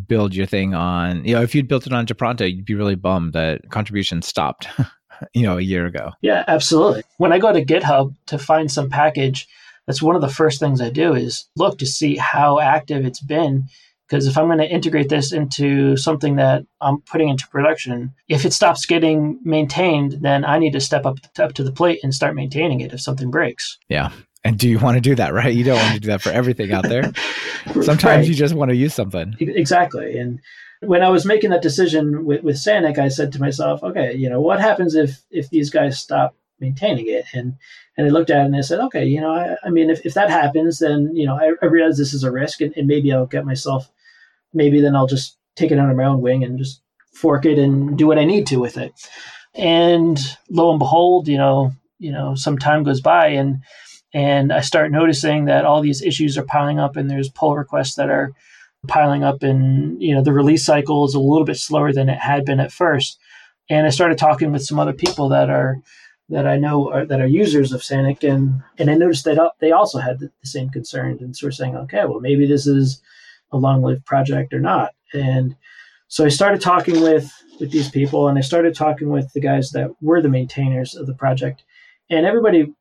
build 0.07 0.35
your 0.35 0.45
thing 0.45 0.75
on, 0.75 1.25
you 1.25 1.35
know, 1.35 1.43
if 1.43 1.55
you'd 1.55 1.69
built 1.69 1.87
it 1.87 1.93
on 1.95 2.05
Japronto, 2.05 2.53
you'd 2.53 2.65
be 2.67 2.75
really 2.75 2.97
bummed 2.97 3.33
that 3.33 3.71
contribution 3.71 4.21
stopped, 4.21 4.69
you 5.35 5.43
know, 5.43 5.57
a 5.57 5.63
year 5.63 5.87
ago. 5.87 6.11
Yeah, 6.21 6.45
absolutely. 6.49 7.05
When 7.17 7.33
I 7.33 7.39
go 7.39 7.53
to 7.53 7.65
GitHub 7.65 8.15
to 8.27 8.39
find 8.39 8.71
some 8.71 8.91
package, 8.91 9.47
that's 9.87 10.03
one 10.03 10.17
of 10.17 10.23
the 10.23 10.29
first 10.29 10.59
things 10.59 10.81
I 10.81 10.91
do 10.91 11.15
is 11.15 11.47
look 11.57 11.79
to 11.79 11.87
see 11.87 12.17
how 12.17 12.59
active 12.59 13.07
it's 13.07 13.21
been. 13.21 13.65
Because 14.09 14.27
if 14.27 14.37
I'm 14.37 14.47
going 14.47 14.59
to 14.59 14.69
integrate 14.69 15.09
this 15.09 15.33
into 15.33 15.97
something 15.97 16.37
that 16.37 16.67
I'm 16.81 17.01
putting 17.03 17.31
into 17.31 17.49
production, 17.49 18.13
if 18.29 18.45
it 18.45 18.53
stops 18.53 18.85
getting 18.85 19.41
maintained, 19.45 20.19
then 20.21 20.45
I 20.45 20.59
need 20.59 20.73
to 20.73 20.81
step 20.81 21.07
up, 21.07 21.19
up 21.39 21.55
to 21.55 21.65
the 21.65 21.73
plate 21.73 22.01
and 22.03 22.13
start 22.13 22.35
maintaining 22.35 22.81
it 22.81 22.93
if 22.93 23.01
something 23.01 23.31
breaks. 23.31 23.79
Yeah. 23.89 24.11
And 24.45 24.59
do 24.59 24.69
you 24.69 24.79
want 24.79 24.97
to 24.97 25.01
do 25.01 25.15
that, 25.15 25.33
right? 25.33 25.53
You 25.53 25.65
don't 25.65 25.79
want 25.79 25.95
to 25.95 26.01
do 26.01 26.09
that 26.09 26.21
for 26.21 26.31
everything 26.31 26.73
out 26.73 26.85
there. 26.85 27.13
Sometimes 27.67 28.05
right. 28.05 28.27
you 28.27 28.35
just 28.35 28.55
want 28.55 28.71
to 28.71 28.77
use 28.77 28.93
something. 28.93 29.35
Exactly. 29.41 30.19
And 30.19 30.41
when 30.81 31.03
I 31.03 31.09
was 31.09 31.25
making 31.25 31.51
that 31.51 31.63
decision 31.63 32.27
with, 32.27 32.43
with 32.43 32.57
Sanic, 32.57 32.99
I 32.99 33.09
said 33.09 33.33
to 33.33 33.41
myself, 33.41 33.83
okay, 33.83 34.15
you 34.15 34.29
know, 34.29 34.41
what 34.41 34.61
happens 34.61 34.95
if 34.95 35.23
if 35.31 35.49
these 35.49 35.71
guys 35.71 35.99
stop 35.99 36.37
maintaining 36.61 37.09
it? 37.09 37.25
And 37.33 37.55
and 37.97 38.07
I 38.07 38.11
looked 38.11 38.31
at 38.31 38.43
it 38.43 38.47
and 38.47 38.57
I 38.57 38.61
said, 38.61 38.81
okay, 38.81 39.07
you 39.07 39.21
know, 39.21 39.33
I, 39.33 39.57
I 39.65 39.71
mean, 39.71 39.89
if, 39.89 40.05
if 40.05 40.15
that 40.15 40.29
happens, 40.29 40.79
then, 40.79 41.11
you 41.15 41.27
know, 41.27 41.37
I, 41.37 41.53
I 41.63 41.67
realize 41.67 41.97
this 41.97 42.13
is 42.13 42.25
a 42.25 42.31
risk 42.31 42.61
and, 42.61 42.77
and 42.77 42.87
maybe 42.87 43.13
I'll 43.13 43.27
get 43.27 43.47
myself, 43.47 43.89
maybe 44.53 44.81
then 44.81 44.97
I'll 44.97 45.07
just 45.07 45.39
take 45.57 45.71
it 45.71 45.79
under 45.79 45.95
my 45.95 46.05
own 46.05 46.21
wing 46.21 46.43
and 46.43 46.59
just 46.59 46.83
fork 47.13 47.47
it 47.47 47.59
and 47.59 47.97
do 47.97 48.07
what 48.07 48.19
I 48.19 48.25
need 48.25 48.47
to 48.49 48.57
with 48.57 48.77
it. 48.77 48.93
And 49.55 50.19
lo 50.51 50.71
and 50.71 50.81
behold, 50.81 51.29
you 51.29 51.39
know, 51.39 51.73
you 51.99 52.11
know, 52.11 52.35
some 52.35 52.59
time 52.59 52.83
goes 52.83 53.01
by 53.01 53.29
and 53.29 53.63
and 54.15 54.53
I 54.53 54.61
start 54.61 54.93
noticing 54.93 55.47
that 55.47 55.65
all 55.65 55.83
these 55.83 56.01
issues 56.01 56.39
are 56.39 56.45
piling 56.45 56.79
up, 56.79 56.97
and 56.97 57.11
there's 57.11 57.29
pull 57.29 57.57
requests 57.57 57.97
that 57.97 58.09
are 58.09 58.31
piling 58.87 59.25
up, 59.25 59.43
and 59.43 60.01
you 60.01 60.15
know 60.15 60.23
the 60.23 60.33
release 60.33 60.65
cycle 60.65 61.05
is 61.05 61.15
a 61.15 61.21
little 61.21 61.45
bit 61.45 61.57
slower 61.57 61.93
than 61.93 62.09
it 62.09 62.19
had 62.19 62.45
been 62.45 62.61
at 62.61 62.73
first. 62.73 63.19
And 63.69 63.87
I 63.87 63.91
started 63.91 64.17
talking 64.17 64.53
with 64.53 64.63
some 64.63 64.79
other 64.79 64.93
people 64.93 65.29
that 65.31 65.51
are 65.51 65.79
that 66.29 66.47
I 66.47 66.57
know 66.57 66.91
are, 66.91 67.05
that 67.05 67.21
are 67.21 67.27
users 67.27 67.73
of 67.73 67.81
Sanic, 67.81 68.23
and 68.23 68.63
and 68.79 68.89
I 68.89 68.95
noticed 68.95 69.25
that 69.25 69.39
uh, 69.39 69.51
they 69.59 69.73
also 69.73 69.99
had 69.99 70.21
the, 70.21 70.31
the 70.41 70.49
same 70.49 70.71
concern, 70.71 71.19
and 71.21 71.37
so 71.37 71.49
we're 71.49 71.51
saying, 71.51 71.77
okay, 71.77 72.05
well 72.05 72.21
maybe 72.21 72.47
this 72.47 72.69
is 72.69 73.03
a 73.51 73.59
long-lived 73.59 74.07
project 74.07 74.55
or 74.55 74.61
not. 74.61 74.93
And 75.13 75.57
so 76.09 76.25
I 76.25 76.29
started 76.29 76.61
talking 76.61 77.01
with 77.01 77.33
with 77.59 77.73
these 77.73 77.91
people, 77.91 78.29
and 78.29 78.39
I 78.39 78.43
started 78.43 78.77
talking 78.77 79.09
with 79.09 79.33
the 79.33 79.41
guys 79.41 79.71
that 79.71 79.91
were 80.01 80.23
the 80.23 80.29
maintainers 80.29 80.95
of 80.95 81.09
the 81.09 81.15
project, 81.15 81.65
and 82.11 82.25
everybody 82.25 82.73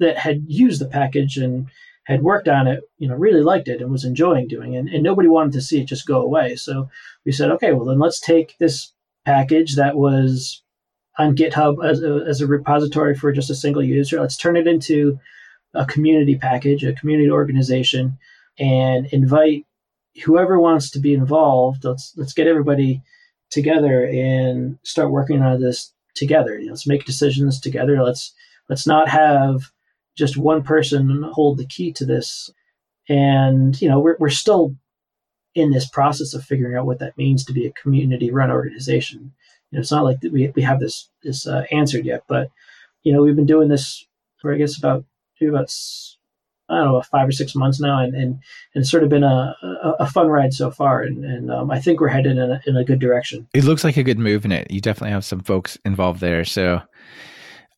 that 0.00 0.18
had 0.18 0.42
used 0.46 0.80
the 0.80 0.86
package 0.86 1.36
and 1.36 1.68
had 2.04 2.22
worked 2.22 2.48
on 2.48 2.66
it, 2.66 2.82
you 2.98 3.08
know, 3.08 3.14
really 3.14 3.42
liked 3.42 3.68
it 3.68 3.80
and 3.80 3.90
was 3.90 4.04
enjoying 4.04 4.48
doing 4.48 4.74
it. 4.74 4.92
And 4.92 5.02
nobody 5.02 5.28
wanted 5.28 5.52
to 5.52 5.62
see 5.62 5.80
it 5.80 5.86
just 5.86 6.06
go 6.06 6.20
away. 6.20 6.56
So 6.56 6.88
we 7.24 7.32
said, 7.32 7.50
okay, 7.52 7.72
well, 7.72 7.84
then 7.84 7.98
let's 7.98 8.20
take 8.20 8.56
this 8.58 8.92
package 9.24 9.76
that 9.76 9.96
was 9.96 10.62
on 11.18 11.36
GitHub 11.36 11.84
as 11.88 12.02
a, 12.02 12.24
as 12.26 12.40
a 12.40 12.46
repository 12.46 13.14
for 13.14 13.32
just 13.32 13.50
a 13.50 13.54
single 13.54 13.82
user. 13.82 14.20
Let's 14.20 14.36
turn 14.36 14.56
it 14.56 14.66
into 14.66 15.20
a 15.74 15.84
community 15.86 16.36
package, 16.36 16.82
a 16.82 16.94
community 16.94 17.30
organization, 17.30 18.18
and 18.58 19.06
invite 19.06 19.66
whoever 20.24 20.58
wants 20.58 20.90
to 20.90 20.98
be 20.98 21.14
involved. 21.14 21.84
Let's 21.84 22.12
let's 22.16 22.32
get 22.32 22.48
everybody 22.48 23.02
together 23.50 24.04
and 24.04 24.78
start 24.82 25.10
working 25.10 25.42
on 25.42 25.60
this 25.60 25.92
together. 26.14 26.58
You 26.58 26.66
know, 26.66 26.72
let's 26.72 26.86
make 26.86 27.04
decisions 27.04 27.60
together. 27.60 28.02
Let's 28.02 28.32
let's 28.68 28.86
not 28.86 29.08
have 29.08 29.70
just 30.20 30.36
one 30.36 30.62
person 30.62 31.24
hold 31.32 31.58
the 31.58 31.66
key 31.66 31.92
to 31.94 32.06
this. 32.06 32.50
And, 33.08 33.80
you 33.82 33.88
know, 33.88 33.98
we're, 33.98 34.16
we're 34.20 34.28
still 34.28 34.76
in 35.56 35.72
this 35.72 35.88
process 35.88 36.32
of 36.34 36.44
figuring 36.44 36.76
out 36.76 36.86
what 36.86 37.00
that 37.00 37.18
means 37.18 37.44
to 37.44 37.52
be 37.52 37.66
a 37.66 37.72
community 37.72 38.30
run 38.30 38.52
organization. 38.52 39.32
You 39.70 39.76
know, 39.76 39.80
it's 39.80 39.90
not 39.90 40.04
like 40.04 40.18
we, 40.22 40.52
we 40.54 40.62
have 40.62 40.78
this, 40.78 41.08
this 41.24 41.46
uh, 41.46 41.64
answered 41.72 42.04
yet, 42.04 42.22
but, 42.28 42.50
you 43.02 43.12
know, 43.12 43.22
we've 43.22 43.34
been 43.34 43.46
doing 43.46 43.68
this 43.68 44.06
for, 44.36 44.54
I 44.54 44.58
guess, 44.58 44.78
about, 44.78 45.04
about, 45.42 45.74
I 46.68 46.76
don't 46.76 46.92
know, 46.92 47.02
five 47.02 47.26
or 47.26 47.32
six 47.32 47.56
months 47.56 47.80
now. 47.80 47.98
And, 47.98 48.14
and, 48.14 48.38
and 48.74 48.82
it's 48.82 48.90
sort 48.90 49.02
of 49.02 49.08
been 49.08 49.24
a, 49.24 49.56
a, 49.62 49.94
a 50.00 50.06
fun 50.06 50.28
ride 50.28 50.52
so 50.52 50.70
far. 50.70 51.02
And, 51.02 51.24
and 51.24 51.50
um, 51.50 51.70
I 51.70 51.80
think 51.80 51.98
we're 51.98 52.08
headed 52.08 52.36
in 52.36 52.50
a, 52.50 52.60
in 52.66 52.76
a 52.76 52.84
good 52.84 53.00
direction. 53.00 53.48
It 53.54 53.64
looks 53.64 53.82
like 53.82 53.96
a 53.96 54.04
good 54.04 54.18
move 54.18 54.44
in 54.44 54.52
it. 54.52 54.70
You 54.70 54.80
definitely 54.80 55.12
have 55.12 55.24
some 55.24 55.40
folks 55.40 55.78
involved 55.84 56.20
there. 56.20 56.44
So, 56.44 56.82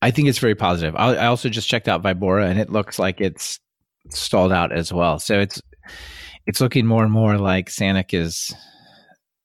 I 0.03 0.11
think 0.11 0.27
it's 0.27 0.39
very 0.39 0.53
positive. 0.53 0.95
I, 0.97 1.15
I 1.15 1.25
also 1.27 1.47
just 1.47 1.69
checked 1.69 1.87
out 1.87 2.03
Vibora, 2.03 2.49
and 2.49 2.59
it 2.59 2.69
looks 2.69 2.99
like 2.99 3.21
it's 3.21 3.61
stalled 4.09 4.51
out 4.51 4.73
as 4.73 4.91
well. 4.91 5.17
So 5.17 5.39
it's 5.39 5.61
it's 6.45 6.59
looking 6.59 6.85
more 6.85 7.03
and 7.03 7.11
more 7.11 7.37
like 7.37 7.69
Sanic 7.69 8.13
is 8.13 8.53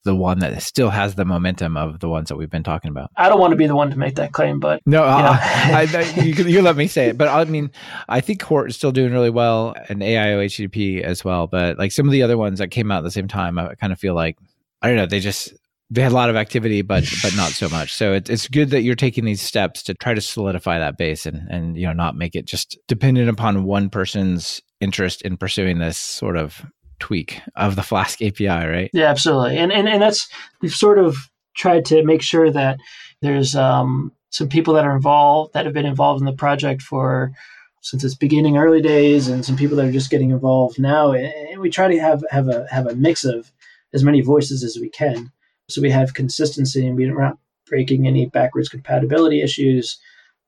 the 0.02 0.16
one 0.16 0.40
that 0.40 0.61
still 0.61 0.90
has 0.90 1.14
the 1.14 1.24
momentum 1.24 1.76
of 1.76 2.00
the 2.00 2.09
ones 2.09 2.28
that 2.28 2.36
we've 2.36 2.50
been 2.50 2.64
talking 2.64 2.90
about. 2.90 3.12
I 3.16 3.28
don't 3.28 3.38
want 3.38 3.52
to 3.52 3.56
be 3.56 3.68
the 3.68 3.76
one 3.76 3.90
to 3.90 3.96
make 3.96 4.16
that 4.16 4.32
claim, 4.32 4.59
but 4.59 4.80
no, 4.84 5.04
you, 5.04 5.09
uh, 5.09 5.38
I, 5.40 5.88
I, 5.94 6.20
you, 6.22 6.32
you, 6.44 6.61
let 6.61 6.76
me 6.76 6.88
say 6.88 7.11
it. 7.11 7.18
But 7.18 7.28
I 7.28 7.44
mean, 7.44 7.70
I 8.09 8.20
think 8.20 8.42
Quart 8.42 8.70
is 8.70 8.74
still 8.74 8.90
doing 8.90 9.12
really 9.12 9.30
well, 9.30 9.76
and 9.88 10.00
aiohttp 10.00 11.02
as 11.02 11.24
well. 11.24 11.46
But 11.46 11.78
like 11.78 11.92
some 11.92 12.06
of 12.06 12.12
the 12.12 12.24
other 12.24 12.36
ones 12.36 12.59
that 12.59 12.72
came 12.72 12.90
out 12.90 12.98
at 12.98 13.04
the 13.04 13.12
same 13.12 13.28
time, 13.28 13.61
I 13.61 13.76
kind 13.76 13.92
of 13.92 14.00
feel 14.00 14.14
like 14.14 14.36
I 14.82 14.88
don't 14.88 14.96
know, 14.96 15.06
they 15.06 15.20
just 15.20 15.54
they 15.91 16.03
had 16.03 16.12
a 16.12 16.14
lot 16.14 16.30
of 16.30 16.36
activity, 16.36 16.82
but 16.82 17.05
but 17.22 17.34
not 17.36 17.51
so 17.53 17.68
much. 17.68 17.95
So 17.95 18.12
it, 18.12 18.28
it's 18.28 18.49
good 18.49 18.70
that 18.70 18.82
you're 18.82 18.95
taking 18.95 19.24
these 19.24 19.41
steps 19.41 19.82
to 19.84 19.95
try 19.95 20.14
to 20.14 20.20
solidify 20.20 20.78
that 20.78 20.99
base 20.99 21.26
and 21.26 21.49
and 21.51 21.76
you 21.76 21.86
know 21.86 21.93
not 21.93 22.16
make 22.16 22.34
it 22.34 22.47
just 22.47 22.78
dependent 22.89 23.28
upon 23.28 23.64
one 23.64 23.91
person's 23.91 24.61
interest 24.80 25.22
in 25.22 25.36
pursuing 25.36 25.78
this 25.78 25.99
sort 25.99 26.36
of 26.36 26.64
tweak 26.99 27.41
of 27.57 27.76
the 27.76 27.82
Flask 27.82 28.20
API, 28.22 28.47
right? 28.47 28.91
Yeah, 28.93 29.07
absolutely. 29.07 29.57
And 29.57 29.72
and 29.72 29.89
and 29.89 30.03
that's 30.03 30.28
we've 30.61 30.74
sort 30.74 30.99
of 30.99 31.16
tried 31.57 31.84
to 31.86 32.05
make 32.05 32.22
sure 32.22 32.51
that 32.51 32.78
there's 33.20 33.57
um, 33.57 34.12
some 34.30 34.49
people 34.49 34.74
that 34.74 34.84
are 34.84 34.95
involved 34.95 35.55
that 35.55 35.64
have 35.64 35.74
been 35.74 35.86
involved 35.86 36.20
in 36.20 36.26
the 36.26 36.32
project 36.32 36.82
for 36.82 37.32
since 37.80 38.05
its 38.05 38.14
beginning, 38.14 38.57
early 38.57 38.82
days, 38.82 39.28
and 39.28 39.45
some 39.45 39.57
people 39.57 39.76
that 39.76 39.86
are 39.86 39.93
just 39.93 40.11
getting 40.11 40.30
involved 40.30 40.78
now. 40.78 41.12
And 41.12 41.61
we 41.61 41.70
try 41.70 41.89
to 41.89 41.99
have 42.01 42.24
have 42.30 42.49
a 42.49 42.66
have 42.70 42.86
a 42.86 42.95
mix 42.95 43.24
of 43.24 43.51
as 43.95 44.05
many 44.05 44.20
voices 44.20 44.62
as 44.62 44.78
we 44.80 44.91
can, 44.91 45.32
so 45.68 45.82
we 45.82 45.90
have 45.90 46.14
consistency 46.14 46.86
and 46.86 46.96
we're 46.96 47.18
not 47.18 47.38
breaking 47.66 48.06
any 48.06 48.26
backwards 48.26 48.68
compatibility 48.68 49.42
issues. 49.42 49.98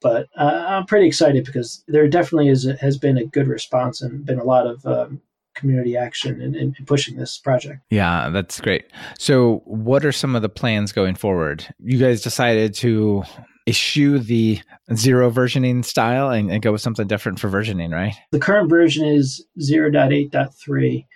But 0.01 0.29
uh, 0.37 0.65
I'm 0.67 0.87
pretty 0.87 1.07
excited 1.07 1.45
because 1.45 1.85
there 1.87 2.09
definitely 2.09 2.49
is 2.49 2.69
has 2.81 2.97
been 2.97 3.19
a 3.19 3.27
good 3.27 3.47
response 3.47 4.01
and 4.01 4.25
been 4.25 4.39
a 4.39 4.45
lot 4.45 4.67
of 4.67 4.87
um, 4.87 5.21
community 5.55 5.97
action 5.97 6.41
in, 6.41 6.55
in, 6.55 6.75
pushing 6.87 7.17
this 7.17 7.37
project. 7.37 7.81
Yeah, 7.91 8.31
that's 8.31 8.61
great. 8.61 8.87
So, 9.19 9.63
what 9.67 10.07
are 10.07 10.13
some 10.13 10.35
of 10.35 10.41
the 10.41 10.49
plans 10.49 10.93
going 10.93 11.17
forward? 11.17 11.67
You 11.79 11.99
guys 11.99 12.23
decided 12.23 12.73
to 12.77 13.25
eschew 13.67 14.19
the 14.19 14.61
zero 14.95 15.31
versioning 15.31 15.85
style 15.85 16.31
and, 16.31 16.51
and 16.51 16.63
go 16.63 16.73
with 16.73 16.81
something 16.81 17.07
different 17.07 17.39
for 17.39 17.51
versioning, 17.51 17.93
right? 17.93 18.15
The 18.33 18.41
current 18.41 18.71
version 18.71 19.05
is 19.05 19.45
0.8.3, 19.61 21.07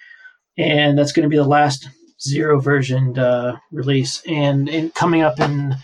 and 0.59 0.99
that's 0.99 1.13
going 1.13 1.25
to 1.25 1.31
be 1.31 1.37
the 1.37 1.45
last 1.45 1.89
zero 2.27 2.61
versioned 2.61 3.19
uh, 3.19 3.57
release. 3.71 4.23
And 4.27 4.69
in, 4.69 4.91
coming 4.91 5.23
up 5.23 5.41
in 5.41 5.75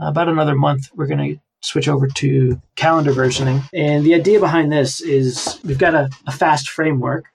about 0.00 0.28
another 0.28 0.54
month, 0.54 0.88
we're 0.94 1.06
going 1.06 1.34
to 1.34 1.40
switch 1.62 1.88
over 1.88 2.08
to 2.08 2.60
calendar 2.76 3.12
versioning. 3.12 3.62
And 3.74 4.04
the 4.04 4.14
idea 4.14 4.40
behind 4.40 4.72
this 4.72 5.00
is 5.00 5.60
we've 5.62 5.78
got 5.78 5.94
a, 5.94 6.08
a 6.26 6.32
fast 6.32 6.70
framework 6.70 7.26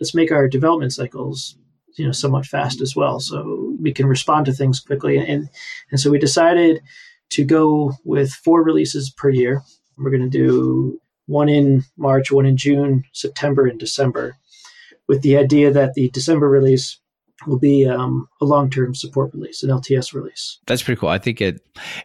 let's 0.00 0.14
make 0.14 0.32
our 0.32 0.48
development 0.48 0.92
cycles 0.92 1.56
you 1.96 2.06
know 2.06 2.12
somewhat 2.12 2.46
fast 2.46 2.80
as 2.80 2.96
well 2.96 3.20
so 3.20 3.76
we 3.80 3.92
can 3.92 4.06
respond 4.06 4.46
to 4.46 4.52
things 4.52 4.80
quickly 4.80 5.18
and 5.18 5.48
and 5.90 6.00
so 6.00 6.10
we 6.10 6.18
decided 6.18 6.80
to 7.28 7.44
go 7.44 7.92
with 8.04 8.32
four 8.32 8.64
releases 8.64 9.10
per 9.10 9.28
year 9.28 9.62
we're 9.98 10.10
going 10.10 10.22
to 10.22 10.38
do 10.38 11.00
one 11.26 11.48
in 11.48 11.84
march 11.96 12.32
one 12.32 12.46
in 12.46 12.56
june 12.56 13.04
september 13.12 13.66
and 13.66 13.78
december 13.78 14.36
with 15.06 15.22
the 15.22 15.36
idea 15.36 15.70
that 15.70 15.94
the 15.94 16.08
december 16.10 16.48
release 16.48 16.98
will 17.46 17.58
be 17.58 17.86
um, 17.86 18.28
a 18.40 18.44
long-term 18.44 18.94
support 18.94 19.32
release, 19.32 19.62
an 19.62 19.70
LTS 19.70 20.12
release. 20.14 20.58
That's 20.66 20.82
pretty 20.82 21.00
cool. 21.00 21.08
I 21.08 21.18
think 21.18 21.40
it 21.40 21.60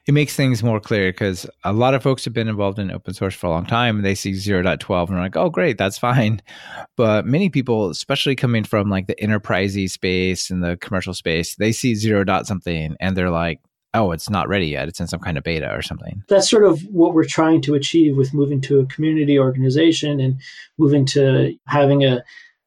it 0.05 0.13
makes 0.13 0.35
things 0.35 0.63
more 0.63 0.79
clear 0.79 1.11
because 1.11 1.45
a 1.63 1.73
lot 1.73 1.93
of 1.93 2.03
folks 2.03 2.25
have 2.25 2.33
been 2.33 2.47
involved 2.47 2.79
in 2.79 2.91
open 2.91 3.13
source 3.13 3.35
for 3.35 3.47
a 3.47 3.49
long 3.49 3.65
time 3.65 3.97
and 3.97 4.05
they 4.05 4.15
see 4.15 4.31
0.12 4.31 5.07
and 5.07 5.15
they're 5.15 5.23
like, 5.23 5.37
oh, 5.37 5.49
great, 5.49 5.77
that's 5.77 5.97
fine. 5.97 6.41
But 6.97 7.25
many 7.25 7.49
people, 7.49 7.89
especially 7.89 8.37
coming 8.37 8.63
from 8.63 8.89
like 8.89 9.07
the 9.07 9.15
enterprisey 9.15 9.89
space 9.89 10.49
and 10.49 10.63
the 10.63 10.77
commercial 10.77 11.13
space, 11.13 11.55
they 11.55 11.73
see 11.73 11.93
0. 11.93 12.23
dot 12.23 12.47
something 12.47 12.95
and 13.01 13.17
they're 13.17 13.29
like, 13.29 13.59
oh, 13.95 14.11
it's 14.11 14.29
not 14.29 14.47
ready 14.47 14.67
yet. 14.67 14.87
It's 14.87 14.99
in 14.99 15.07
some 15.07 15.19
kind 15.19 15.37
of 15.37 15.43
beta 15.43 15.73
or 15.73 15.81
something. 15.81 16.23
That's 16.27 16.49
sort 16.49 16.65
of 16.65 16.81
what 16.83 17.13
we're 17.13 17.25
trying 17.25 17.61
to 17.63 17.75
achieve 17.75 18.17
with 18.17 18.33
moving 18.33 18.61
to 18.61 18.79
a 18.79 18.85
community 18.85 19.39
organization 19.39 20.19
and 20.19 20.39
moving 20.77 21.05
to 21.07 21.53
having 21.67 22.03
a 22.03 22.23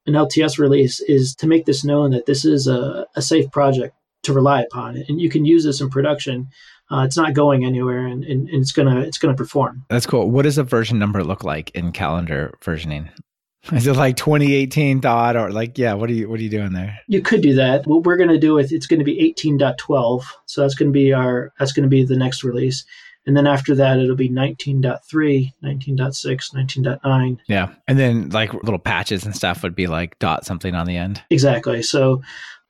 an 0.09 0.15
LTS 0.15 0.59
release 0.59 1.01
is 1.01 1.35
to 1.37 1.47
make 1.47 1.67
this 1.67 1.85
known 1.85 2.13
that 2.13 2.27
this 2.27 2.45
is 2.45 2.67
a, 2.67 3.07
a 3.15 3.23
safe 3.23 3.51
project 3.51 3.95
to 4.23 4.33
rely 4.33 4.63
upon, 4.63 4.97
and 5.09 5.21
you 5.21 5.29
can 5.29 5.45
use 5.45 5.65
this 5.65 5.81
in 5.81 5.91
production. 5.91 6.49
Uh, 6.91 7.03
it's 7.05 7.17
not 7.17 7.35
going 7.35 7.65
anywhere, 7.65 8.07
and, 8.07 8.25
and, 8.25 8.49
and, 8.49 8.63
it's 8.63 8.73
gonna 8.73 9.01
it's 9.01 9.19
gonna 9.19 9.35
perform. 9.35 9.85
That's 9.91 10.07
cool. 10.07 10.31
What 10.31 10.43
does 10.43 10.57
a 10.57 10.65
version 10.65 10.99
number 10.99 11.23
look 11.23 11.45
like 11.45 11.71
in 11.73 11.93
calendar 11.93 12.55
versioning? 12.63 13.11
Is 13.73 13.87
it 13.87 13.97
like 13.97 14.17
2018 14.17 15.01
dot 15.01 15.37
or 15.37 15.51
like 15.51 15.77
yeah? 15.77 15.93
What 15.93 16.09
are 16.09 16.15
you 16.15 16.29
what 16.29 16.41
are 16.41 16.43
you 16.43 16.49
doing 16.49 16.73
there? 16.73 16.99
You 17.07 17.21
could 17.21 17.43
do 17.43 17.55
that. 17.57 17.87
What 17.87 18.05
we're 18.05 18.17
gonna 18.17 18.39
do 18.39 18.57
is 18.57 18.73
it's 18.73 18.87
going 18.87 19.01
to 19.01 19.05
be 19.05 19.35
18.12, 19.37 20.25
so 20.47 20.63
that's 20.63 20.75
going 20.75 20.91
to 20.91 20.93
be 20.93 21.13
our 21.13 21.53
that's 21.59 21.73
going 21.73 21.83
to 21.83 21.91
be 21.91 22.05
the 22.05 22.17
next 22.17 22.43
release. 22.43 22.87
And 23.29 23.37
then 23.37 23.47
after 23.47 23.75
that, 23.75 23.99
it'll 24.01 24.17
be 24.17 24.31
19.3, 24.31 24.81
19.6, 24.83 25.53
19.9. 25.63 27.39
Yeah. 27.47 27.75
And 27.87 27.99
then 27.99 28.31
like 28.31 28.55
little 28.55 28.79
patches 28.79 29.27
and 29.27 29.37
stuff 29.37 29.63
would 29.63 29.75
be 29.75 29.87
like 29.87 30.19
dot 30.19 30.47
something 30.47 30.75
on 30.75 30.87
the 30.87 30.97
end. 30.97 31.23
Exactly. 31.29 31.83
So 31.83 32.23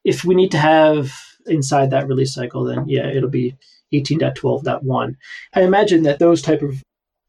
if 0.02 0.24
we 0.24 0.34
need 0.34 0.50
to 0.50 0.58
have 0.58 1.12
inside 1.46 1.90
that 1.90 2.08
release 2.08 2.34
cycle, 2.34 2.64
then 2.64 2.88
yeah, 2.88 3.06
it'll 3.06 3.30
be 3.30 3.54
18.12.1. 3.94 5.14
I 5.54 5.62
imagine 5.62 6.02
that 6.02 6.18
those 6.18 6.42
type 6.42 6.62
of 6.62 6.82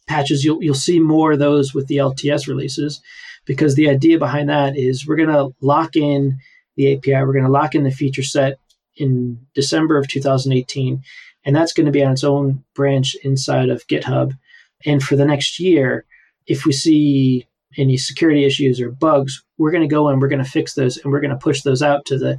patches, 0.07 0.43
you'll, 0.43 0.63
you'll 0.63 0.73
see 0.73 0.99
more 0.99 1.33
of 1.33 1.39
those 1.39 1.71
with 1.71 1.85
the 1.85 1.97
LTS 1.97 2.47
releases 2.47 2.99
because 3.45 3.75
the 3.75 3.89
idea 3.89 4.17
behind 4.17 4.49
that 4.49 4.75
is 4.75 5.05
we're 5.05 5.15
going 5.15 5.29
to 5.29 5.53
lock 5.61 5.95
in 5.95 6.39
the 6.77 6.95
API, 6.95 7.23
we're 7.23 7.33
going 7.33 7.45
to 7.45 7.51
lock 7.51 7.75
in 7.75 7.83
the 7.83 7.91
feature 7.91 8.23
set 8.23 8.57
in 8.95 9.39
December 9.53 9.99
of 9.99 10.07
2018 10.07 11.03
and 11.45 11.55
that's 11.55 11.73
going 11.73 11.85
to 11.85 11.91
be 11.91 12.03
on 12.03 12.11
its 12.11 12.23
own 12.23 12.63
branch 12.75 13.15
inside 13.23 13.69
of 13.69 13.87
GitHub. 13.87 14.33
And 14.85 15.01
for 15.01 15.15
the 15.15 15.25
next 15.25 15.59
year, 15.59 16.05
if 16.47 16.65
we 16.65 16.71
see 16.71 17.47
any 17.77 17.97
security 17.97 18.45
issues 18.45 18.81
or 18.81 18.91
bugs, 18.91 19.43
we're 19.57 19.71
going 19.71 19.87
to 19.87 19.93
go 19.93 20.09
and 20.09 20.21
we're 20.21 20.27
going 20.27 20.43
to 20.43 20.49
fix 20.49 20.73
those 20.73 20.97
and 20.97 21.11
we're 21.11 21.21
going 21.21 21.29
to 21.31 21.37
push 21.37 21.61
those 21.61 21.81
out 21.81 22.05
to 22.05 22.17
the 22.17 22.37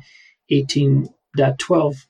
18.12 0.50 2.06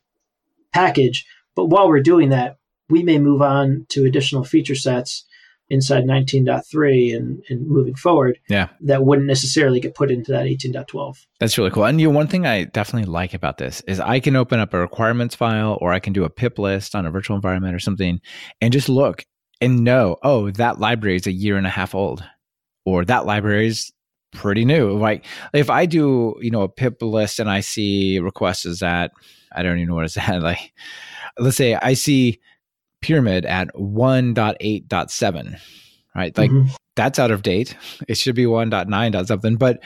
package. 0.72 1.26
But 1.55 1.66
while 1.66 1.88
we're 1.88 2.01
doing 2.01 2.30
that, 2.30 2.57
we 2.88 3.03
may 3.03 3.18
move 3.18 3.43
on 3.43 3.86
to 3.91 4.05
additional 4.05 4.45
feature 4.45 4.74
sets 4.74 5.24
inside 5.70 6.04
19.3 6.04 7.16
and, 7.16 7.42
and 7.48 7.66
moving 7.66 7.94
forward 7.94 8.38
yeah. 8.48 8.68
that 8.80 9.04
wouldn't 9.04 9.26
necessarily 9.26 9.80
get 9.80 9.94
put 9.94 10.10
into 10.10 10.32
that 10.32 10.46
18.12 10.46 11.26
that's 11.38 11.56
really 11.56 11.70
cool. 11.70 11.84
And 11.84 12.00
you 12.00 12.08
know, 12.08 12.14
one 12.14 12.26
thing 12.26 12.46
i 12.46 12.64
definitely 12.64 13.10
like 13.10 13.34
about 13.34 13.58
this 13.58 13.80
is 13.82 14.00
i 14.00 14.20
can 14.20 14.36
open 14.36 14.60
up 14.60 14.74
a 14.74 14.78
requirements 14.78 15.34
file 15.34 15.78
or 15.80 15.92
i 15.92 15.98
can 15.98 16.12
do 16.12 16.24
a 16.24 16.30
pip 16.30 16.58
list 16.58 16.94
on 16.94 17.06
a 17.06 17.10
virtual 17.10 17.36
environment 17.36 17.74
or 17.74 17.78
something 17.78 18.20
and 18.60 18.72
just 18.72 18.88
look 18.88 19.24
and 19.60 19.84
know 19.84 20.16
oh 20.22 20.50
that 20.50 20.80
library 20.80 21.16
is 21.16 21.26
a 21.26 21.32
year 21.32 21.56
and 21.56 21.66
a 21.66 21.70
half 21.70 21.94
old 21.94 22.24
or 22.84 23.04
that 23.04 23.26
library 23.26 23.66
is 23.66 23.92
pretty 24.32 24.64
new. 24.64 24.96
Like 24.96 25.24
if 25.52 25.70
i 25.70 25.86
do 25.86 26.36
you 26.40 26.50
know 26.50 26.62
a 26.62 26.68
pip 26.68 27.02
list 27.02 27.38
and 27.38 27.50
i 27.50 27.60
see 27.60 28.18
requests 28.18 28.64
is 28.64 28.80
that 28.80 29.12
i 29.52 29.62
don't 29.62 29.78
even 29.78 29.88
know 29.88 29.96
what 29.96 30.04
it's 30.04 30.16
at 30.16 30.42
like 30.42 30.72
let's 31.38 31.56
say 31.56 31.74
i 31.74 31.94
see 31.94 32.40
pyramid 33.01 33.44
at 33.44 33.68
1.8.7 33.74 35.61
right 36.14 36.36
like 36.36 36.51
mm-hmm. 36.51 36.68
that's 36.96 37.18
out 37.18 37.30
of 37.30 37.42
date 37.42 37.76
it 38.09 38.16
should 38.16 38.34
be 38.34 38.44
1.9. 38.44 39.26
something 39.26 39.57
but 39.57 39.80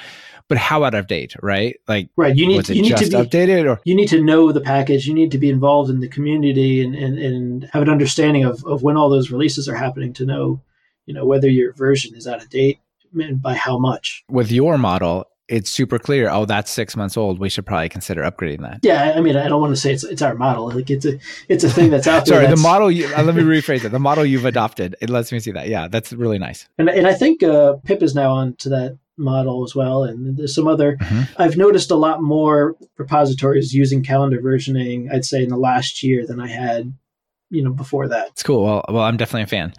but 0.49 0.59
how 0.59 0.85
out 0.85 0.95
of 0.95 1.07
date 1.07 1.35
right 1.43 1.77
like 1.89 2.09
right 2.17 2.37
you 2.37 2.47
need, 2.47 2.69
you 2.69 2.83
need 2.83 2.97
to 2.97 3.05
be 3.05 3.11
updated 3.11 3.69
or 3.69 3.81
you 3.85 3.95
need 3.95 4.09
to 4.09 4.23
know 4.23 4.53
the 4.53 4.61
package 4.61 5.07
you 5.07 5.15
need 5.15 5.31
to 5.31 5.39
be 5.39 5.49
involved 5.49 5.91
in 5.91 6.01
the 6.01 6.09
community 6.09 6.83
and, 6.83 6.95
and, 6.95 7.19
and 7.19 7.71
have 7.73 7.83
an 7.83 7.89
understanding 7.89 8.45
of, 8.45 8.65
of 8.65 8.83
when 8.83 8.97
all 8.97 9.09
those 9.09 9.31
releases 9.31 9.69
are 9.69 9.77
happening 9.77 10.13
to 10.13 10.27
know 10.27 10.61
you 11.07 11.15
know 11.15 11.25
whether 11.25 11.49
your 11.49 11.73
version 11.73 12.15
is 12.15 12.27
out 12.27 12.43
of 12.43 12.49
date 12.49 12.79
and 13.15 13.41
by 13.41 13.55
how 13.55 13.79
much 13.79 14.25
with 14.29 14.51
your 14.51 14.77
model 14.77 15.25
it's 15.49 15.71
super 15.71 15.99
clear. 15.99 16.31
Oh, 16.31 16.47
that's 16.47 16.71
six 16.71 16.97
months 16.97 17.17
old. 17.17 17.39
We 17.39 17.49
should 17.49 17.67
probably 17.67 17.89
consider 17.89 18.23
upgrading 18.23 18.63
that. 18.63 18.81
Yeah, 18.83 19.13
I 19.15 19.21
mean, 19.21 19.37
I 19.37 19.49
don't 19.49 19.61
want 19.61 19.75
to 19.75 19.81
say 19.81 19.93
it's 19.93 20.05
it's 20.05 20.23
our 20.23 20.35
model. 20.35 20.71
Like 20.71 20.91
it's 20.91 21.05
a 21.05 21.19
it's 21.49 21.65
a 21.65 21.71
thing 21.71 21.91
that's 21.91 22.07
out 22.07 22.27
there. 22.27 22.43
Sorry, 22.43 22.55
the 22.55 22.61
model. 22.61 22.91
You, 22.91 23.15
uh, 23.15 23.23
let 23.23 23.35
me 23.35 23.43
rephrase 23.43 23.85
it. 23.85 23.91
The 23.91 23.99
model 23.99 24.25
you've 24.25 24.47
adopted. 24.47 24.97
It 25.01 25.11
lets 25.11 25.33
me 25.33 25.41
see 25.41 25.51
that. 25.53 25.69
Yeah, 25.69 25.89
that's 25.89 26.13
really 26.13 26.39
nice. 26.39 26.67
And 26.79 26.89
and 26.89 27.07
I 27.07 27.15
think 27.15 27.43
uh, 27.43 27.75
Pip 27.85 28.03
is 28.03 28.15
now 28.15 28.33
on 28.33 28.55
to 28.57 28.69
that 28.71 28.99
model 29.17 29.65
as 29.65 29.75
well. 29.75 30.05
And 30.05 30.37
there's 30.37 30.55
some 30.55 30.67
other. 30.67 30.97
Mm-hmm. 30.97 31.43
I've 31.43 31.57
noticed 31.57 31.91
a 31.91 31.97
lot 31.97 32.23
more 32.23 32.77
repositories 32.97 33.75
using 33.75 34.03
calendar 34.03 34.41
versioning. 34.41 35.13
I'd 35.13 35.25
say 35.25 35.43
in 35.43 35.51
the 35.51 35.57
last 35.57 36.03
year 36.03 36.27
than 36.27 36.41
I 36.41 36.49
had, 36.49 36.93
you 37.51 37.63
know, 37.63 37.73
before 37.73 38.09
that. 38.09 38.29
It's 38.29 38.43
cool. 38.43 38.65
Well, 38.65 38.85
well, 38.89 39.03
I'm 39.03 39.17
definitely 39.19 39.43
a 39.43 39.47
fan. 39.47 39.75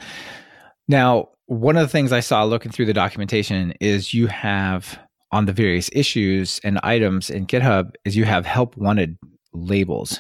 Now, 0.88 1.30
one 1.48 1.76
of 1.76 1.82
the 1.82 1.90
things 1.90 2.12
I 2.12 2.20
saw 2.20 2.44
looking 2.44 2.72
through 2.72 2.86
the 2.86 2.94
documentation 2.94 3.74
is 3.80 4.14
you 4.14 4.28
have 4.28 5.00
on 5.32 5.46
the 5.46 5.54
various 5.54 5.90
issues 5.94 6.60
and 6.64 6.80
items 6.84 7.30
in 7.30 7.46
GitHub 7.46 7.92
is 8.06 8.16
you 8.16 8.26
have 8.26 8.46
help 8.46 8.78
wanted 8.78 9.18
labels. 9.54 10.20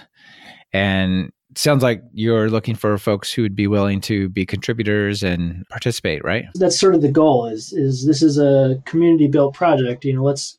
And 0.73 1.31
sounds 1.55 1.83
like 1.83 2.01
you're 2.13 2.49
looking 2.49 2.75
for 2.75 2.97
folks 2.97 3.31
who 3.31 3.41
would 3.41 3.55
be 3.55 3.67
willing 3.67 4.01
to 4.01 4.27
be 4.29 4.45
contributors 4.45 5.23
and 5.23 5.65
participate, 5.69 6.23
right? 6.23 6.45
That's 6.55 6.79
sort 6.79 6.95
of 6.95 7.01
the 7.01 7.11
goal 7.11 7.45
is 7.47 7.71
is 7.71 8.05
this 8.05 8.21
is 8.21 8.37
a 8.37 8.81
community 8.85 9.27
built 9.27 9.53
project, 9.53 10.03
you 10.03 10.13
know, 10.13 10.23
let's 10.23 10.57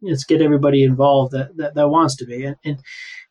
let's 0.00 0.24
get 0.24 0.40
everybody 0.40 0.84
involved 0.84 1.32
that, 1.32 1.56
that, 1.56 1.74
that 1.74 1.88
wants 1.88 2.16
to 2.16 2.24
be. 2.24 2.44
And, 2.44 2.56
and 2.64 2.78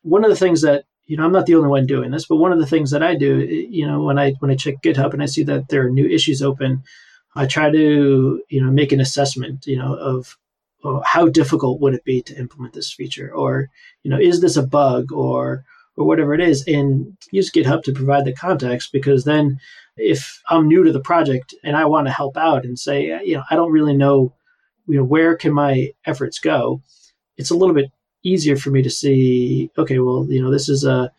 one 0.02 0.22
of 0.24 0.30
the 0.30 0.36
things 0.36 0.62
that 0.62 0.84
you 1.06 1.16
know, 1.16 1.24
I'm 1.24 1.32
not 1.32 1.46
the 1.46 1.54
only 1.54 1.70
one 1.70 1.86
doing 1.86 2.10
this, 2.10 2.26
but 2.26 2.36
one 2.36 2.52
of 2.52 2.58
the 2.58 2.66
things 2.66 2.90
that 2.90 3.02
I 3.02 3.14
do, 3.14 3.38
you 3.38 3.86
know, 3.86 4.02
when 4.02 4.18
I 4.18 4.32
when 4.40 4.50
I 4.50 4.56
check 4.56 4.82
GitHub 4.84 5.14
and 5.14 5.22
I 5.22 5.26
see 5.26 5.42
that 5.44 5.70
there 5.70 5.86
are 5.86 5.90
new 5.90 6.06
issues 6.06 6.42
open, 6.42 6.82
I 7.34 7.46
try 7.46 7.70
to 7.70 8.42
you 8.48 8.62
know 8.62 8.70
make 8.70 8.92
an 8.92 9.00
assessment, 9.00 9.66
you 9.66 9.78
know, 9.78 9.94
of 9.94 10.36
well, 10.82 11.02
how 11.04 11.28
difficult 11.28 11.80
would 11.80 11.94
it 11.94 12.04
be 12.04 12.22
to 12.22 12.38
implement 12.38 12.74
this 12.74 12.92
feature, 12.92 13.32
or 13.34 13.68
you 14.02 14.10
know, 14.10 14.18
is 14.18 14.40
this 14.40 14.56
a 14.56 14.66
bug, 14.66 15.12
or 15.12 15.64
or 15.96 16.06
whatever 16.06 16.32
it 16.34 16.40
is, 16.40 16.64
and 16.66 17.16
use 17.32 17.50
GitHub 17.50 17.82
to 17.82 17.92
provide 17.92 18.24
the 18.24 18.32
context 18.32 18.92
because 18.92 19.24
then 19.24 19.58
if 19.96 20.40
I'm 20.48 20.68
new 20.68 20.84
to 20.84 20.92
the 20.92 21.00
project 21.00 21.54
and 21.64 21.76
I 21.76 21.86
want 21.86 22.06
to 22.06 22.12
help 22.12 22.36
out 22.36 22.64
and 22.64 22.78
say, 22.78 23.06
you 23.24 23.34
know, 23.34 23.42
I 23.50 23.56
don't 23.56 23.72
really 23.72 23.96
know, 23.96 24.32
you 24.86 24.96
know, 24.96 25.04
where 25.04 25.36
can 25.36 25.52
my 25.52 25.90
efforts 26.06 26.38
go, 26.38 26.82
it's 27.36 27.50
a 27.50 27.56
little 27.56 27.74
bit 27.74 27.90
easier 28.22 28.56
for 28.56 28.70
me 28.70 28.82
to 28.82 28.90
see, 28.90 29.70
okay, 29.76 29.98
well, 29.98 30.26
you 30.28 30.40
know, 30.40 30.50
this 30.50 30.68
is 30.68 30.84
a 30.84 31.10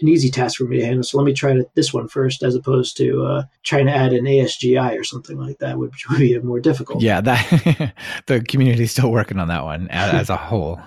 an 0.00 0.08
easy 0.08 0.30
task 0.30 0.58
for 0.58 0.64
me 0.64 0.78
to 0.78 0.84
handle. 0.84 1.02
So 1.02 1.18
let 1.18 1.24
me 1.24 1.32
try 1.32 1.56
this 1.74 1.92
one 1.92 2.08
first, 2.08 2.42
as 2.42 2.54
opposed 2.54 2.96
to 2.98 3.24
uh, 3.24 3.42
trying 3.64 3.86
to 3.86 3.92
add 3.92 4.12
an 4.12 4.24
ASGI 4.24 4.98
or 4.98 5.04
something 5.04 5.38
like 5.38 5.58
that, 5.58 5.78
which 5.78 6.08
would 6.10 6.18
be 6.18 6.38
more 6.40 6.60
difficult. 6.60 7.02
Yeah, 7.02 7.20
that 7.20 7.94
the 8.26 8.40
community 8.40 8.84
is 8.84 8.92
still 8.92 9.10
working 9.10 9.38
on 9.38 9.48
that 9.48 9.64
one 9.64 9.88
as, 9.88 10.14
as, 10.14 10.30
a 10.30 10.36
whole. 10.36 10.80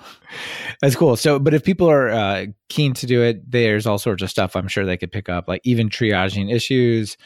That's 0.80 0.96
cool. 0.96 1.16
So, 1.16 1.38
but 1.38 1.54
if 1.54 1.62
people 1.62 1.90
are 1.90 2.08
uh, 2.08 2.46
keen 2.68 2.94
to 2.94 3.06
do 3.06 3.22
it, 3.22 3.50
there's 3.50 3.86
all 3.86 3.98
sorts 3.98 4.22
of 4.22 4.30
stuff 4.30 4.56
I'm 4.56 4.68
sure 4.68 4.84
they 4.84 4.96
could 4.96 5.12
pick 5.12 5.28
up, 5.28 5.46
like 5.48 5.60
even 5.64 5.88
triaging 5.88 6.52
issues, 6.52 7.16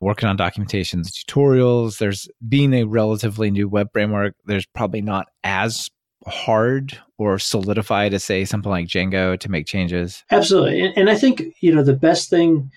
working 0.00 0.28
on 0.28 0.36
documentations, 0.36 1.10
tutorials. 1.12 1.98
There's 1.98 2.28
being 2.48 2.74
a 2.74 2.84
relatively 2.84 3.50
new 3.50 3.68
web 3.68 3.88
framework. 3.92 4.34
There's 4.44 4.66
probably 4.66 5.02
not 5.02 5.28
as 5.44 5.88
hard 6.28 6.98
or 7.18 7.38
solidify 7.38 8.08
to 8.08 8.18
say 8.18 8.44
something 8.44 8.70
like 8.70 8.86
Django 8.86 9.38
to 9.38 9.50
make 9.50 9.66
changes? 9.66 10.24
Absolutely. 10.30 10.80
And, 10.80 10.96
and 10.96 11.10
I 11.10 11.16
think, 11.16 11.42
you 11.60 11.74
know, 11.74 11.82
the 11.82 11.94
best 11.94 12.30
thing 12.30 12.70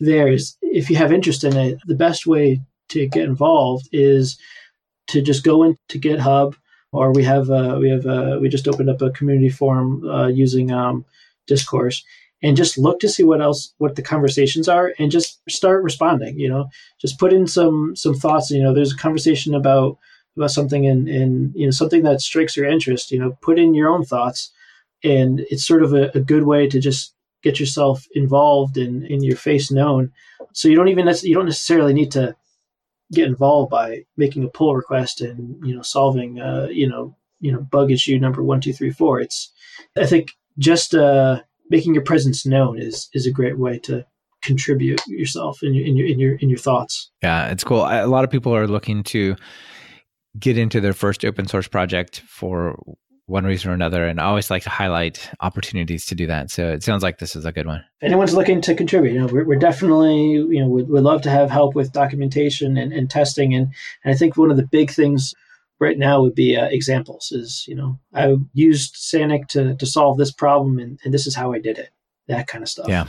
there 0.00 0.28
is 0.28 0.56
if 0.62 0.90
you 0.90 0.96
have 0.96 1.12
interest 1.12 1.44
in 1.44 1.56
it, 1.56 1.78
the 1.86 1.94
best 1.94 2.26
way 2.26 2.60
to 2.88 3.06
get 3.06 3.24
involved 3.24 3.88
is 3.92 4.38
to 5.08 5.22
just 5.22 5.44
go 5.44 5.62
into 5.62 5.98
GitHub 5.98 6.54
or 6.92 7.12
we 7.12 7.24
have 7.24 7.50
uh, 7.50 7.76
we 7.80 7.90
have 7.90 8.06
uh, 8.06 8.38
we 8.40 8.48
just 8.48 8.68
opened 8.68 8.90
up 8.90 9.02
a 9.02 9.10
community 9.10 9.48
forum 9.48 10.08
uh, 10.08 10.26
using 10.26 10.72
um, 10.72 11.04
discourse 11.46 12.04
and 12.42 12.56
just 12.56 12.78
look 12.78 13.00
to 13.00 13.08
see 13.08 13.22
what 13.22 13.40
else 13.40 13.72
what 13.78 13.96
the 13.96 14.02
conversations 14.02 14.68
are 14.68 14.92
and 14.98 15.10
just 15.10 15.40
start 15.48 15.82
responding 15.82 16.38
you 16.38 16.48
know 16.48 16.68
just 17.00 17.18
put 17.18 17.32
in 17.32 17.46
some 17.46 17.94
some 17.96 18.14
thoughts 18.14 18.50
you 18.50 18.62
know 18.62 18.74
there's 18.74 18.92
a 18.92 18.98
conversation 18.98 19.54
about 19.54 19.98
about 20.36 20.50
something 20.50 20.86
and 20.86 21.08
and 21.08 21.52
you 21.54 21.66
know 21.66 21.70
something 21.70 22.02
that 22.02 22.20
strikes 22.20 22.56
your 22.56 22.66
interest 22.66 23.10
you 23.10 23.18
know 23.18 23.36
put 23.40 23.58
in 23.58 23.74
your 23.74 23.88
own 23.88 24.04
thoughts. 24.04 24.50
And 25.04 25.40
it's 25.50 25.66
sort 25.66 25.82
of 25.82 25.92
a, 25.92 26.10
a 26.14 26.20
good 26.20 26.44
way 26.44 26.66
to 26.68 26.80
just 26.80 27.14
get 27.42 27.60
yourself 27.60 28.06
involved 28.14 28.76
and 28.76 29.04
in, 29.04 29.22
your 29.22 29.36
face 29.36 29.70
known. 29.70 30.10
So 30.52 30.68
you 30.68 30.74
don't 30.74 30.88
even 30.88 31.06
you 31.22 31.34
don't 31.34 31.44
necessarily 31.44 31.92
need 31.92 32.10
to 32.12 32.34
get 33.12 33.26
involved 33.26 33.70
by 33.70 34.04
making 34.16 34.42
a 34.42 34.48
pull 34.48 34.74
request 34.74 35.20
and 35.20 35.64
you 35.64 35.74
know 35.74 35.82
solving 35.82 36.40
uh, 36.40 36.68
you 36.70 36.88
know 36.88 37.14
you 37.40 37.52
know 37.52 37.60
bug 37.60 37.90
issue 37.90 38.18
number 38.18 38.42
one 38.42 38.60
two 38.60 38.72
three 38.72 38.90
four. 38.90 39.20
It's 39.20 39.52
i 39.96 40.06
think 40.06 40.32
just 40.58 40.94
uh, 40.94 41.42
making 41.70 41.94
your 41.94 42.02
presence 42.04 42.46
known 42.46 42.78
is 42.78 43.08
is 43.12 43.26
a 43.26 43.30
great 43.30 43.58
way 43.58 43.78
to 43.80 44.04
contribute 44.42 45.00
yourself 45.06 45.62
in 45.62 45.74
your 45.74 45.86
in 45.86 45.96
your 45.96 46.06
in 46.06 46.18
your 46.18 46.34
in 46.36 46.48
your 46.48 46.58
thoughts. 46.58 47.10
Yeah 47.22 47.48
it's 47.48 47.64
cool. 47.64 47.82
A 47.82 48.06
lot 48.06 48.24
of 48.24 48.30
people 48.30 48.54
are 48.54 48.66
looking 48.66 49.02
to 49.04 49.36
get 50.38 50.58
into 50.58 50.80
their 50.80 50.92
first 50.92 51.24
open 51.24 51.46
source 51.46 51.68
project 51.68 52.20
for 52.26 52.78
one 53.26 53.44
reason 53.44 53.70
or 53.70 53.74
another. 53.74 54.06
And 54.06 54.20
I 54.20 54.24
always 54.24 54.50
like 54.50 54.62
to 54.62 54.70
highlight 54.70 55.28
opportunities 55.40 56.06
to 56.06 56.14
do 56.14 56.28
that. 56.28 56.50
So 56.50 56.68
it 56.68 56.84
sounds 56.84 57.02
like 57.02 57.18
this 57.18 57.34
is 57.34 57.44
a 57.44 57.52
good 57.52 57.66
one. 57.66 57.84
If 58.00 58.06
anyone's 58.06 58.34
looking 58.34 58.60
to 58.62 58.74
contribute, 58.74 59.14
you 59.14 59.20
know, 59.20 59.26
we're, 59.26 59.44
we're 59.44 59.58
definitely, 59.58 60.32
you 60.32 60.60
know, 60.60 60.68
we'd, 60.68 60.88
we'd, 60.88 61.00
love 61.00 61.22
to 61.22 61.30
have 61.30 61.50
help 61.50 61.74
with 61.74 61.92
documentation 61.92 62.76
and, 62.76 62.92
and 62.92 63.10
testing. 63.10 63.52
And, 63.54 63.72
and 64.04 64.14
I 64.14 64.16
think 64.16 64.36
one 64.36 64.52
of 64.52 64.56
the 64.56 64.66
big 64.66 64.92
things 64.92 65.34
right 65.80 65.98
now 65.98 66.22
would 66.22 66.36
be 66.36 66.56
uh, 66.56 66.66
examples 66.66 67.32
is, 67.32 67.64
you 67.66 67.74
know, 67.74 67.98
I 68.14 68.36
used 68.54 68.94
Sanic 68.94 69.48
to, 69.48 69.74
to 69.74 69.86
solve 69.86 70.18
this 70.18 70.30
problem 70.30 70.78
and, 70.78 71.00
and 71.04 71.12
this 71.12 71.26
is 71.26 71.34
how 71.34 71.52
I 71.52 71.58
did 71.58 71.78
it. 71.78 71.90
That 72.28 72.46
kind 72.46 72.62
of 72.62 72.68
stuff. 72.68 72.88
Yeah. 72.88 73.06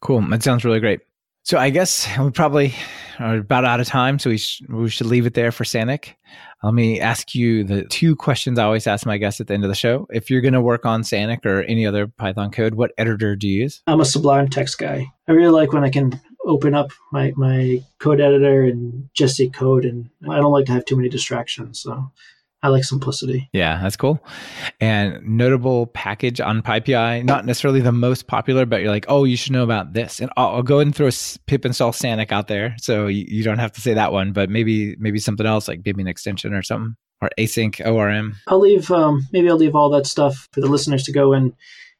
Cool. 0.00 0.20
That 0.28 0.42
sounds 0.42 0.64
really 0.64 0.80
great. 0.80 1.00
So 1.44 1.58
I 1.58 1.68
guess 1.68 2.08
we 2.18 2.30
probably 2.30 2.74
are 3.18 3.36
about 3.36 3.66
out 3.66 3.78
of 3.78 3.86
time, 3.86 4.18
so 4.18 4.30
we, 4.30 4.38
sh- 4.38 4.62
we 4.70 4.88
should 4.88 5.08
leave 5.08 5.26
it 5.26 5.34
there 5.34 5.52
for 5.52 5.64
Sanic. 5.64 6.14
Let 6.62 6.72
me 6.72 6.98
ask 7.00 7.34
you 7.34 7.64
the 7.64 7.84
two 7.84 8.16
questions 8.16 8.58
I 8.58 8.64
always 8.64 8.86
ask 8.86 9.04
my 9.04 9.18
guests 9.18 9.42
at 9.42 9.48
the 9.48 9.52
end 9.52 9.62
of 9.62 9.68
the 9.68 9.74
show. 9.74 10.06
If 10.10 10.30
you're 10.30 10.40
going 10.40 10.54
to 10.54 10.62
work 10.62 10.86
on 10.86 11.02
Sanic 11.02 11.44
or 11.44 11.62
any 11.64 11.86
other 11.86 12.06
Python 12.06 12.50
code, 12.50 12.76
what 12.76 12.92
editor 12.96 13.36
do 13.36 13.46
you 13.46 13.64
use? 13.64 13.82
I'm 13.86 14.00
a 14.00 14.06
Sublime 14.06 14.48
text 14.48 14.78
guy. 14.78 15.12
I 15.28 15.32
really 15.32 15.52
like 15.52 15.74
when 15.74 15.84
I 15.84 15.90
can 15.90 16.18
open 16.46 16.74
up 16.74 16.92
my, 17.12 17.34
my 17.36 17.84
code 17.98 18.22
editor 18.22 18.62
and 18.62 19.10
just 19.12 19.36
see 19.36 19.50
code, 19.50 19.84
and 19.84 20.08
I 20.30 20.36
don't 20.36 20.52
like 20.52 20.64
to 20.66 20.72
have 20.72 20.86
too 20.86 20.96
many 20.96 21.10
distractions. 21.10 21.78
So 21.78 22.10
I 22.64 22.68
like 22.68 22.82
simplicity. 22.82 23.50
Yeah, 23.52 23.78
that's 23.82 23.94
cool. 23.94 24.24
And 24.80 25.22
notable 25.22 25.88
package 25.88 26.40
on 26.40 26.62
PyPI, 26.62 27.22
not 27.22 27.44
necessarily 27.44 27.82
the 27.82 27.92
most 27.92 28.26
popular, 28.26 28.64
but 28.64 28.80
you're 28.80 28.90
like, 28.90 29.04
oh, 29.06 29.24
you 29.24 29.36
should 29.36 29.52
know 29.52 29.64
about 29.64 29.92
this. 29.92 30.18
And 30.18 30.30
I'll, 30.38 30.48
I'll 30.48 30.62
go 30.62 30.76
ahead 30.76 30.86
and 30.86 30.96
throw 30.96 31.10
pip 31.44 31.66
install 31.66 31.92
Sanic 31.92 32.32
out 32.32 32.48
there, 32.48 32.74
so 32.78 33.06
you, 33.06 33.26
you, 33.28 33.44
don't 33.44 33.58
have 33.58 33.72
to 33.72 33.82
say 33.82 33.92
that 33.92 34.14
one, 34.14 34.32
but 34.32 34.48
maybe 34.48 34.96
maybe 34.96 35.18
something 35.18 35.44
else 35.44 35.68
like 35.68 35.82
maybe 35.84 36.00
an 36.00 36.08
extension 36.08 36.54
or 36.54 36.62
something 36.62 36.96
or 37.20 37.28
async 37.36 37.86
ORM. 37.86 38.34
I'll 38.46 38.60
leave 38.60 38.90
um, 38.90 39.28
maybe 39.30 39.50
I'll 39.50 39.58
leave 39.58 39.76
all 39.76 39.90
that 39.90 40.06
stuff 40.06 40.48
for 40.52 40.62
the 40.62 40.68
listeners 40.68 41.02
to 41.02 41.12
go 41.12 41.34
and 41.34 41.52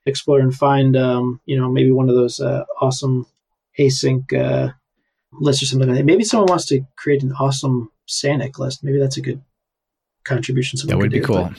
explore 0.06 0.40
and 0.40 0.54
find. 0.54 0.96
Um, 0.96 1.42
you 1.44 1.60
know, 1.60 1.70
maybe 1.70 1.90
one 1.90 2.08
of 2.08 2.14
those 2.14 2.40
uh, 2.40 2.64
awesome 2.80 3.26
async 3.78 4.32
uh, 4.32 4.72
lists 5.32 5.62
or 5.62 5.66
something 5.66 5.90
like 5.90 5.98
that. 5.98 6.04
Maybe 6.04 6.24
someone 6.24 6.48
wants 6.48 6.64
to 6.68 6.86
create 6.96 7.22
an 7.22 7.34
awesome 7.38 7.90
Sanic 8.08 8.58
list. 8.58 8.82
Maybe 8.82 8.98
that's 8.98 9.18
a 9.18 9.22
good 9.22 9.42
contributions. 10.24 10.82
That 10.82 10.96
would 10.96 11.10
be 11.10 11.20
do. 11.20 11.24
cool. 11.24 11.50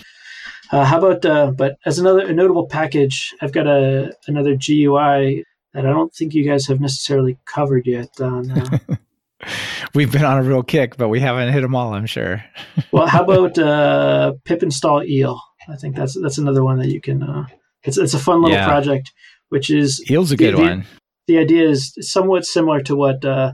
But, 0.71 0.77
uh, 0.77 0.85
how 0.85 0.97
about, 0.97 1.25
uh, 1.25 1.51
but 1.51 1.77
as 1.85 1.99
another 1.99 2.31
notable 2.33 2.67
package, 2.67 3.33
I've 3.41 3.51
got 3.51 3.67
a 3.67 4.15
another 4.27 4.55
GUI 4.55 5.45
that 5.73 5.85
I 5.85 5.89
don't 5.89 6.13
think 6.13 6.33
you 6.33 6.43
guys 6.43 6.65
have 6.67 6.79
necessarily 6.79 7.37
covered 7.45 7.85
yet. 7.85 8.09
On, 8.19 8.49
uh, 8.51 8.77
We've 9.93 10.11
been 10.11 10.25
on 10.25 10.37
a 10.37 10.43
real 10.43 10.63
kick, 10.63 10.97
but 10.97 11.09
we 11.09 11.19
haven't 11.19 11.53
hit 11.53 11.61
them 11.61 11.75
all. 11.75 11.93
I'm 11.93 12.05
sure. 12.05 12.43
well, 12.91 13.07
how 13.07 13.23
about 13.23 13.57
uh, 13.57 14.33
pip 14.43 14.63
install 14.63 15.03
eel? 15.03 15.41
I 15.69 15.75
think 15.75 15.95
that's 15.95 16.19
that's 16.19 16.37
another 16.37 16.63
one 16.63 16.79
that 16.79 16.89
you 16.89 17.01
can. 17.01 17.23
Uh, 17.23 17.45
it's 17.83 17.97
it's 17.97 18.13
a 18.13 18.19
fun 18.19 18.41
little 18.41 18.57
yeah. 18.57 18.67
project, 18.67 19.13
which 19.49 19.69
is 19.69 20.03
eel's 20.09 20.31
a 20.31 20.37
good 20.37 20.55
the, 20.55 20.61
one. 20.61 20.85
The 21.27 21.37
idea 21.37 21.69
is 21.69 21.95
somewhat 22.01 22.45
similar 22.45 22.81
to 22.81 22.95
what 22.95 23.23
uh, 23.23 23.53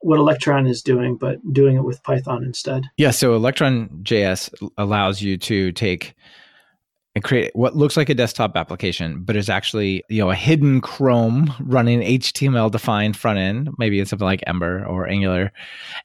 what 0.00 0.18
Electron 0.18 0.66
is 0.66 0.82
doing, 0.82 1.16
but 1.16 1.38
doing 1.52 1.76
it 1.76 1.84
with 1.84 2.02
Python 2.02 2.44
instead. 2.44 2.84
Yeah, 2.96 3.10
so 3.10 3.34
Electron 3.34 3.88
JS 4.02 4.70
allows 4.76 5.22
you 5.22 5.36
to 5.38 5.72
take 5.72 6.14
and 7.14 7.24
create 7.24 7.50
what 7.54 7.74
looks 7.74 7.96
like 7.96 8.08
a 8.08 8.14
desktop 8.14 8.56
application, 8.56 9.24
but 9.24 9.34
is 9.34 9.48
actually 9.48 10.04
you 10.08 10.20
know 10.22 10.30
a 10.30 10.36
hidden 10.36 10.80
Chrome 10.80 11.52
running 11.60 12.00
HTML 12.00 12.70
defined 12.70 13.16
front 13.16 13.38
end, 13.38 13.70
maybe 13.76 13.98
it's 13.98 14.10
something 14.10 14.24
like 14.24 14.44
Ember 14.46 14.84
or 14.86 15.08
Angular, 15.08 15.52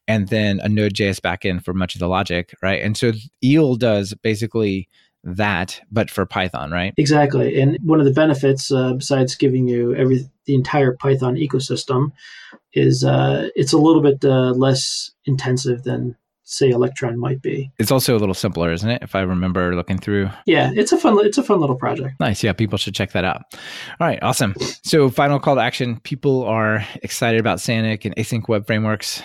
and 0.08 0.30
then 0.30 0.60
a 0.62 0.70
Node.js 0.70 1.20
backend 1.20 1.64
for 1.64 1.74
much 1.74 1.94
of 1.94 2.00
the 2.00 2.08
logic, 2.08 2.56
right? 2.64 2.82
And 2.82 2.98
so 2.98 3.12
Eel 3.44 3.76
does 3.76 4.16
basically 4.24 4.90
that, 5.24 5.82
but 5.92 6.10
for 6.10 6.26
Python, 6.26 6.72
right? 6.72 6.94
Exactly. 6.98 7.60
And 7.60 7.78
one 7.84 8.00
of 8.00 8.06
the 8.06 8.12
benefits, 8.12 8.72
uh, 8.72 8.94
besides 8.94 9.36
giving 9.36 9.68
you 9.68 9.96
every 9.96 10.30
the 10.46 10.56
entire 10.56 10.96
Python 10.98 11.36
ecosystem, 11.36 12.12
is 12.74 13.04
uh, 13.04 13.50
it's 13.56 13.74
a 13.74 13.78
little 13.78 14.02
bit 14.02 14.24
uh, 14.26 14.52
less 14.52 15.12
intensive 15.26 15.84
than 15.84 16.16
say 16.46 16.70
Electron 16.70 17.18
might 17.18 17.42
be. 17.42 17.72
It's 17.80 17.92
also 17.92 18.18
a 18.18 18.20
little 18.20 18.34
simpler, 18.34 18.74
isn't 18.74 18.90
it? 18.90 19.02
If 19.02 19.16
I 19.16 19.22
remember 19.22 19.76
looking 19.76 19.98
through. 19.98 20.30
Yeah, 20.46 20.72
it's 20.76 20.92
a 20.92 20.98
fun 20.98 21.18
it's 21.26 21.38
a 21.38 21.44
fun 21.44 21.62
little 21.62 21.76
project. 21.76 22.20
Nice. 22.20 22.44
Yeah, 22.44 22.54
people 22.54 22.78
should 22.78 22.96
check 22.96 23.12
that 23.14 23.24
out. 23.24 23.44
All 24.00 24.08
right, 24.08 24.20
awesome. 24.22 24.56
So 24.84 25.10
final 25.10 25.40
call 25.40 25.56
to 25.56 25.62
action. 25.62 26.00
People 26.02 26.44
are 26.44 26.86
excited 27.02 27.40
about 27.40 27.60
Sanic 27.60 28.06
and 28.06 28.16
async 28.18 28.48
web 28.48 28.68
frameworks. 28.68 29.22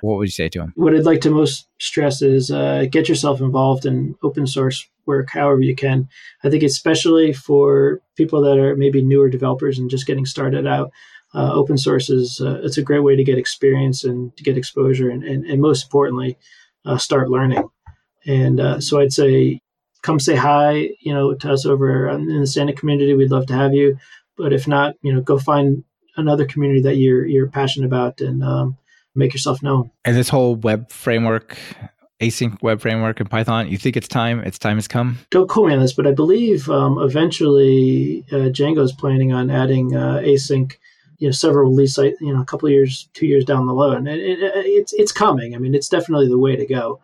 What 0.00 0.16
would 0.16 0.26
you 0.26 0.32
say 0.32 0.48
to 0.48 0.58
them? 0.58 0.72
What 0.74 0.96
I'd 0.96 1.04
like 1.04 1.20
to 1.20 1.30
most 1.30 1.68
stress 1.78 2.22
is 2.22 2.50
uh, 2.50 2.86
get 2.90 3.08
yourself 3.08 3.40
involved 3.40 3.86
in 3.86 4.16
open 4.24 4.48
source 4.48 4.88
work 5.06 5.30
however 5.30 5.60
you 5.60 5.74
can. 5.74 6.08
I 6.44 6.50
think 6.50 6.62
especially 6.62 7.32
for 7.32 8.00
people 8.16 8.42
that 8.42 8.58
are 8.58 8.76
maybe 8.76 9.02
newer 9.02 9.28
developers 9.28 9.78
and 9.78 9.90
just 9.90 10.06
getting 10.06 10.26
started 10.26 10.66
out, 10.66 10.90
uh, 11.34 11.52
open 11.52 11.78
source 11.78 12.10
is 12.10 12.40
uh, 12.40 12.60
it's 12.62 12.78
a 12.78 12.82
great 12.82 13.02
way 13.02 13.16
to 13.16 13.24
get 13.24 13.38
experience 13.38 14.04
and 14.04 14.36
to 14.36 14.42
get 14.42 14.58
exposure 14.58 15.08
and, 15.08 15.24
and, 15.24 15.44
and 15.46 15.60
most 15.60 15.84
importantly, 15.84 16.36
uh, 16.84 16.98
start 16.98 17.30
learning. 17.30 17.68
And 18.26 18.60
uh, 18.60 18.80
so 18.80 19.00
I'd 19.00 19.12
say 19.12 19.60
come 20.02 20.20
say 20.20 20.34
hi, 20.36 20.90
you 21.00 21.14
know, 21.14 21.34
to 21.34 21.52
us 21.52 21.64
over 21.64 22.08
in 22.08 22.26
the 22.26 22.42
Sanic 22.42 22.76
community. 22.76 23.14
We'd 23.14 23.30
love 23.30 23.46
to 23.46 23.54
have 23.54 23.72
you. 23.72 23.96
But 24.36 24.52
if 24.52 24.66
not, 24.66 24.94
you 25.02 25.12
know, 25.12 25.20
go 25.20 25.38
find 25.38 25.84
another 26.16 26.44
community 26.44 26.82
that 26.82 26.96
you're 26.96 27.24
you're 27.26 27.48
passionate 27.48 27.86
about 27.86 28.20
and 28.20 28.42
um, 28.42 28.76
make 29.14 29.32
yourself 29.32 29.62
known. 29.62 29.90
And 30.04 30.16
this 30.16 30.28
whole 30.28 30.56
web 30.56 30.90
framework 30.90 31.56
async 32.22 32.60
web 32.62 32.80
framework 32.80 33.20
in 33.20 33.26
Python? 33.26 33.68
You 33.68 33.76
think 33.76 33.96
it's 33.96 34.08
time? 34.08 34.40
Its 34.40 34.58
time 34.58 34.76
has 34.76 34.88
come? 34.88 35.18
Don't 35.30 35.48
quote 35.48 35.68
me 35.68 35.74
on 35.74 35.80
this, 35.80 35.92
but 35.92 36.06
I 36.06 36.12
believe 36.12 36.68
um, 36.70 36.98
eventually 36.98 38.24
uh, 38.32 38.48
Django 38.50 38.82
is 38.82 38.92
planning 38.92 39.32
on 39.32 39.50
adding 39.50 39.94
uh, 39.94 40.20
async. 40.24 40.72
You 41.18 41.28
know, 41.28 41.32
several 41.32 41.70
release, 41.70 41.96
you 41.98 42.16
know, 42.20 42.40
a 42.40 42.44
couple 42.44 42.68
years, 42.68 43.08
two 43.14 43.26
years 43.26 43.44
down 43.44 43.66
the 43.66 43.74
road, 43.74 43.98
and 43.98 44.08
it, 44.08 44.18
it, 44.20 44.52
it's 44.66 44.92
it's 44.92 45.12
coming. 45.12 45.54
I 45.54 45.58
mean, 45.58 45.72
it's 45.72 45.88
definitely 45.88 46.28
the 46.28 46.38
way 46.38 46.56
to 46.56 46.66
go. 46.66 47.00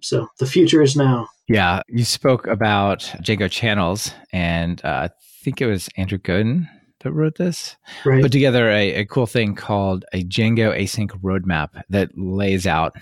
So 0.00 0.28
the 0.38 0.46
future 0.46 0.82
is 0.82 0.94
now. 0.94 1.28
Yeah, 1.48 1.80
you 1.88 2.04
spoke 2.04 2.46
about 2.46 3.00
Django 3.22 3.50
channels, 3.50 4.12
and 4.32 4.84
uh, 4.84 5.08
I 5.08 5.10
think 5.42 5.60
it 5.60 5.66
was 5.66 5.88
Andrew 5.96 6.18
Godwin 6.18 6.68
that 7.02 7.12
wrote 7.12 7.36
this. 7.36 7.76
Right. 8.04 8.22
Put 8.22 8.32
together 8.32 8.68
a, 8.70 8.94
a 8.94 9.04
cool 9.06 9.26
thing 9.26 9.54
called 9.54 10.04
a 10.12 10.24
Django 10.24 10.76
async 10.78 11.10
roadmap 11.20 11.82
that 11.88 12.10
lays 12.16 12.66
out 12.66 12.94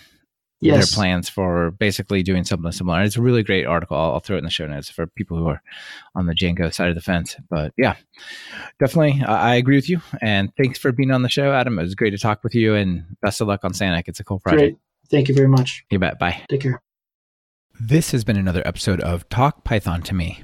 yes. 0.60 0.90
their 0.90 0.96
plans 0.96 1.28
for 1.28 1.70
basically 1.72 2.22
doing 2.22 2.44
something 2.44 2.70
similar. 2.72 2.98
And 2.98 3.06
it's 3.06 3.16
a 3.16 3.22
really 3.22 3.42
great 3.42 3.66
article. 3.66 3.96
I'll, 3.96 4.12
I'll, 4.12 4.20
throw 4.20 4.36
it 4.36 4.40
in 4.40 4.44
the 4.44 4.50
show 4.50 4.66
notes 4.66 4.90
for 4.90 5.06
people 5.06 5.36
who 5.36 5.46
are 5.48 5.62
on 6.14 6.26
the 6.26 6.34
Django 6.34 6.72
side 6.72 6.88
of 6.88 6.94
the 6.94 7.00
fence. 7.00 7.36
But 7.48 7.72
yeah, 7.76 7.96
definitely, 8.78 9.22
I, 9.26 9.52
I 9.52 9.54
agree 9.56 9.76
with 9.76 9.88
you. 9.88 10.00
And 10.20 10.52
thanks 10.56 10.78
for 10.78 10.92
being 10.92 11.10
on 11.10 11.22
the 11.22 11.28
show, 11.28 11.52
Adam. 11.52 11.78
It 11.78 11.82
was 11.82 11.94
great 11.94 12.10
to 12.10 12.18
talk 12.18 12.44
with 12.44 12.54
you, 12.54 12.74
and 12.74 13.04
best 13.22 13.40
of 13.40 13.48
luck 13.48 13.64
on 13.64 13.72
Sanic. 13.72 14.04
It's 14.06 14.20
a 14.20 14.24
cool 14.24 14.40
project. 14.40 14.60
Great. 14.60 14.78
Thank 15.10 15.28
you 15.28 15.34
very 15.34 15.48
much. 15.48 15.84
You 15.90 15.98
bet. 15.98 16.18
Bye. 16.18 16.42
Take 16.48 16.60
care. 16.60 16.82
This 17.78 18.10
has 18.12 18.24
been 18.24 18.36
another 18.36 18.62
episode 18.66 19.00
of 19.00 19.28
Talk 19.30 19.64
Python 19.64 20.02
to 20.02 20.14
Me. 20.14 20.42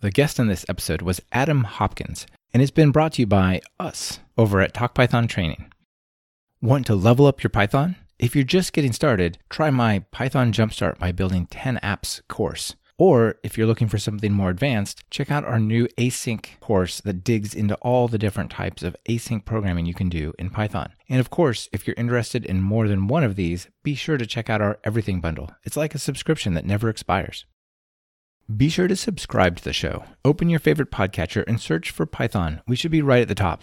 The 0.00 0.10
guest 0.10 0.40
on 0.40 0.48
this 0.48 0.64
episode 0.68 1.02
was 1.02 1.20
Adam 1.32 1.64
Hopkins, 1.64 2.26
and 2.54 2.62
it's 2.62 2.70
been 2.70 2.92
brought 2.92 3.14
to 3.14 3.22
you 3.22 3.26
by 3.26 3.60
us 3.78 4.20
over 4.36 4.60
at 4.60 4.72
Talk 4.72 4.94
Python 4.94 5.28
Training. 5.28 5.70
Want 6.62 6.86
to 6.86 6.94
level 6.94 7.26
up 7.26 7.42
your 7.42 7.50
Python? 7.50 7.96
If 8.18 8.34
you're 8.34 8.42
just 8.42 8.72
getting 8.72 8.92
started, 8.92 9.38
try 9.48 9.70
my 9.70 10.00
Python 10.10 10.52
Jumpstart 10.52 10.98
by 10.98 11.12
Building 11.12 11.46
10 11.46 11.78
Apps 11.84 12.20
course. 12.26 12.74
Or 12.98 13.36
if 13.44 13.56
you're 13.56 13.68
looking 13.68 13.86
for 13.86 13.98
something 13.98 14.32
more 14.32 14.50
advanced, 14.50 15.08
check 15.08 15.30
out 15.30 15.44
our 15.44 15.60
new 15.60 15.86
async 15.96 16.58
course 16.58 17.00
that 17.02 17.22
digs 17.22 17.54
into 17.54 17.76
all 17.76 18.08
the 18.08 18.18
different 18.18 18.50
types 18.50 18.82
of 18.82 18.96
async 19.08 19.44
programming 19.44 19.86
you 19.86 19.94
can 19.94 20.08
do 20.08 20.32
in 20.36 20.50
Python. 20.50 20.90
And 21.08 21.20
of 21.20 21.30
course, 21.30 21.68
if 21.72 21.86
you're 21.86 21.94
interested 21.96 22.44
in 22.44 22.60
more 22.60 22.88
than 22.88 23.06
one 23.06 23.22
of 23.22 23.36
these, 23.36 23.68
be 23.84 23.94
sure 23.94 24.18
to 24.18 24.26
check 24.26 24.50
out 24.50 24.60
our 24.60 24.80
Everything 24.82 25.20
Bundle. 25.20 25.52
It's 25.62 25.76
like 25.76 25.94
a 25.94 26.00
subscription 26.00 26.54
that 26.54 26.66
never 26.66 26.88
expires. 26.88 27.46
Be 28.54 28.68
sure 28.68 28.88
to 28.88 28.96
subscribe 28.96 29.58
to 29.58 29.64
the 29.64 29.72
show. 29.72 30.02
Open 30.24 30.48
your 30.48 30.58
favorite 30.58 30.90
podcatcher 30.90 31.44
and 31.46 31.60
search 31.60 31.92
for 31.92 32.04
Python. 32.04 32.62
We 32.66 32.74
should 32.74 32.90
be 32.90 33.02
right 33.02 33.22
at 33.22 33.28
the 33.28 33.36
top. 33.36 33.62